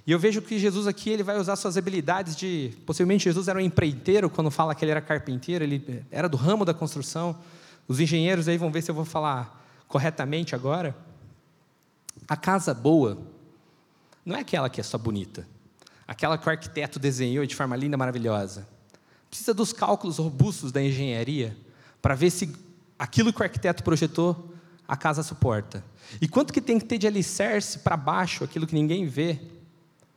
E 0.07 0.11
eu 0.11 0.19
vejo 0.19 0.43
que 0.43 0.59
Jesus 0.59 0.87
aqui 0.87 1.11
ele 1.11 1.23
vai 1.23 1.39
usar 1.39 1.55
suas 1.55 1.77
habilidades 1.77 2.35
de. 2.35 2.73
Possivelmente 2.85 3.25
Jesus 3.25 3.47
era 3.47 3.59
um 3.59 3.63
empreiteiro, 3.63 4.29
quando 4.29 4.51
fala 4.51 4.75
que 4.75 4.85
ele 4.85 4.91
era 4.91 5.01
carpinteiro, 5.01 5.63
ele 5.63 6.05
era 6.11 6.29
do 6.29 6.37
ramo 6.37 6.65
da 6.65 6.75
construção. 6.75 7.39
Os 7.87 8.01
engenheiros 8.01 8.49
aí 8.49 8.57
vão 8.57 8.71
ver 8.71 8.83
se 8.83 8.91
eu 8.91 8.95
vou 8.95 9.05
falar 9.05 9.65
corretamente 9.87 10.55
agora. 10.55 10.97
A 12.27 12.37
casa 12.37 12.75
boa 12.75 13.19
não 14.25 14.37
é 14.37 14.41
aquela 14.41 14.71
que 14.71 14.81
é 14.81 14.85
só 14.85 14.97
bonita, 14.99 15.47
aquela 16.07 16.39
que 16.39 16.47
o 16.47 16.51
arquiteto 16.51 16.99
desenhou 16.99 17.45
de 17.45 17.57
forma 17.57 17.77
linda, 17.77 17.97
maravilhosa. 17.97 18.67
Precisa 19.29 19.55
dos 19.55 19.73
cálculos 19.73 20.19
robustos 20.19 20.71
da 20.71 20.83
engenharia 20.83 21.57
para 22.01 22.15
ver 22.15 22.31
se 22.31 22.55
aquilo 22.99 23.33
que 23.33 23.41
o 23.41 23.43
arquiteto 23.43 23.83
projetou 23.83 24.53
a 24.87 24.97
casa 24.97 25.23
suporta. 25.23 25.85
E 26.21 26.29
quanto 26.29 26.53
que 26.53 26.61
tem 26.61 26.79
que 26.79 26.85
ter 26.85 26.99
de 26.99 27.07
alicerce 27.07 27.79
para 27.79 27.97
baixo, 27.97 28.45
aquilo 28.45 28.67
que 28.67 28.75
ninguém 28.75 29.07
vê, 29.07 29.41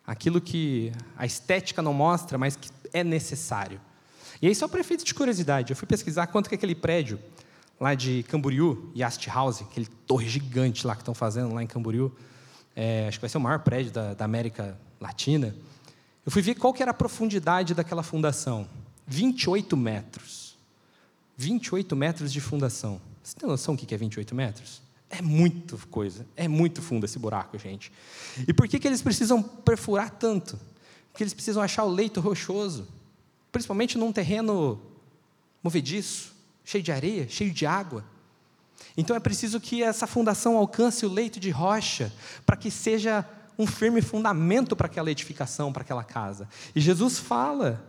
aquilo 0.05 0.41
que 0.41 0.91
a 1.17 1.25
estética 1.25 1.81
não 1.81 1.93
mostra, 1.93 2.37
mas 2.37 2.55
que 2.55 2.69
é 2.93 3.03
necessário. 3.03 3.79
E 4.41 4.47
aí, 4.47 4.55
só 4.55 4.67
para 4.67 4.81
efeito 4.81 5.05
de 5.05 5.13
curiosidade, 5.13 5.71
eu 5.71 5.77
fui 5.77 5.87
pesquisar 5.87 6.27
quanto 6.27 6.49
que 6.49 6.55
aquele 6.55 6.75
prédio 6.75 7.19
lá 7.79 7.93
de 7.95 8.23
Camboriú, 8.23 8.91
Yast 8.95 9.29
House, 9.29 9.61
aquele 9.61 9.85
torre 9.85 10.27
gigante 10.27 10.85
lá 10.85 10.95
que 10.95 11.01
estão 11.01 11.13
fazendo 11.13 11.53
lá 11.53 11.63
em 11.63 11.67
Camboriú, 11.67 12.11
é, 12.75 13.07
acho 13.07 13.17
que 13.17 13.21
vai 13.21 13.29
ser 13.29 13.37
o 13.37 13.41
maior 13.41 13.59
prédio 13.59 13.91
da, 13.91 14.13
da, 14.13 14.25
América 14.25 14.77
Latina. 14.99 15.55
Eu 16.25 16.31
fui 16.31 16.41
ver 16.41 16.55
qual 16.55 16.73
que 16.73 16.81
era 16.81 16.91
a 16.91 16.93
profundidade 16.93 17.73
daquela 17.73 18.03
fundação. 18.03 18.67
28 19.07 19.77
metros. 19.77 20.57
28 21.37 21.95
metros 21.95 22.33
de 22.33 22.41
fundação. 22.41 22.99
Você 23.23 23.35
tem 23.35 23.47
noção 23.47 23.75
do 23.75 23.85
que 23.85 23.93
é 23.93 23.97
28 23.97 24.35
metros? 24.35 24.81
É 25.09 25.21
muito 25.21 25.77
coisa, 25.89 26.25
é 26.35 26.47
muito 26.47 26.81
fundo 26.81 27.05
esse 27.05 27.17
buraco, 27.17 27.57
gente. 27.57 27.91
E 28.47 28.53
por 28.53 28.67
que, 28.67 28.79
que 28.79 28.87
eles 28.87 29.01
precisam 29.01 29.41
perfurar 29.41 30.09
tanto? 30.09 30.59
Porque 31.11 31.23
eles 31.23 31.33
precisam 31.33 31.61
achar 31.63 31.85
o 31.85 31.89
leito 31.89 32.19
rochoso, 32.19 32.87
principalmente 33.51 33.97
num 33.97 34.11
terreno 34.11 34.81
movediço, 35.63 36.35
cheio 36.63 36.83
de 36.83 36.91
areia, 36.91 37.29
cheio 37.29 37.53
de 37.53 37.65
água. 37.65 38.03
Então 38.97 39.15
é 39.15 39.19
preciso 39.19 39.59
que 39.59 39.83
essa 39.83 40.07
fundação 40.07 40.57
alcance 40.57 41.05
o 41.05 41.09
leito 41.09 41.39
de 41.39 41.49
rocha, 41.49 42.11
para 42.45 42.55
que 42.55 42.71
seja 42.71 43.25
um 43.57 43.67
firme 43.67 44.01
fundamento 44.01 44.75
para 44.75 44.87
aquela 44.87 45.11
edificação, 45.11 45.71
para 45.71 45.81
aquela 45.81 46.03
casa. 46.03 46.47
E 46.75 46.81
Jesus 46.81 47.19
fala 47.19 47.83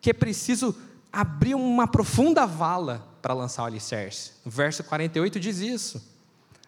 que 0.00 0.10
é 0.10 0.12
preciso 0.12 0.74
abrir 1.12 1.54
uma 1.54 1.86
profunda 1.86 2.46
vala 2.46 3.06
para 3.20 3.34
lançar 3.34 3.64
o 3.64 3.66
alicerce. 3.66 4.32
O 4.44 4.50
verso 4.50 4.82
48 4.84 5.38
diz 5.38 5.58
isso. 5.58 6.02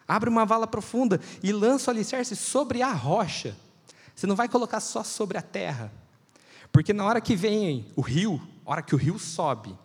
Abre 0.07 0.29
uma 0.29 0.45
vala 0.45 0.67
profunda 0.67 1.19
e 1.41 1.51
lança 1.51 1.89
o 1.89 1.93
alicerce 1.93 2.35
sobre 2.35 2.81
a 2.81 2.91
rocha. 2.91 3.55
Você 4.13 4.27
não 4.27 4.35
vai 4.35 4.47
colocar 4.47 4.79
só 4.79 5.03
sobre 5.03 5.37
a 5.37 5.41
terra. 5.41 5.91
Porque 6.71 6.93
na 6.93 7.05
hora 7.05 7.21
que 7.21 7.35
vem 7.35 7.87
o 7.95 8.01
rio, 8.01 8.41
na 8.65 8.71
hora 8.71 8.81
que 8.81 8.93
o 8.93 8.97
rio 8.97 9.17
sobe, 9.17 9.75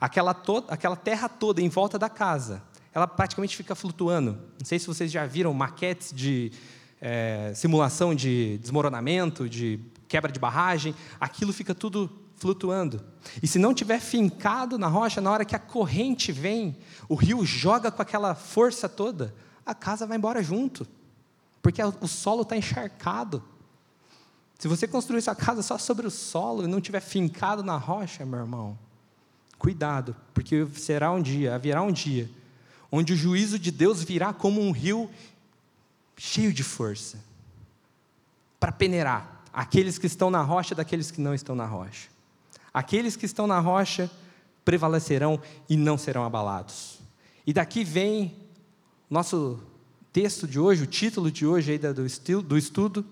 aquela, 0.00 0.34
to 0.34 0.64
aquela 0.68 0.96
terra 0.96 1.28
toda 1.28 1.60
em 1.60 1.68
volta 1.68 1.98
da 1.98 2.08
casa, 2.08 2.62
ela 2.92 3.06
praticamente 3.06 3.56
fica 3.56 3.74
flutuando. 3.74 4.38
Não 4.58 4.64
sei 4.64 4.78
se 4.78 4.86
vocês 4.86 5.10
já 5.10 5.26
viram 5.26 5.52
maquetes 5.52 6.12
de 6.12 6.52
é, 7.00 7.52
simulação 7.54 8.14
de 8.14 8.58
desmoronamento, 8.58 9.48
de 9.48 9.80
quebra 10.08 10.30
de 10.30 10.38
barragem, 10.38 10.94
aquilo 11.20 11.52
fica 11.52 11.74
tudo 11.74 12.10
flutuando. 12.36 13.04
E 13.42 13.46
se 13.46 13.58
não 13.58 13.74
tiver 13.74 14.00
fincado 14.00 14.78
na 14.78 14.86
rocha, 14.86 15.20
na 15.20 15.30
hora 15.30 15.44
que 15.44 15.56
a 15.56 15.58
corrente 15.58 16.30
vem, 16.30 16.76
o 17.08 17.14
rio 17.14 17.44
joga 17.44 17.90
com 17.90 18.02
aquela 18.02 18.34
força 18.34 18.88
toda, 18.88 19.34
a 19.64 19.74
casa 19.74 20.06
vai 20.06 20.16
embora 20.16 20.42
junto, 20.42 20.86
porque 21.62 21.82
o 21.82 22.06
solo 22.06 22.42
está 22.42 22.56
encharcado. 22.56 23.42
Se 24.58 24.68
você 24.68 24.86
construir 24.86 25.20
sua 25.20 25.34
casa 25.34 25.62
só 25.62 25.76
sobre 25.78 26.06
o 26.06 26.10
solo 26.10 26.64
e 26.64 26.66
não 26.66 26.80
tiver 26.80 27.00
fincado 27.00 27.62
na 27.62 27.76
rocha, 27.76 28.24
meu 28.24 28.40
irmão, 28.40 28.78
cuidado, 29.64 30.14
porque 30.34 30.66
será 30.74 31.10
um 31.10 31.22
dia, 31.22 31.54
haverá 31.54 31.80
um 31.80 31.90
dia, 31.90 32.30
onde 32.92 33.14
o 33.14 33.16
juízo 33.16 33.58
de 33.58 33.70
Deus 33.70 34.02
virá 34.02 34.30
como 34.30 34.60
um 34.60 34.70
rio 34.70 35.08
cheio 36.18 36.52
de 36.52 36.62
força 36.62 37.18
para 38.60 38.70
peneirar 38.70 39.42
aqueles 39.54 39.96
que 39.96 40.06
estão 40.06 40.30
na 40.30 40.42
rocha 40.42 40.74
daqueles 40.74 41.10
que 41.10 41.18
não 41.18 41.32
estão 41.32 41.54
na 41.56 41.64
rocha. 41.64 42.10
Aqueles 42.74 43.16
que 43.16 43.24
estão 43.24 43.46
na 43.46 43.58
rocha 43.58 44.10
prevalecerão 44.66 45.40
e 45.66 45.78
não 45.78 45.96
serão 45.96 46.26
abalados. 46.26 46.98
E 47.46 47.52
daqui 47.54 47.84
vem 47.84 48.36
nosso 49.08 49.58
texto 50.12 50.46
de 50.46 50.60
hoje, 50.60 50.82
o 50.82 50.86
título 50.86 51.30
de 51.30 51.46
hoje 51.46 51.72
aí 51.72 51.78
do 51.78 52.58
estudo, 52.58 53.02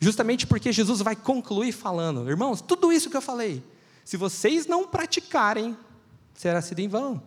justamente 0.00 0.46
porque 0.46 0.72
Jesus 0.72 1.02
vai 1.02 1.14
concluir 1.14 1.72
falando: 1.72 2.30
irmãos, 2.30 2.62
tudo 2.62 2.90
isso 2.90 3.10
que 3.10 3.16
eu 3.16 3.22
falei, 3.22 3.62
se 4.04 4.16
vocês 4.16 4.66
não 4.66 4.86
praticarem, 4.86 5.76
será 6.34 6.60
sido 6.60 6.80
em 6.80 6.88
vão. 6.88 7.22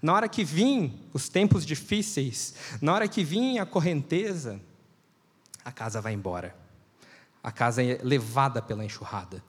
Na 0.00 0.14
hora 0.14 0.28
que 0.28 0.44
vim 0.44 1.00
os 1.12 1.28
tempos 1.28 1.66
difíceis, 1.66 2.54
na 2.80 2.94
hora 2.94 3.08
que 3.08 3.24
vim 3.24 3.58
a 3.58 3.66
correnteza, 3.66 4.60
a 5.64 5.72
casa 5.72 6.00
vai 6.00 6.12
embora. 6.12 6.54
A 7.42 7.50
casa 7.50 7.82
é 7.82 8.00
levada 8.02 8.62
pela 8.62 8.84
enxurrada. 8.84 9.42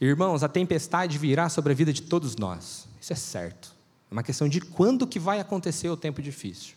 Irmãos, 0.00 0.42
a 0.42 0.48
tempestade 0.48 1.18
virá 1.18 1.48
sobre 1.48 1.72
a 1.72 1.76
vida 1.76 1.92
de 1.92 2.02
todos 2.02 2.36
nós. 2.36 2.86
Isso 3.00 3.12
é 3.12 3.16
certo. 3.16 3.74
É 4.10 4.14
uma 4.14 4.22
questão 4.22 4.48
de 4.48 4.60
quando 4.60 5.06
que 5.06 5.18
vai 5.18 5.40
acontecer 5.40 5.88
o 5.88 5.96
tempo 5.96 6.20
difícil. 6.20 6.74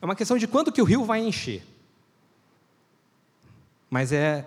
É 0.00 0.04
uma 0.04 0.16
questão 0.16 0.38
de 0.38 0.46
quando 0.46 0.72
que 0.72 0.82
o 0.82 0.84
rio 0.84 1.04
vai 1.04 1.20
encher. 1.20 1.64
Mas 3.90 4.12
é 4.12 4.46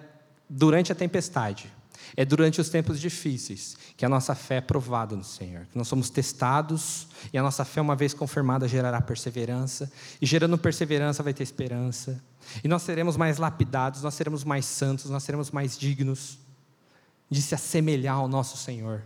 durante 0.49 0.91
a 0.91 0.95
tempestade, 0.95 1.71
é 2.15 2.25
durante 2.25 2.61
os 2.61 2.69
tempos 2.69 2.99
difíceis 2.99 3.77
que 3.97 4.05
a 4.05 4.09
nossa 4.09 4.35
fé 4.35 4.57
é 4.57 4.61
provada 4.61 5.15
no 5.15 5.23
Senhor, 5.23 5.65
que 5.71 5.77
nós 5.77 5.87
somos 5.87 6.09
testados 6.09 7.07
e 7.31 7.37
a 7.37 7.43
nossa 7.43 7.63
fé, 7.65 7.81
uma 7.81 7.95
vez 7.95 8.13
confirmada, 8.13 8.67
gerará 8.67 9.01
perseverança, 9.01 9.91
e 10.21 10.25
gerando 10.25 10.57
perseverança 10.57 11.23
vai 11.23 11.33
ter 11.33 11.43
esperança, 11.43 12.21
e 12.63 12.67
nós 12.67 12.81
seremos 12.83 13.17
mais 13.17 13.37
lapidados, 13.37 14.01
nós 14.01 14.13
seremos 14.13 14.43
mais 14.43 14.65
santos, 14.65 15.09
nós 15.09 15.23
seremos 15.23 15.51
mais 15.51 15.77
dignos 15.77 16.37
de 17.29 17.41
se 17.41 17.55
assemelhar 17.55 18.15
ao 18.15 18.27
nosso 18.27 18.57
Senhor. 18.57 19.01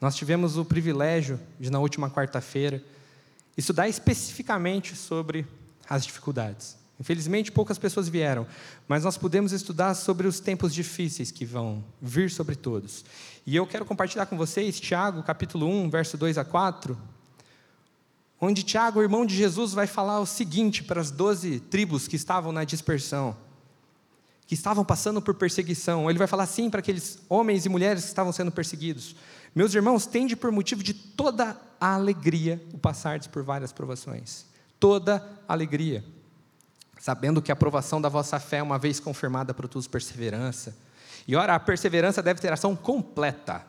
Nós 0.00 0.14
tivemos 0.14 0.56
o 0.56 0.64
privilégio 0.64 1.40
de, 1.58 1.70
na 1.70 1.80
última 1.80 2.10
quarta-feira, 2.10 2.82
estudar 3.56 3.88
especificamente 3.88 4.94
sobre 4.94 5.46
as 5.88 6.04
dificuldades. 6.04 6.76
Infelizmente, 6.98 7.52
poucas 7.52 7.78
pessoas 7.78 8.08
vieram, 8.08 8.46
mas 8.88 9.04
nós 9.04 9.18
pudemos 9.18 9.52
estudar 9.52 9.94
sobre 9.94 10.26
os 10.26 10.40
tempos 10.40 10.72
difíceis 10.72 11.30
que 11.30 11.44
vão 11.44 11.84
vir 12.00 12.30
sobre 12.30 12.56
todos. 12.56 13.04
E 13.46 13.54
eu 13.54 13.66
quero 13.66 13.84
compartilhar 13.84 14.26
com 14.26 14.36
vocês 14.36 14.80
Tiago, 14.80 15.22
capítulo 15.22 15.66
1, 15.66 15.90
verso 15.90 16.16
2 16.16 16.38
a 16.38 16.44
4, 16.44 16.96
onde 18.40 18.62
Tiago, 18.62 19.02
irmão 19.02 19.26
de 19.26 19.36
Jesus, 19.36 19.74
vai 19.74 19.86
falar 19.86 20.20
o 20.20 20.26
seguinte 20.26 20.82
para 20.82 21.00
as 21.00 21.10
doze 21.10 21.60
tribos 21.60 22.08
que 22.08 22.16
estavam 22.16 22.50
na 22.50 22.64
dispersão, 22.64 23.36
que 24.46 24.54
estavam 24.54 24.84
passando 24.84 25.20
por 25.20 25.34
perseguição. 25.34 26.08
Ele 26.08 26.18
vai 26.18 26.26
falar 26.26 26.44
assim 26.44 26.70
para 26.70 26.80
aqueles 26.80 27.18
homens 27.28 27.66
e 27.66 27.68
mulheres 27.68 28.04
que 28.04 28.08
estavam 28.08 28.32
sendo 28.32 28.50
perseguidos: 28.50 29.14
Meus 29.54 29.74
irmãos, 29.74 30.06
tende 30.06 30.34
por 30.34 30.50
motivo 30.50 30.82
de 30.82 30.94
toda 30.94 31.60
a 31.78 31.94
alegria 31.94 32.62
o 32.72 32.78
passardes 32.78 33.26
por 33.26 33.42
várias 33.42 33.70
provações. 33.70 34.46
Toda 34.80 35.26
alegria 35.46 36.04
sabendo 36.98 37.42
que 37.42 37.50
a 37.50 37.54
aprovação 37.54 38.00
da 38.00 38.08
vossa 38.08 38.38
fé, 38.40 38.62
uma 38.62 38.78
vez 38.78 38.98
confirmada, 38.98 39.54
produz 39.54 39.86
perseverança. 39.86 40.76
E 41.26 41.36
ora, 41.36 41.54
a 41.54 41.60
perseverança 41.60 42.22
deve 42.22 42.40
ter 42.40 42.52
ação 42.52 42.74
completa, 42.74 43.64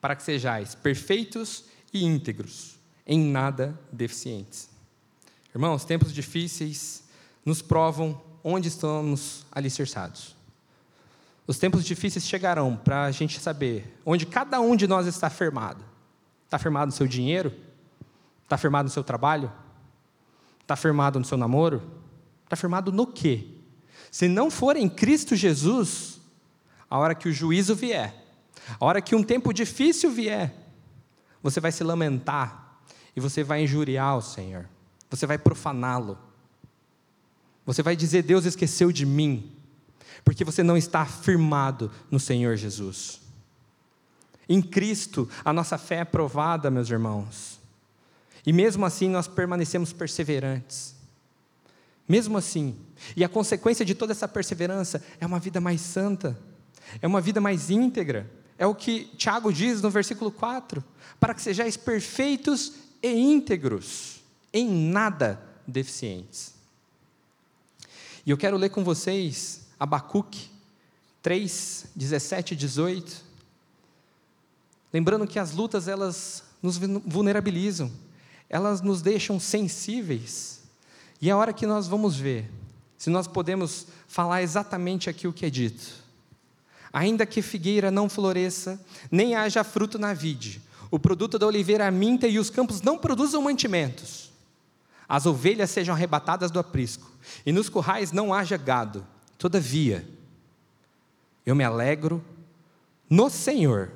para 0.00 0.16
que 0.16 0.22
sejais 0.22 0.74
perfeitos 0.74 1.64
e 1.92 2.04
íntegros, 2.04 2.78
em 3.06 3.18
nada 3.18 3.78
deficientes. 3.92 4.68
Irmãos, 5.54 5.84
tempos 5.84 6.12
difíceis 6.12 7.04
nos 7.44 7.60
provam 7.60 8.20
onde 8.42 8.68
estamos 8.68 9.44
alicerçados. 9.52 10.34
Os 11.46 11.58
tempos 11.58 11.84
difíceis 11.84 12.24
chegarão 12.24 12.76
para 12.76 13.04
a 13.04 13.10
gente 13.10 13.38
saber 13.40 13.98
onde 14.06 14.24
cada 14.24 14.60
um 14.60 14.76
de 14.76 14.86
nós 14.86 15.06
está 15.06 15.28
firmado. 15.28 15.84
Está 16.44 16.58
firmado 16.58 16.86
no 16.86 16.92
seu 16.92 17.06
dinheiro? 17.06 17.52
Está 18.44 18.56
firmado 18.56 18.84
no 18.84 18.90
seu 18.90 19.02
trabalho? 19.02 19.52
Está 20.60 20.76
firmado 20.76 21.18
no 21.18 21.24
seu 21.24 21.36
namoro? 21.36 22.01
Está 22.52 22.60
firmado 22.60 22.92
no 22.92 23.06
quê? 23.06 23.46
Se 24.10 24.28
não 24.28 24.50
for 24.50 24.76
em 24.76 24.86
Cristo 24.86 25.34
Jesus, 25.34 26.20
a 26.90 26.98
hora 26.98 27.14
que 27.14 27.26
o 27.26 27.32
juízo 27.32 27.74
vier, 27.74 28.14
a 28.78 28.84
hora 28.84 29.00
que 29.00 29.14
um 29.14 29.22
tempo 29.22 29.54
difícil 29.54 30.10
vier, 30.10 30.54
você 31.42 31.60
vai 31.60 31.72
se 31.72 31.82
lamentar 31.82 32.78
e 33.16 33.20
você 33.20 33.42
vai 33.42 33.62
injuriar 33.62 34.18
o 34.18 34.20
Senhor, 34.20 34.68
você 35.08 35.26
vai 35.26 35.38
profaná-lo, 35.38 36.18
você 37.64 37.82
vai 37.82 37.96
dizer: 37.96 38.22
Deus 38.22 38.44
esqueceu 38.44 38.92
de 38.92 39.06
mim. 39.06 39.50
porque 40.22 40.44
você 40.44 40.62
não 40.62 40.76
está 40.76 41.06
firmado 41.06 41.90
no 42.10 42.20
Senhor 42.20 42.54
Jesus. 42.56 43.22
Em 44.46 44.60
Cristo, 44.60 45.26
a 45.42 45.54
nossa 45.54 45.78
fé 45.78 46.00
é 46.00 46.04
provada, 46.04 46.70
meus 46.70 46.90
irmãos. 46.90 47.58
E 48.44 48.52
mesmo 48.52 48.84
assim, 48.84 49.08
nós 49.08 49.26
permanecemos 49.26 49.90
perseverantes. 49.90 51.01
Mesmo 52.08 52.36
assim. 52.38 52.76
E 53.16 53.24
a 53.24 53.28
consequência 53.28 53.84
de 53.84 53.94
toda 53.94 54.12
essa 54.12 54.28
perseverança 54.28 55.02
é 55.20 55.26
uma 55.26 55.38
vida 55.38 55.60
mais 55.60 55.80
santa, 55.80 56.38
é 57.00 57.06
uma 57.06 57.20
vida 57.20 57.40
mais 57.40 57.70
íntegra. 57.70 58.30
É 58.58 58.66
o 58.66 58.74
que 58.74 59.04
Tiago 59.16 59.52
diz 59.52 59.82
no 59.82 59.90
versículo 59.90 60.30
4: 60.30 60.84
para 61.18 61.34
que 61.34 61.42
sejais 61.42 61.76
perfeitos 61.76 62.72
e 63.02 63.10
íntegros, 63.10 64.20
em 64.52 64.68
nada 64.68 65.42
deficientes. 65.66 66.54
E 68.24 68.30
eu 68.30 68.36
quero 68.36 68.56
ler 68.56 68.70
com 68.70 68.84
vocês 68.84 69.62
Abacuque 69.78 70.48
3, 71.22 71.86
17 71.96 72.54
e 72.54 72.56
18. 72.56 73.24
Lembrando 74.92 75.26
que 75.26 75.38
as 75.38 75.52
lutas, 75.52 75.88
elas 75.88 76.44
nos 76.62 76.76
vulnerabilizam, 76.76 77.90
elas 78.48 78.80
nos 78.80 79.02
deixam 79.02 79.40
sensíveis. 79.40 80.61
E 81.22 81.30
é 81.30 81.32
a 81.32 81.36
hora 81.36 81.52
que 81.52 81.66
nós 81.66 81.86
vamos 81.86 82.16
ver 82.16 82.50
se 82.98 83.08
nós 83.08 83.28
podemos 83.28 83.86
falar 84.08 84.42
exatamente 84.42 85.08
aquilo 85.08 85.32
que 85.32 85.46
é 85.46 85.50
dito. 85.50 86.02
Ainda 86.92 87.24
que 87.24 87.40
figueira 87.40 87.90
não 87.90 88.08
floresça, 88.08 88.80
nem 89.10 89.36
haja 89.36 89.62
fruto 89.62 89.98
na 89.98 90.12
vide, 90.12 90.60
o 90.90 90.98
produto 90.98 91.38
da 91.38 91.46
oliveira 91.46 91.90
minta 91.90 92.26
e 92.26 92.38
os 92.38 92.50
campos 92.50 92.82
não 92.82 92.98
produzam 92.98 93.40
mantimentos, 93.40 94.30
as 95.08 95.24
ovelhas 95.24 95.70
sejam 95.70 95.94
arrebatadas 95.94 96.50
do 96.50 96.58
aprisco, 96.58 97.10
e 97.46 97.52
nos 97.52 97.68
currais 97.68 98.12
não 98.12 98.34
haja 98.34 98.56
gado, 98.56 99.06
todavia, 99.38 100.06
eu 101.46 101.54
me 101.54 101.64
alegro 101.64 102.22
no 103.08 103.30
Senhor, 103.30 103.90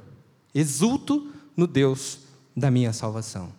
exulto 0.55 1.33
no 1.57 1.67
Deus 1.67 2.21
da 2.57 2.71
minha 2.71 2.93
salvação. 2.93 3.53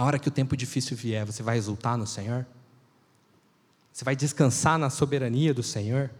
A 0.00 0.02
hora 0.02 0.18
que 0.18 0.28
o 0.28 0.30
tempo 0.30 0.56
difícil 0.56 0.96
vier, 0.96 1.26
você 1.26 1.42
vai 1.42 1.58
exultar 1.58 1.98
no 1.98 2.06
Senhor? 2.06 2.46
Você 3.92 4.02
vai 4.02 4.16
descansar 4.16 4.78
na 4.78 4.88
soberania 4.88 5.52
do 5.52 5.62
Senhor? 5.62 6.10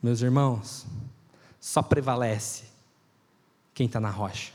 Meus 0.00 0.22
irmãos, 0.22 0.86
só 1.58 1.82
prevalece 1.82 2.66
quem 3.74 3.86
está 3.86 3.98
na 3.98 4.08
rocha. 4.08 4.52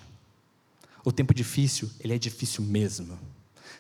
O 1.03 1.11
tempo 1.11 1.33
difícil, 1.33 1.91
ele 1.99 2.15
é 2.15 2.17
difícil 2.17 2.63
mesmo. 2.63 3.19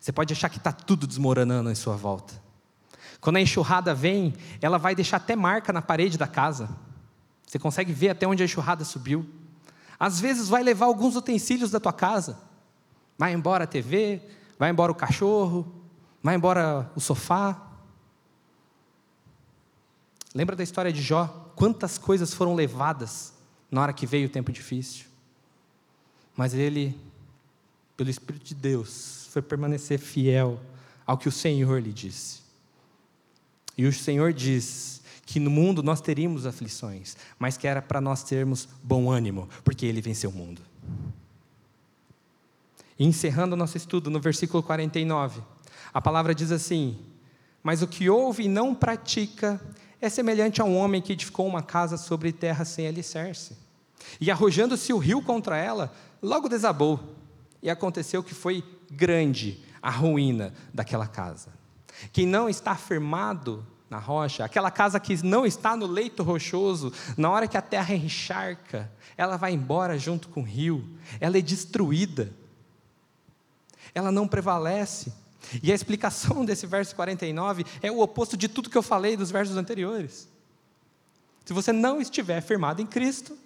Você 0.01 0.11
pode 0.11 0.33
achar 0.33 0.49
que 0.49 0.57
está 0.57 0.73
tudo 0.73 1.07
desmoronando 1.07 1.71
em 1.71 1.75
sua 1.75 1.95
volta. 1.95 2.33
Quando 3.21 3.37
a 3.37 3.41
enxurrada 3.41 3.93
vem, 3.95 4.33
ela 4.61 4.77
vai 4.77 4.93
deixar 4.93 5.15
até 5.15 5.33
marca 5.33 5.71
na 5.71 5.81
parede 5.81 6.17
da 6.17 6.27
casa. 6.27 6.75
Você 7.47 7.57
consegue 7.57 7.93
ver 7.93 8.09
até 8.09 8.27
onde 8.27 8.43
a 8.43 8.45
enxurrada 8.45 8.83
subiu. 8.83 9.25
Às 9.97 10.19
vezes 10.19 10.49
vai 10.49 10.61
levar 10.61 10.87
alguns 10.87 11.15
utensílios 11.15 11.71
da 11.71 11.79
tua 11.79 11.93
casa. 11.93 12.53
Vai 13.17 13.33
embora 13.33 13.63
a 13.63 13.67
TV, 13.67 14.21
vai 14.57 14.69
embora 14.69 14.91
o 14.91 14.95
cachorro, 14.95 15.65
vai 16.21 16.35
embora 16.35 16.91
o 16.95 16.99
sofá. 16.99 17.71
Lembra 20.33 20.55
da 20.55 20.63
história 20.63 20.91
de 20.91 21.01
Jó? 21.01 21.27
Quantas 21.55 21.97
coisas 21.97 22.33
foram 22.33 22.55
levadas 22.55 23.33
na 23.71 23.81
hora 23.81 23.93
que 23.93 24.05
veio 24.05 24.27
o 24.27 24.29
tempo 24.29 24.51
difícil. 24.51 25.05
Mas 26.35 26.53
ele, 26.53 26.97
pelo 27.95 28.09
Espírito 28.09 28.45
de 28.45 28.55
Deus, 28.55 29.27
foi 29.31 29.41
permanecer 29.41 29.99
fiel 29.99 30.59
ao 31.05 31.17
que 31.17 31.27
o 31.27 31.31
Senhor 31.31 31.81
lhe 31.81 31.93
disse. 31.93 32.39
E 33.77 33.85
o 33.85 33.93
Senhor 33.93 34.33
diz 34.33 35.01
que 35.25 35.39
no 35.39 35.49
mundo 35.49 35.81
nós 35.83 36.01
teríamos 36.01 36.45
aflições, 36.45 37.17
mas 37.37 37.57
que 37.57 37.67
era 37.67 37.81
para 37.81 37.99
nós 37.99 38.23
termos 38.23 38.67
bom 38.83 39.09
ânimo, 39.11 39.49
porque 39.63 39.85
ele 39.85 40.01
venceu 40.01 40.29
o 40.29 40.33
mundo. 40.33 40.61
E 42.97 43.05
encerrando 43.05 43.53
o 43.53 43.57
nosso 43.57 43.77
estudo 43.77 44.09
no 44.09 44.19
versículo 44.19 44.63
49, 44.63 45.41
a 45.93 46.01
palavra 46.01 46.33
diz 46.33 46.51
assim: 46.51 46.97
Mas 47.61 47.81
o 47.81 47.87
que 47.87 48.09
ouve 48.09 48.43
e 48.43 48.47
não 48.47 48.73
pratica 48.73 49.59
é 50.01 50.09
semelhante 50.09 50.61
a 50.61 50.65
um 50.65 50.77
homem 50.77 51.01
que 51.01 51.13
edificou 51.13 51.47
uma 51.47 51.61
casa 51.61 51.97
sobre 51.97 52.31
terra 52.31 52.63
sem 52.63 52.87
alicerce. 52.87 53.57
E 54.19 54.29
arrojando-se 54.31 54.93
o 54.93 54.97
rio 54.97 55.21
contra 55.21 55.57
ela, 55.57 55.93
logo 56.21 56.47
desabou. 56.47 57.15
E 57.61 57.69
aconteceu 57.69 58.23
que 58.23 58.33
foi 58.33 58.63
grande 58.91 59.63
a 59.81 59.89
ruína 59.89 60.53
daquela 60.73 61.07
casa. 61.07 61.49
Quem 62.13 62.25
não 62.25 62.47
está 62.47 62.75
firmado 62.75 63.65
na 63.89 63.97
rocha, 63.99 64.43
aquela 64.43 64.69
casa 64.71 64.99
que 64.99 65.23
não 65.23 65.45
está 65.45 65.75
no 65.75 65.85
leito 65.85 66.23
rochoso, 66.23 66.91
na 67.17 67.29
hora 67.29 67.47
que 67.47 67.57
a 67.57 67.61
terra 67.61 67.95
encharca, 67.95 68.91
ela 69.17 69.37
vai 69.37 69.53
embora 69.53 69.97
junto 69.97 70.27
com 70.29 70.41
o 70.41 70.45
rio, 70.45 70.87
ela 71.19 71.37
é 71.37 71.41
destruída 71.41 72.31
ela 73.95 74.11
não 74.11 74.27
prevalece. 74.27 75.11
E 75.63 75.71
a 75.71 75.75
explicação 75.75 76.43
desse 76.45 76.67
verso 76.67 76.95
49 76.95 77.65
é 77.81 77.89
o 77.89 78.01
oposto 78.01 78.35
de 78.35 78.49
tudo 78.49 78.69
que 78.69 78.77
eu 78.77 78.83
falei 78.83 79.15
dos 79.15 79.31
versos 79.31 79.55
anteriores. 79.55 80.27
Se 81.45 81.53
você 81.53 81.71
não 81.71 82.01
estiver 82.01 82.41
firmado 82.41 82.81
em 82.81 82.85
Cristo, 82.85 83.37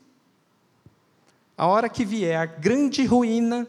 a 1.55 1.67
hora 1.67 1.87
que 1.87 2.03
vier 2.03 2.39
a 2.39 2.45
grande 2.45 3.05
ruína, 3.05 3.67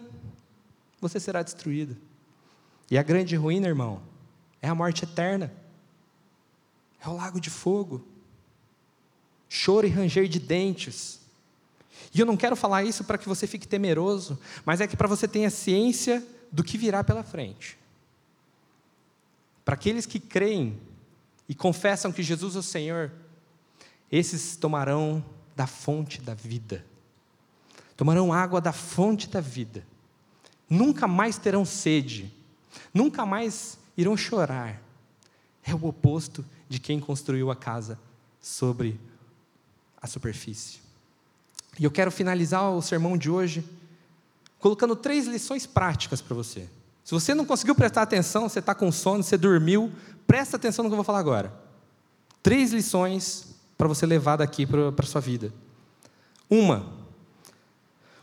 você 1.00 1.20
será 1.20 1.42
destruído. 1.42 1.96
E 2.90 2.96
a 2.96 3.02
grande 3.02 3.36
ruína, 3.36 3.66
irmão, 3.66 4.00
é 4.62 4.68
a 4.68 4.74
morte 4.74 5.04
eterna. 5.04 5.52
É 7.04 7.08
o 7.08 7.16
lago 7.16 7.40
de 7.40 7.50
fogo. 7.50 8.04
Choro 9.48 9.86
e 9.86 9.90
ranger 9.90 10.28
de 10.28 10.38
dentes. 10.38 11.20
E 12.14 12.20
eu 12.20 12.26
não 12.26 12.36
quero 12.36 12.54
falar 12.54 12.84
isso 12.84 13.04
para 13.04 13.18
que 13.18 13.28
você 13.28 13.46
fique 13.46 13.66
temeroso, 13.66 14.38
mas 14.64 14.80
é 14.80 14.86
que 14.86 14.96
para 14.96 15.08
você 15.08 15.26
tenha 15.26 15.50
ciência 15.50 16.24
do 16.50 16.64
que 16.64 16.78
virá 16.78 17.04
pela 17.04 17.22
frente. 17.22 17.78
Para 19.64 19.74
aqueles 19.74 20.06
que 20.06 20.18
creem 20.18 20.80
e 21.48 21.54
confessam 21.54 22.12
que 22.12 22.22
Jesus 22.22 22.56
é 22.56 22.58
o 22.58 22.62
Senhor, 22.62 23.12
esses 24.10 24.56
tomarão 24.56 25.24
da 25.54 25.66
fonte 25.66 26.20
da 26.20 26.34
vida. 26.34 26.84
Tomarão 27.96 28.32
água 28.32 28.60
da 28.60 28.72
fonte 28.72 29.28
da 29.28 29.40
vida. 29.40 29.84
Nunca 30.68 31.06
mais 31.06 31.38
terão 31.38 31.64
sede. 31.64 32.32
Nunca 32.94 33.26
mais 33.26 33.78
irão 33.96 34.16
chorar. 34.16 34.80
É 35.62 35.74
o 35.74 35.84
oposto 35.86 36.44
de 36.68 36.78
quem 36.80 36.98
construiu 36.98 37.50
a 37.50 37.56
casa 37.56 37.98
sobre 38.40 38.98
a 40.00 40.06
superfície. 40.06 40.80
E 41.78 41.84
eu 41.84 41.90
quero 41.90 42.10
finalizar 42.10 42.70
o 42.70 42.80
sermão 42.80 43.16
de 43.16 43.30
hoje 43.30 43.64
colocando 44.60 44.94
três 44.94 45.26
lições 45.26 45.66
práticas 45.66 46.20
para 46.20 46.36
você. 46.36 46.68
Se 47.02 47.12
você 47.12 47.34
não 47.34 47.44
conseguiu 47.44 47.74
prestar 47.74 48.02
atenção, 48.02 48.48
você 48.48 48.60
está 48.60 48.74
com 48.74 48.92
sono, 48.92 49.22
você 49.22 49.36
dormiu, 49.36 49.90
presta 50.26 50.56
atenção 50.56 50.84
no 50.84 50.90
que 50.90 50.92
eu 50.92 50.98
vou 50.98 51.04
falar 51.04 51.18
agora. 51.18 51.52
Três 52.42 52.70
lições 52.70 53.56
para 53.76 53.88
você 53.88 54.06
levar 54.06 54.36
daqui 54.36 54.66
para 54.66 54.92
a 54.96 55.06
sua 55.06 55.20
vida. 55.20 55.52
Uma, 56.48 56.92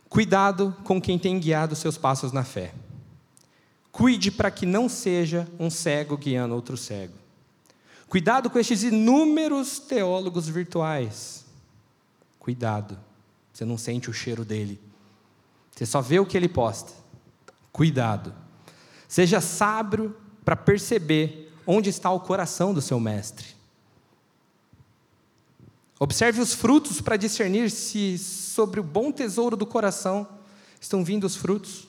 cuidado 0.08 0.76
com 0.84 1.02
quem 1.02 1.18
tem 1.18 1.40
guiado 1.40 1.76
seus 1.76 1.98
passos 1.98 2.32
na 2.32 2.44
fé. 2.44 2.74
Cuide 3.92 4.32
para 4.32 4.52
que 4.52 4.66
não 4.66 4.88
seja 4.88 5.48
um 5.60 5.70
cego 5.70 6.16
guiando 6.16 6.54
outro 6.54 6.78
cego. 6.78 7.14
Cuidado 8.08 8.50
com 8.50 8.60
estes 8.60 8.84
inúmeros 8.84 9.80
teólogos 9.80 10.48
virtuais. 10.48 11.46
Cuidado, 12.40 12.98
você 13.52 13.66
não 13.66 13.78
sente 13.78 14.10
o 14.10 14.14
cheiro 14.14 14.46
dele. 14.46 14.80
Você 15.78 15.86
só 15.86 16.02
vê 16.02 16.20
o 16.20 16.26
que 16.26 16.36
ele 16.36 16.50
posta. 16.50 16.92
Cuidado. 17.72 18.34
Seja 19.08 19.40
sábio 19.40 20.18
para 20.44 20.56
perceber 20.56 21.54
onde 21.68 21.88
está 21.88 22.10
o 22.10 22.20
coração 22.20 22.74
do 22.74 22.82
seu 22.82 23.00
mestre. 23.00 23.46
Observe 26.00 26.42
os 26.42 26.56
frutos 26.56 27.00
para 27.00 27.16
discernir 27.16 27.70
se 27.70 28.18
sobre 28.18 28.80
o 28.80 28.84
bom 28.84 29.12
tesouro 29.12 29.56
do 29.56 29.68
coração 29.68 30.28
estão 30.82 31.04
vindo 31.04 31.26
os 31.26 31.36
frutos. 31.36 31.88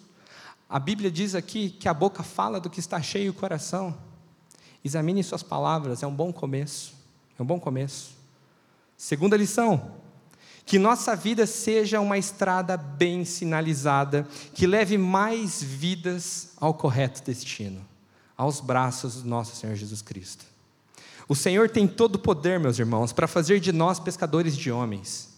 A 0.68 0.78
Bíblia 0.78 1.10
diz 1.10 1.34
aqui 1.34 1.70
que 1.70 1.88
a 1.88 1.94
boca 1.94 2.22
fala 2.22 2.60
do 2.60 2.68
que 2.68 2.80
está 2.80 3.00
cheio 3.00 3.30
o 3.30 3.34
coração. 3.34 3.96
Examine 4.84 5.24
suas 5.24 5.42
palavras, 5.42 6.02
é 6.02 6.06
um 6.06 6.14
bom 6.14 6.30
começo. 6.30 6.92
É 7.38 7.42
um 7.42 7.46
bom 7.46 7.58
começo. 7.58 8.10
Segunda 8.98 9.34
lição: 9.34 9.92
que 10.68 10.78
nossa 10.78 11.16
vida 11.16 11.46
seja 11.46 11.98
uma 11.98 12.18
estrada 12.18 12.76
bem 12.76 13.24
sinalizada, 13.24 14.28
que 14.52 14.66
leve 14.66 14.98
mais 14.98 15.62
vidas 15.62 16.50
ao 16.58 16.74
correto 16.74 17.22
destino, 17.22 17.80
aos 18.36 18.60
braços 18.60 19.22
do 19.22 19.28
nosso 19.30 19.56
Senhor 19.56 19.74
Jesus 19.74 20.02
Cristo. 20.02 20.44
O 21.26 21.34
Senhor 21.34 21.70
tem 21.70 21.88
todo 21.88 22.16
o 22.16 22.18
poder, 22.18 22.60
meus 22.60 22.78
irmãos, 22.78 23.14
para 23.14 23.26
fazer 23.26 23.60
de 23.60 23.72
nós 23.72 23.98
pescadores 23.98 24.54
de 24.54 24.70
homens. 24.70 25.30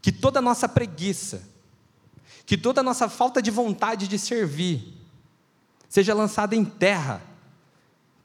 Que 0.00 0.10
toda 0.10 0.38
a 0.38 0.42
nossa 0.42 0.66
preguiça, 0.66 1.42
que 2.46 2.56
toda 2.56 2.80
a 2.80 2.84
nossa 2.84 3.10
falta 3.10 3.42
de 3.42 3.50
vontade 3.50 4.08
de 4.08 4.18
servir, 4.18 4.96
seja 5.86 6.14
lançada 6.14 6.56
em 6.56 6.64
terra, 6.64 7.20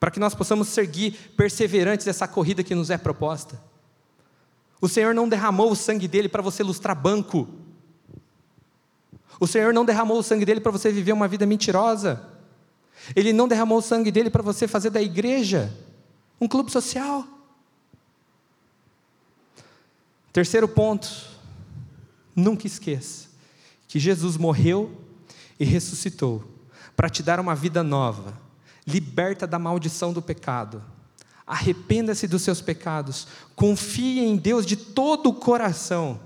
para 0.00 0.10
que 0.10 0.18
nós 0.18 0.34
possamos 0.34 0.68
seguir 0.68 1.34
perseverantes 1.36 2.06
nessa 2.06 2.26
corrida 2.26 2.64
que 2.64 2.74
nos 2.74 2.88
é 2.88 2.96
proposta. 2.96 3.73
O 4.80 4.88
Senhor 4.88 5.14
não 5.14 5.28
derramou 5.28 5.70
o 5.70 5.76
sangue 5.76 6.06
dele 6.06 6.28
para 6.28 6.42
você 6.42 6.62
lustrar 6.62 6.94
banco. 6.94 7.48
O 9.40 9.46
Senhor 9.46 9.72
não 9.72 9.84
derramou 9.84 10.18
o 10.18 10.22
sangue 10.22 10.44
dele 10.44 10.60
para 10.60 10.72
você 10.72 10.92
viver 10.92 11.12
uma 11.12 11.28
vida 11.28 11.46
mentirosa. 11.46 12.28
Ele 13.14 13.32
não 13.32 13.48
derramou 13.48 13.78
o 13.78 13.82
sangue 13.82 14.10
dele 14.10 14.30
para 14.30 14.42
você 14.42 14.68
fazer 14.68 14.90
da 14.90 15.02
igreja 15.02 15.72
um 16.40 16.48
clube 16.48 16.70
social. 16.70 17.26
Terceiro 20.32 20.66
ponto, 20.66 21.08
nunca 22.34 22.66
esqueça 22.66 23.28
que 23.86 23.98
Jesus 23.98 24.36
morreu 24.36 25.00
e 25.58 25.64
ressuscitou 25.64 26.42
para 26.96 27.08
te 27.08 27.22
dar 27.22 27.38
uma 27.38 27.54
vida 27.54 27.82
nova, 27.82 28.36
liberta 28.86 29.46
da 29.46 29.58
maldição 29.58 30.12
do 30.12 30.20
pecado. 30.20 30.82
Arrependa-se 31.46 32.26
dos 32.26 32.42
seus 32.42 32.60
pecados, 32.60 33.26
confie 33.54 34.20
em 34.20 34.36
Deus 34.36 34.64
de 34.64 34.76
todo 34.76 35.28
o 35.28 35.34
coração, 35.34 36.18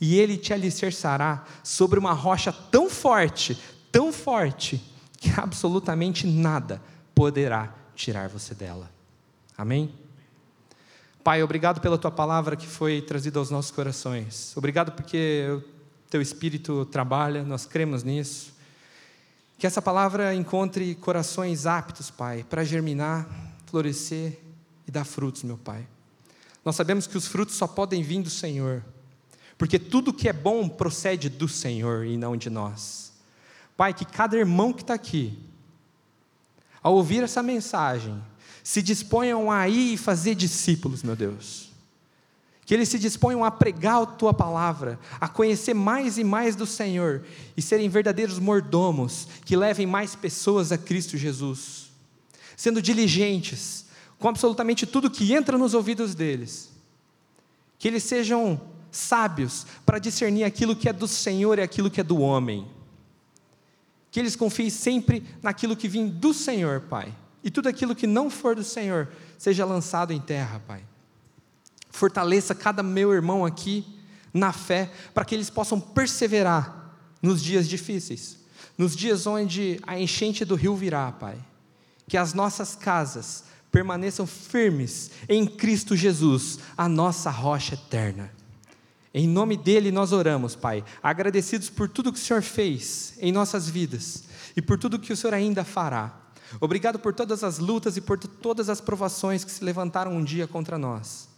e 0.00 0.18
Ele 0.18 0.36
te 0.36 0.52
alicerçará 0.52 1.44
sobre 1.62 1.98
uma 1.98 2.12
rocha 2.12 2.52
tão 2.52 2.90
forte, 2.90 3.58
tão 3.90 4.12
forte, 4.12 4.82
que 5.18 5.30
absolutamente 5.38 6.26
nada 6.26 6.82
poderá 7.14 7.74
tirar 7.94 8.28
você 8.28 8.54
dela. 8.54 8.90
Amém? 9.56 9.94
Pai, 11.22 11.42
obrigado 11.42 11.82
pela 11.82 11.98
tua 11.98 12.10
palavra 12.10 12.56
que 12.56 12.66
foi 12.66 13.02
trazida 13.02 13.38
aos 13.38 13.50
nossos 13.50 13.70
corações. 13.70 14.56
Obrigado 14.56 14.92
porque 14.92 15.44
o 15.50 15.62
teu 16.08 16.22
espírito 16.22 16.86
trabalha, 16.86 17.42
nós 17.42 17.66
cremos 17.66 18.02
nisso. 18.02 18.54
Que 19.58 19.66
essa 19.66 19.82
palavra 19.82 20.34
encontre 20.34 20.94
corações 20.94 21.66
aptos, 21.66 22.10
Pai, 22.10 22.42
para 22.48 22.64
germinar, 22.64 23.28
florescer 23.66 24.38
e 24.90 24.92
dar 24.92 25.04
frutos, 25.04 25.44
meu 25.44 25.56
Pai. 25.56 25.86
Nós 26.64 26.74
sabemos 26.74 27.06
que 27.06 27.16
os 27.16 27.26
frutos 27.26 27.54
só 27.54 27.66
podem 27.66 28.02
vir 28.02 28.22
do 28.22 28.28
Senhor, 28.28 28.84
porque 29.56 29.78
tudo 29.78 30.12
que 30.12 30.28
é 30.28 30.32
bom 30.32 30.68
procede 30.68 31.28
do 31.28 31.48
Senhor 31.48 32.04
e 32.04 32.16
não 32.16 32.36
de 32.36 32.50
nós. 32.50 33.12
Pai, 33.76 33.94
que 33.94 34.04
cada 34.04 34.36
irmão 34.36 34.72
que 34.72 34.82
está 34.82 34.94
aqui, 34.94 35.38
ao 36.82 36.94
ouvir 36.94 37.22
essa 37.22 37.40
mensagem, 37.40 38.20
se 38.64 38.82
disponham 38.82 39.50
a 39.50 39.68
ir 39.68 39.94
e 39.94 39.96
fazer 39.96 40.34
discípulos, 40.34 41.04
meu 41.04 41.14
Deus. 41.14 41.70
Que 42.66 42.74
eles 42.74 42.88
se 42.88 42.98
disponham 42.98 43.44
a 43.44 43.50
pregar 43.50 44.02
a 44.02 44.06
tua 44.06 44.34
palavra, 44.34 44.98
a 45.20 45.28
conhecer 45.28 45.72
mais 45.72 46.18
e 46.18 46.24
mais 46.24 46.56
do 46.56 46.66
Senhor 46.66 47.24
e 47.56 47.62
serem 47.62 47.88
verdadeiros 47.88 48.40
mordomos 48.40 49.28
que 49.44 49.56
levem 49.56 49.86
mais 49.86 50.16
pessoas 50.16 50.72
a 50.72 50.78
Cristo 50.78 51.16
Jesus, 51.16 51.90
sendo 52.56 52.82
diligentes 52.82 53.88
com 54.20 54.28
absolutamente 54.28 54.86
tudo 54.86 55.10
que 55.10 55.34
entra 55.34 55.58
nos 55.58 55.74
ouvidos 55.74 56.14
deles. 56.14 56.70
Que 57.76 57.88
eles 57.88 58.04
sejam 58.04 58.60
sábios 58.92 59.66
para 59.84 59.98
discernir 59.98 60.44
aquilo 60.44 60.76
que 60.76 60.88
é 60.88 60.92
do 60.92 61.08
Senhor 61.08 61.58
e 61.58 61.62
aquilo 61.62 61.90
que 61.90 62.00
é 62.00 62.04
do 62.04 62.20
homem. 62.20 62.68
Que 64.12 64.20
eles 64.20 64.36
confiem 64.36 64.70
sempre 64.70 65.26
naquilo 65.42 65.76
que 65.76 65.88
vem 65.88 66.08
do 66.08 66.32
Senhor, 66.32 66.82
Pai 66.82 67.12
e 67.42 67.50
tudo 67.50 67.68
aquilo 67.68 67.94
que 67.94 68.06
não 68.06 68.28
for 68.28 68.54
do 68.54 68.64
Senhor 68.64 69.08
seja 69.38 69.64
lançado 69.64 70.12
em 70.12 70.20
terra, 70.20 70.60
Pai. 70.66 70.82
Fortaleça 71.90 72.54
cada 72.54 72.82
meu 72.82 73.12
irmão 73.12 73.44
aqui 73.44 73.84
na 74.32 74.52
fé, 74.52 74.90
para 75.12 75.24
que 75.24 75.34
eles 75.34 75.50
possam 75.50 75.80
perseverar 75.80 76.94
nos 77.20 77.42
dias 77.42 77.68
difíceis, 77.68 78.38
nos 78.78 78.94
dias 78.94 79.26
onde 79.26 79.80
a 79.86 79.98
enchente 79.98 80.44
do 80.44 80.54
rio 80.54 80.76
virá, 80.76 81.10
Pai. 81.10 81.38
Que 82.06 82.16
as 82.16 82.34
nossas 82.34 82.74
casas 82.74 83.44
permaneçam 83.70 84.26
firmes 84.26 85.10
em 85.28 85.46
Cristo 85.46 85.96
Jesus, 85.96 86.58
a 86.76 86.88
nossa 86.88 87.30
rocha 87.30 87.74
eterna. 87.74 88.30
Em 89.12 89.28
nome 89.28 89.56
dele 89.56 89.90
nós 89.90 90.12
oramos, 90.12 90.54
Pai, 90.54 90.84
agradecidos 91.02 91.68
por 91.68 91.88
tudo 91.88 92.12
que 92.12 92.18
o 92.18 92.22
Senhor 92.22 92.42
fez 92.42 93.14
em 93.18 93.32
nossas 93.32 93.68
vidas 93.68 94.24
e 94.56 94.62
por 94.62 94.78
tudo 94.78 94.98
que 94.98 95.12
o 95.12 95.16
Senhor 95.16 95.34
ainda 95.34 95.64
fará. 95.64 96.16
Obrigado 96.60 96.98
por 96.98 97.14
todas 97.14 97.44
as 97.44 97.58
lutas 97.58 97.96
e 97.96 98.00
por 98.00 98.18
todas 98.18 98.68
as 98.68 98.80
provações 98.80 99.44
que 99.44 99.50
se 99.50 99.64
levantaram 99.64 100.12
um 100.12 100.24
dia 100.24 100.46
contra 100.46 100.78
nós. 100.78 101.28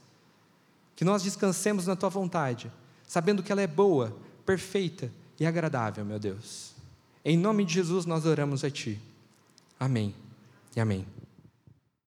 Que 0.96 1.04
nós 1.04 1.22
descansemos 1.22 1.86
na 1.86 1.96
tua 1.96 2.08
vontade, 2.08 2.70
sabendo 3.06 3.42
que 3.42 3.52
ela 3.52 3.62
é 3.62 3.66
boa, 3.66 4.16
perfeita 4.46 5.10
e 5.38 5.46
agradável, 5.46 6.04
meu 6.04 6.18
Deus. 6.18 6.72
Em 7.24 7.36
nome 7.36 7.64
de 7.64 7.74
Jesus 7.74 8.06
nós 8.06 8.24
oramos 8.24 8.64
a 8.64 8.70
ti. 8.70 9.00
Amém 9.78 10.14
e 10.76 10.80
amém. 10.80 11.06